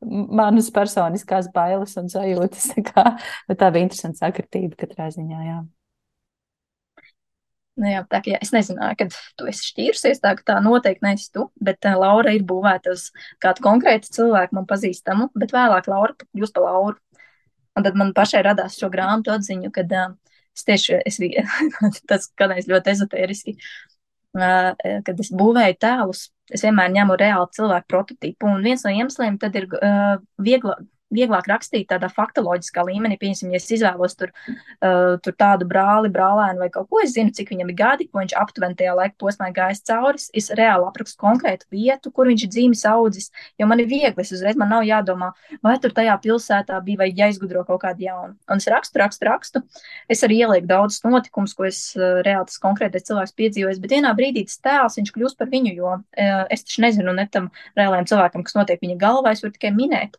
manas 0.00 0.70
personiskās 0.74 1.50
bailes 1.54 1.96
un 2.00 2.12
sajūtas. 2.12 2.70
Tā, 2.92 3.10
tā 3.54 3.72
bija 3.74 3.86
interesanta 3.86 4.26
sakritība 4.26 4.78
katrā 4.84 5.08
ziņā. 5.14 5.40
Jā. 5.46 5.58
Nu 7.78 7.86
jā, 7.86 8.00
tā 8.10 8.18
jā, 8.26 8.38
es 8.42 8.50
nezināju, 8.50 8.96
kad 8.98 9.16
tu 9.38 9.46
esi 9.46 9.68
šķīrusies, 9.70 10.18
tā 10.22 10.32
tā 10.46 10.56
noteikti 10.64 11.04
neesi 11.06 11.28
tu, 11.34 11.44
bet 11.62 11.86
uh, 11.86 11.94
Laura 12.00 12.32
ir 12.34 12.42
būvēta 12.46 12.90
uz 12.90 13.04
kādu 13.42 13.62
konkrētu 13.62 14.10
cilvēku, 14.16 14.56
man 14.58 14.66
pazīstamu, 14.66 15.28
bet 15.38 15.54
vēlāk 15.54 15.86
Laura 15.90 16.16
kļūst 16.24 16.56
par 16.56 16.66
Lauru. 16.66 16.98
Un 17.78 17.86
tad 17.86 17.94
man 18.00 18.10
pašai 18.16 18.42
radās 18.48 18.80
šo 18.80 18.90
grāmatu 18.90 19.30
atziņu, 19.30 19.70
kad 19.74 19.94
uh, 19.94 20.16
es 20.58 20.66
tieši, 20.66 20.98
es 21.06 21.20
biju, 21.22 21.44
tas 22.10 22.26
kādreiz 22.40 22.66
ļoti 22.70 22.96
ezotēriski, 22.96 23.54
uh, 24.40 24.74
kad 25.06 25.22
es 25.22 25.30
būvēju 25.30 25.78
tēlus, 25.78 26.26
es 26.54 26.64
vienmēr 26.64 26.92
ņemu 26.94 27.16
reāli 27.20 27.56
cilvēku 27.56 27.90
prototipu. 27.92 28.48
Un 28.50 28.64
viens 28.64 28.84
no 28.86 28.92
iemesliem 28.94 29.38
tad 29.42 29.56
ir 29.58 29.68
uh, 29.78 30.16
viegla, 30.42 30.78
vieglāk 31.14 31.48
rakstīt 31.48 31.88
tādā 31.90 32.10
faktoloģiskā 32.12 32.84
līmenī. 32.88 33.18
Piemēram, 33.20 33.52
ja 33.54 33.60
es 33.60 33.68
izvēlos 33.72 34.16
tur, 34.18 34.32
uh, 34.48 35.16
tur 35.24 35.36
tādu 35.38 35.68
brāli, 35.68 36.10
brālēnu 36.12 36.62
vai 36.62 36.70
kaut 36.74 36.88
ko, 36.90 37.02
es 37.04 37.14
zinu, 37.16 37.32
cik 37.34 37.52
viņam 37.54 37.72
ir 37.72 37.78
gadi, 37.78 38.08
ko 38.08 38.22
viņš 38.22 38.34
aptuveni 38.38 38.78
tajā 38.78 38.94
laika 38.98 39.16
posmā 39.20 39.50
gājis 39.56 39.84
cauri. 39.88 40.22
Es 40.36 40.50
reāli 40.58 40.88
aprakstu 40.88 41.20
konkrētu 41.22 41.68
vietu, 41.74 42.12
kur 42.14 42.28
viņš 42.30 42.44
ir 42.44 42.52
dzīves 42.54 42.84
audzis, 42.90 43.30
jo 43.60 43.68
man 43.70 43.82
ir 43.82 43.88
viegli, 43.90 44.24
es 44.24 44.32
uzreiz 44.36 44.58
man 44.60 44.72
nav 44.72 44.86
jādomā, 44.88 45.32
vai 45.64 45.76
tur 45.82 45.94
tajā 45.96 46.16
pilsētā 46.24 46.80
bija 46.84 47.02
vai 47.04 47.10
jāizgudro 47.12 47.64
kaut 47.68 47.82
kādu 47.84 48.06
jaunu. 48.08 48.36
Un 48.48 48.62
es 48.62 48.68
rakstu, 48.70 49.00
rakstu, 49.00 49.28
rakstu. 49.28 49.64
Es 50.10 50.24
arī 50.26 50.42
ielieku 50.42 50.68
daudzus 50.68 51.04
notikumus, 51.06 51.54
ko 51.56 51.68
es 51.68 51.80
uh, 51.96 52.20
reāli 52.26 52.48
tas 52.50 52.60
konkrētais 52.62 53.08
cilvēks 53.08 53.36
piedzīvojis, 53.38 53.80
bet 53.82 53.96
vienā 53.96 54.12
brīdī 54.18 54.44
tas 54.48 54.60
tēls, 54.64 54.98
viņš 55.00 55.14
kļūst 55.14 55.40
par 55.40 55.50
viņu, 55.52 55.74
jo 55.78 55.96
uh, 55.96 56.44
es 56.52 56.66
taču 56.66 56.84
nezinu 56.84 57.14
ne 57.16 57.26
tam 57.32 57.50
reālajam 57.78 58.08
cilvēkam, 58.12 58.44
kas 58.46 58.56
notiek 58.58 58.82
viņa 58.82 58.98
galvā, 59.00 59.34
es 59.34 59.44
varu 59.44 59.54
tikai 59.56 59.72
minēt, 59.76 60.18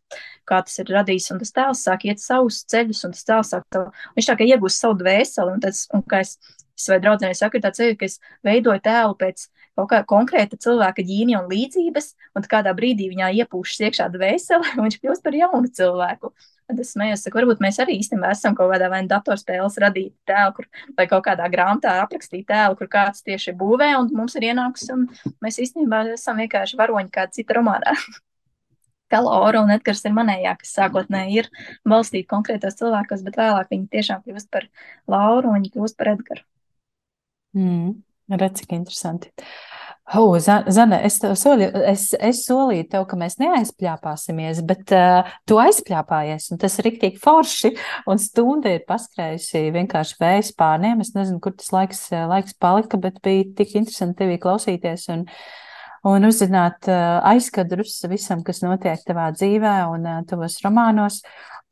kā 0.49 0.61
tas 0.65 0.78
ir 0.81 0.93
radījis, 0.93 1.29
un 1.33 1.41
tas 1.41 1.53
tēls 1.55 1.83
sāk 1.87 2.05
iet 2.09 2.23
savus 2.23 2.63
ceļus, 2.71 3.03
un 3.07 3.15
tas 3.15 3.27
tēls 3.27 3.53
sāk, 3.53 3.67
tā, 3.73 3.85
viņš 4.17 4.31
tā 4.31 4.37
kā 4.39 4.47
iegūst 4.49 4.83
savu 4.83 4.99
dvēseli, 4.99 5.55
un, 5.55 5.63
tas, 5.63 5.85
un 5.95 6.03
kā 6.09 6.23
es, 6.25 6.35
es 6.79 6.89
vai 6.91 6.99
draudzenei 7.03 7.37
saku, 7.37 7.59
ir 7.59 7.65
tāds 7.65 7.81
ceļš, 7.81 7.97
ka 7.99 8.09
es 8.09 8.19
veidoju 8.47 8.83
tēlu 8.85 9.17
pēc 9.19 9.47
kaut 9.79 9.89
kā 9.91 9.99
konkrēta 10.07 10.59
cilvēka 10.59 11.03
ģīmija 11.07 11.41
un 11.43 11.49
līdzības, 11.51 12.13
un 12.35 12.47
kādā 12.51 12.73
brīdī 12.75 13.09
viņā 13.11 13.31
iepūšas 13.43 13.83
iekšā 13.87 14.07
dvēseli, 14.15 14.71
un 14.77 14.87
viņš 14.87 14.99
kļūst 15.01 15.25
par 15.25 15.37
jaunu 15.37 15.71
cilvēku. 15.79 16.33
Tad 16.69 16.81
es 16.83 16.91
smējos, 16.93 17.23
ka 17.25 17.39
varbūt 17.39 17.63
mēs 17.65 17.79
arī 17.81 17.95
īstenībā 17.97 18.29
esam 18.35 18.53
kaut 18.57 18.69
kādā 18.69 18.91
vai 18.93 19.01
nu 19.01 19.09
datorspēles 19.09 19.79
radīti 19.81 20.13
tēlu, 20.29 20.53
kur, 20.59 20.67
vai 20.99 21.07
kaut 21.09 21.25
kādā 21.25 21.47
grāmatā 21.49 21.95
aprakstīt 22.03 22.45
tēlu, 22.51 22.77
kur 22.77 22.91
kāds 22.91 23.25
tieši 23.25 23.55
būvē, 23.57 23.89
un 23.97 24.13
mums 24.13 24.37
ir 24.37 24.51
ienāks, 24.51 24.85
un 24.93 25.07
mēs 25.41 25.57
īstenībā 25.65 26.05
esam 26.13 26.37
vienkārši 26.43 26.77
varoņi 26.77 27.15
kāda 27.15 27.39
cita 27.39 27.57
romānā. 27.57 27.97
kā 29.11 29.21
Laura 29.25 29.63
un 29.63 29.73
Edgars 29.73 30.03
ir 30.05 30.15
manējā, 30.17 30.55
kas 30.61 30.75
sākotnēji 30.77 31.41
ir 31.43 31.49
balstīti 31.87 32.29
konkrētos 32.29 32.79
cilvēkos, 32.79 33.25
bet 33.25 33.39
vēlāk 33.39 33.73
viņi 33.73 33.89
tiešām 33.95 34.23
kļūst 34.25 34.51
par 34.53 34.69
Lauru 35.09 35.51
un 35.51 35.59
viņi 35.59 35.73
kļūst 35.75 35.99
par 35.99 36.13
Edgaru. 36.15 36.45
Mm, 37.57 37.99
redz, 38.37 38.61
cik 38.61 38.77
interesanti. 38.77 39.33
Oh, 40.17 40.39
Zana, 40.41 41.03
es, 41.05 41.19
soli, 41.37 41.67
es, 41.85 42.07
es 42.17 42.39
solīju 42.47 42.87
tev, 42.89 43.03
ka 43.11 43.17
mēs 43.19 43.35
neaizpļāpāsimies, 43.37 44.63
bet 44.65 44.89
uh, 44.97 45.27
tu 45.45 45.59
aizpļāpājies, 45.61 46.47
un 46.49 46.61
tas 46.63 46.79
ir 46.81 46.87
riktīgi 46.87 47.21
forši, 47.21 47.75
un 48.09 48.21
stunda 48.21 48.73
ir 48.73 48.87
paskrējusi 48.89 49.67
vienkārši 49.75 50.17
vējas 50.23 50.49
pārniem. 50.57 51.03
Es 51.05 51.13
nezinu, 51.13 51.37
kur 51.43 51.53
tas 51.53 51.69
laiks, 51.75 52.07
laiks 52.09 52.57
palika, 52.57 52.97
bet 52.97 53.21
bija 53.25 53.51
tik 53.61 53.77
interesanti 53.77 54.23
tevī 54.23 54.39
klausīties 54.41 55.05
un, 55.13 55.27
un 56.07 56.27
uzzināt 56.27 56.87
uh, 56.91 57.19
aizkadrus 57.33 57.97
visam, 58.11 58.43
kas 58.45 58.63
notiek 58.63 59.01
tavā 59.07 59.29
dzīvē 59.35 59.75
un 59.93 60.07
uh, 60.07 60.21
tavos 60.29 60.59
romānos. 60.63 61.21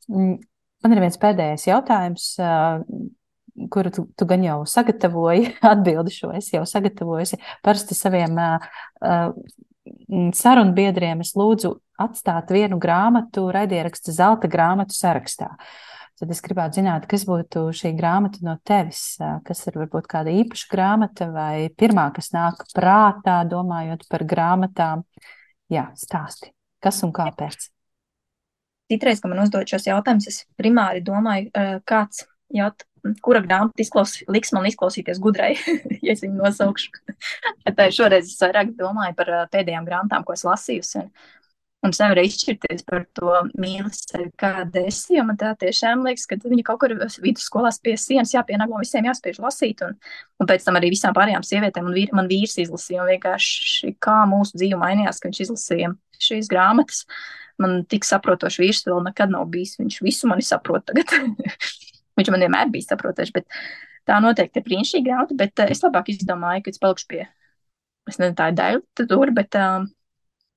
Mm, 0.08 0.36
man 0.84 0.96
ir 0.96 1.04
viens 1.04 1.20
pēdējais 1.20 1.68
jautājums. 1.70 2.34
Uh, 2.42 3.06
kuru 3.70 3.90
tu, 3.90 4.04
tu 4.14 4.26
gan 4.28 4.44
jau 4.44 4.60
sagatavoji, 4.70 5.54
atbildi 5.72 6.14
šo 6.14 6.30
es 6.38 6.52
jau 6.52 6.62
sagatavojusi. 6.68 7.40
Parasti 7.66 7.96
saviem 7.98 8.38
uh, 8.38 8.68
uh, 9.02 9.32
sarunbiedriem 10.36 11.24
es 11.24 11.34
lūdzu 11.38 11.74
atstāt 11.98 12.52
vienu 12.54 12.78
grāmatu 12.80 13.48
raidieraksta 13.54 14.14
zelta 14.14 14.50
grāmatu 14.50 14.94
sarakstā. 14.94 15.54
Tad 16.18 16.32
es 16.34 16.40
gribētu 16.42 16.80
zināt, 16.80 17.04
kas 17.06 17.22
būtu 17.28 17.68
šī 17.78 17.92
grāmata 17.94 18.42
no 18.42 18.56
tevis, 18.66 19.02
kas 19.46 19.60
ir 19.70 19.76
varbūt 19.78 20.08
kāda 20.10 20.32
īpaša 20.34 20.70
grāmata 20.72 21.28
vai 21.30 21.68
pirmā, 21.78 22.08
kas 22.16 22.32
nāk 22.34 22.64
prātā, 22.74 23.36
domājot 23.46 24.02
par 24.10 24.24
grāmatām. 24.26 25.04
Jā, 25.70 25.90
stāsti, 26.00 26.50
kas 26.82 26.98
un 27.06 27.14
kāpēc? 27.14 27.68
Citreiz, 28.90 29.22
kad 29.22 29.30
man 29.30 29.44
uzdod 29.44 29.68
šos 29.70 29.86
jautājumus, 29.86 30.26
es 30.32 30.42
primāri 30.58 31.04
domāju, 31.06 31.52
kāds 31.86 32.24
jaut, 32.50 32.82
kura 33.22 33.42
grāmata 33.44 33.82
izklaus, 33.84 34.16
liks 34.26 34.50
man 34.56 34.66
izklausīties 34.66 35.20
gudrai, 35.22 35.52
ja 36.04 36.14
es 36.14 36.24
viņu 36.24 36.40
nosaukšu. 36.40 37.14
Bet 37.68 37.94
šoreiz 37.94 38.32
es 38.32 38.42
vairāk 38.42 38.74
domāju 38.78 39.14
par 39.18 39.34
pēdējām 39.52 39.86
grāmatām, 39.86 40.26
ko 40.26 40.34
es 40.34 40.42
lasījusi. 40.48 41.04
Un, 41.04 41.12
un 41.84 41.92
es 41.94 42.00
nevaru 42.02 42.24
izšķirties 42.26 42.84
par 42.88 43.04
to 43.16 43.32
mīlestību, 43.60 44.32
kāda 44.40 44.82
es 44.88 45.04
esmu. 45.04 45.24
Man 45.30 45.38
tā 45.40 45.52
tiešām 45.60 46.02
liekas, 46.06 46.26
ka 46.28 46.38
viņa 46.42 46.64
kaut 46.66 46.80
kur 46.82 46.94
vidusskolās 47.24 47.80
pie 47.84 47.94
sienas 48.00 48.34
jāpienāko, 48.34 48.80
visiem 48.82 49.06
jāspiež 49.08 49.40
lasīt. 49.44 49.82
Un, 49.86 49.96
un 50.42 50.50
pēc 50.50 50.66
tam 50.66 50.78
arī 50.80 50.90
visām 50.94 51.16
pārējām 51.16 51.46
sievietēm 51.46 51.88
un 51.88 51.96
vīr, 51.96 52.14
man 52.16 52.30
vīrs 52.30 52.58
izlasīja. 52.64 53.04
Un 53.04 53.12
vienkārši 53.14 53.94
kā 54.02 54.20
mūsu 54.30 54.58
dzīve 54.58 54.80
mainījās, 54.82 55.22
kad 55.22 55.30
viņš 55.30 55.42
izlasīja 55.46 55.92
šīs 56.28 56.50
grāmatas. 56.50 57.04
Man 57.62 57.82
tik 57.90 58.06
saprotošs 58.06 58.60
vīrs 58.62 58.84
vēl 58.86 59.02
nekad 59.06 59.34
nav 59.34 59.46
bijis. 59.52 59.78
Viņš 59.78 60.00
visu 60.06 60.30
mani 60.30 60.46
saprot 60.46 60.88
tagad. 60.90 61.14
Viņš 62.18 62.32
man 62.34 62.42
vienmēr 62.42 62.70
bija 62.74 62.90
saprotošs, 62.90 63.30
bet 63.34 63.46
tā 64.08 64.16
noteikti 64.22 64.58
ir 64.58 64.64
brīnišķīga 64.66 65.06
grāmata, 65.06 65.36
bet 65.38 65.62
uh, 65.62 65.70
es 65.70 65.84
labāk 65.84 66.10
izdomāju, 66.10 66.64
ka 66.64 66.72
es 66.72 66.80
palikšu 66.82 67.06
pie, 67.12 67.20
es 68.10 68.18
nezinu, 68.18 68.34
tā 68.38 68.48
ir 68.50 68.56
daļa 68.58 69.34
bet 69.36 69.58
um, 69.60 69.86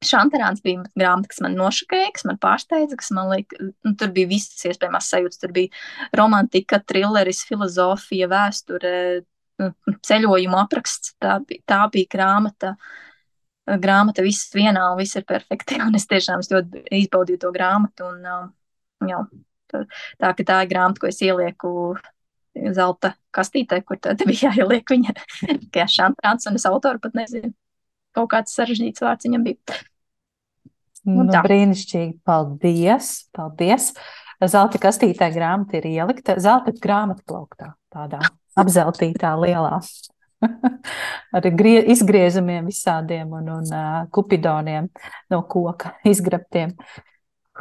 Šantarāns 0.05 0.63
bija 0.65 0.81
grāmata, 0.97 1.29
kas 1.29 1.41
man 1.45 1.57
nošokēja, 1.59 2.13
kas 2.15 2.25
man 2.25 2.39
pārsteidza, 2.41 2.97
kas 2.97 3.11
man 3.13 3.29
lika, 3.29 3.59
nu, 3.61 3.93
tur 3.99 4.09
bija 4.15 4.31
visas 4.31 4.65
iespējamās 4.71 5.11
sajūtas, 5.13 5.41
tur 5.43 5.53
bija 5.53 5.69
romantika, 6.17 6.81
trilleris, 6.89 7.43
filozofija, 7.49 8.29
vēsture, 8.31 8.95
nu, 9.61 9.69
ceļojuma 10.07 10.63
apraksts, 10.65 11.13
tā 11.21 11.37
bija, 11.45 11.61
tā 11.69 11.83
bija 11.93 12.09
grāmata, 12.17 12.73
grāmata 13.85 14.25
viss 14.25 14.49
vienā 14.57 14.87
un 14.89 14.97
viss 15.03 15.19
ir 15.21 15.27
perfekti, 15.29 15.77
un 15.85 15.95
es 15.99 16.09
tiešām 16.09 16.41
es 16.41 16.49
ļoti 16.53 16.83
izbaudīju 17.03 17.45
to 17.45 17.53
grāmatu, 17.53 18.09
un, 18.09 18.25
um, 18.25 18.51
jā, 19.11 19.21
Tā 19.71 20.33
tā 20.35 20.57
ir 20.63 20.69
grāmata, 20.71 21.01
ko 21.01 21.09
es 21.09 21.21
ielieku 21.23 21.71
zelta 22.75 23.13
kastītē, 23.35 23.81
kur 23.87 23.99
tad 24.01 24.23
bija 24.29 24.51
jāieliek 24.51 24.95
viņa 24.95 25.15
kā 25.75 25.87
šantāns, 25.87 26.47
un 26.49 26.59
es 26.59 26.67
autoru 26.69 27.01
pat 27.03 27.15
nezinu. 27.17 27.53
Kaut 28.11 28.27
kāds 28.33 28.55
sarežģīts 28.57 29.03
vārds 29.05 29.27
viņam 29.27 29.45
bija. 29.47 29.79
Nu, 31.07 31.25
nu, 31.25 31.43
brīnišķīgi. 31.45 32.19
Paldies! 32.27 33.11
Paldies! 33.35 33.91
Zelta 34.41 34.79
kastītē 34.81 35.29
grāmata 35.33 35.77
ir 35.77 35.85
ielikta 35.91 36.37
zelta 36.41 36.73
grāmatu 36.81 37.21
plauktā, 37.29 37.75
tādā 37.93 38.21
apzeltītā 38.57 39.35
lielā. 39.37 39.77
Ar 41.37 41.45
izgriezumiem 41.45 42.65
visādiem 42.71 43.29
un, 43.37 43.51
un 43.59 43.69
uh, 43.69 44.01
kupidoniem 44.13 44.89
no 45.29 45.43
koka 45.45 45.93
izgrabtiem. 46.09 46.73
Uh, 46.73 47.03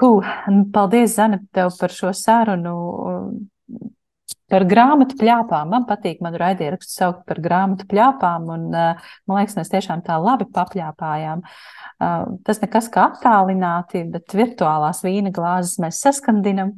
Huh, 0.01 0.25
paldies, 0.73 1.15
Zana, 1.19 1.39
tev 1.53 1.75
par 1.81 1.93
šo 1.93 2.13
sarunu. 2.17 2.75
Par 4.51 4.65
grāmatu 4.67 5.15
plāpām. 5.21 5.69
Man 5.71 5.85
patīk, 5.87 6.19
man 6.25 6.35
raidierakstu 6.39 6.91
saukt 6.91 7.21
par 7.29 7.39
grāmatu 7.43 7.87
plāpām, 7.91 8.49
un 8.51 8.65
uh, 8.75 9.13
man 9.31 9.39
liekas, 9.41 9.55
mēs 9.61 9.71
tiešām 9.71 10.03
tā 10.07 10.17
labi 10.19 10.49
papļāpājām. 10.51 11.45
Uh, 11.45 12.33
tas 12.47 12.59
nekas 12.63 12.91
kā 12.91 13.07
attālināti, 13.13 14.03
bet 14.11 14.35
virtuālās 14.35 15.05
vīna 15.07 15.31
glāzes 15.35 15.79
mēs 15.83 16.03
saskandinam. 16.03 16.75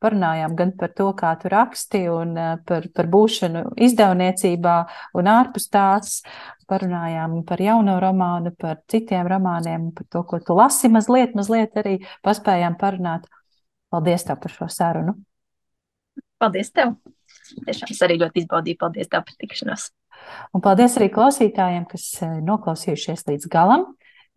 Parunājām 0.00 0.54
gan 0.56 0.70
par 0.80 0.94
to, 0.96 1.10
kā 1.12 1.34
tu 1.36 1.50
raksti, 1.52 2.06
un 2.08 2.32
uh, 2.38 2.54
par, 2.64 2.88
par 2.96 3.10
būšanu 3.12 3.66
izdevniecībā 3.84 4.76
un 5.20 5.28
ārpus 5.28 5.68
tās, 5.68 6.22
parunājām 6.70 7.42
par 7.48 7.60
jauno 7.60 7.98
romānu, 8.00 8.54
par 8.56 8.80
citiem 8.88 9.28
romāniem, 9.28 9.90
par 9.96 10.08
to, 10.08 10.24
ko 10.24 10.40
tu 10.40 10.56
lasi 10.56 10.88
mazliet, 10.88 11.36
mazliet 11.36 11.76
arī 11.82 11.98
paspējām 12.24 12.80
parunāt. 12.80 13.28
Paldies 13.90 14.24
tev 14.24 14.38
par 14.40 14.54
šo 14.54 14.70
sarunu. 14.70 15.18
Paldies 16.40 16.72
tev! 16.72 16.94
Tiešām 17.66 17.90
es 17.92 18.02
arī 18.06 18.16
ļoti 18.20 18.44
izbaudīju. 18.44 18.78
Paldies 18.80 19.10
tev 19.12 19.24
par 19.28 19.36
tikšanos. 19.42 19.90
Un 20.56 20.64
paldies 20.64 20.96
arī 20.98 21.10
klausītājiem, 21.12 21.86
kas 21.90 22.06
eh, 22.24 22.38
noklausījušies 22.46 23.26
līdz 23.28 23.50
galam. 23.52 23.86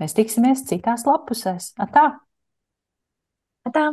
Mēs 0.02 0.16
tiksimies 0.18 0.66
citās 0.68 1.06
lapusēs. 1.08 1.72
Atā! 1.84 2.10
Atā! 3.70 3.92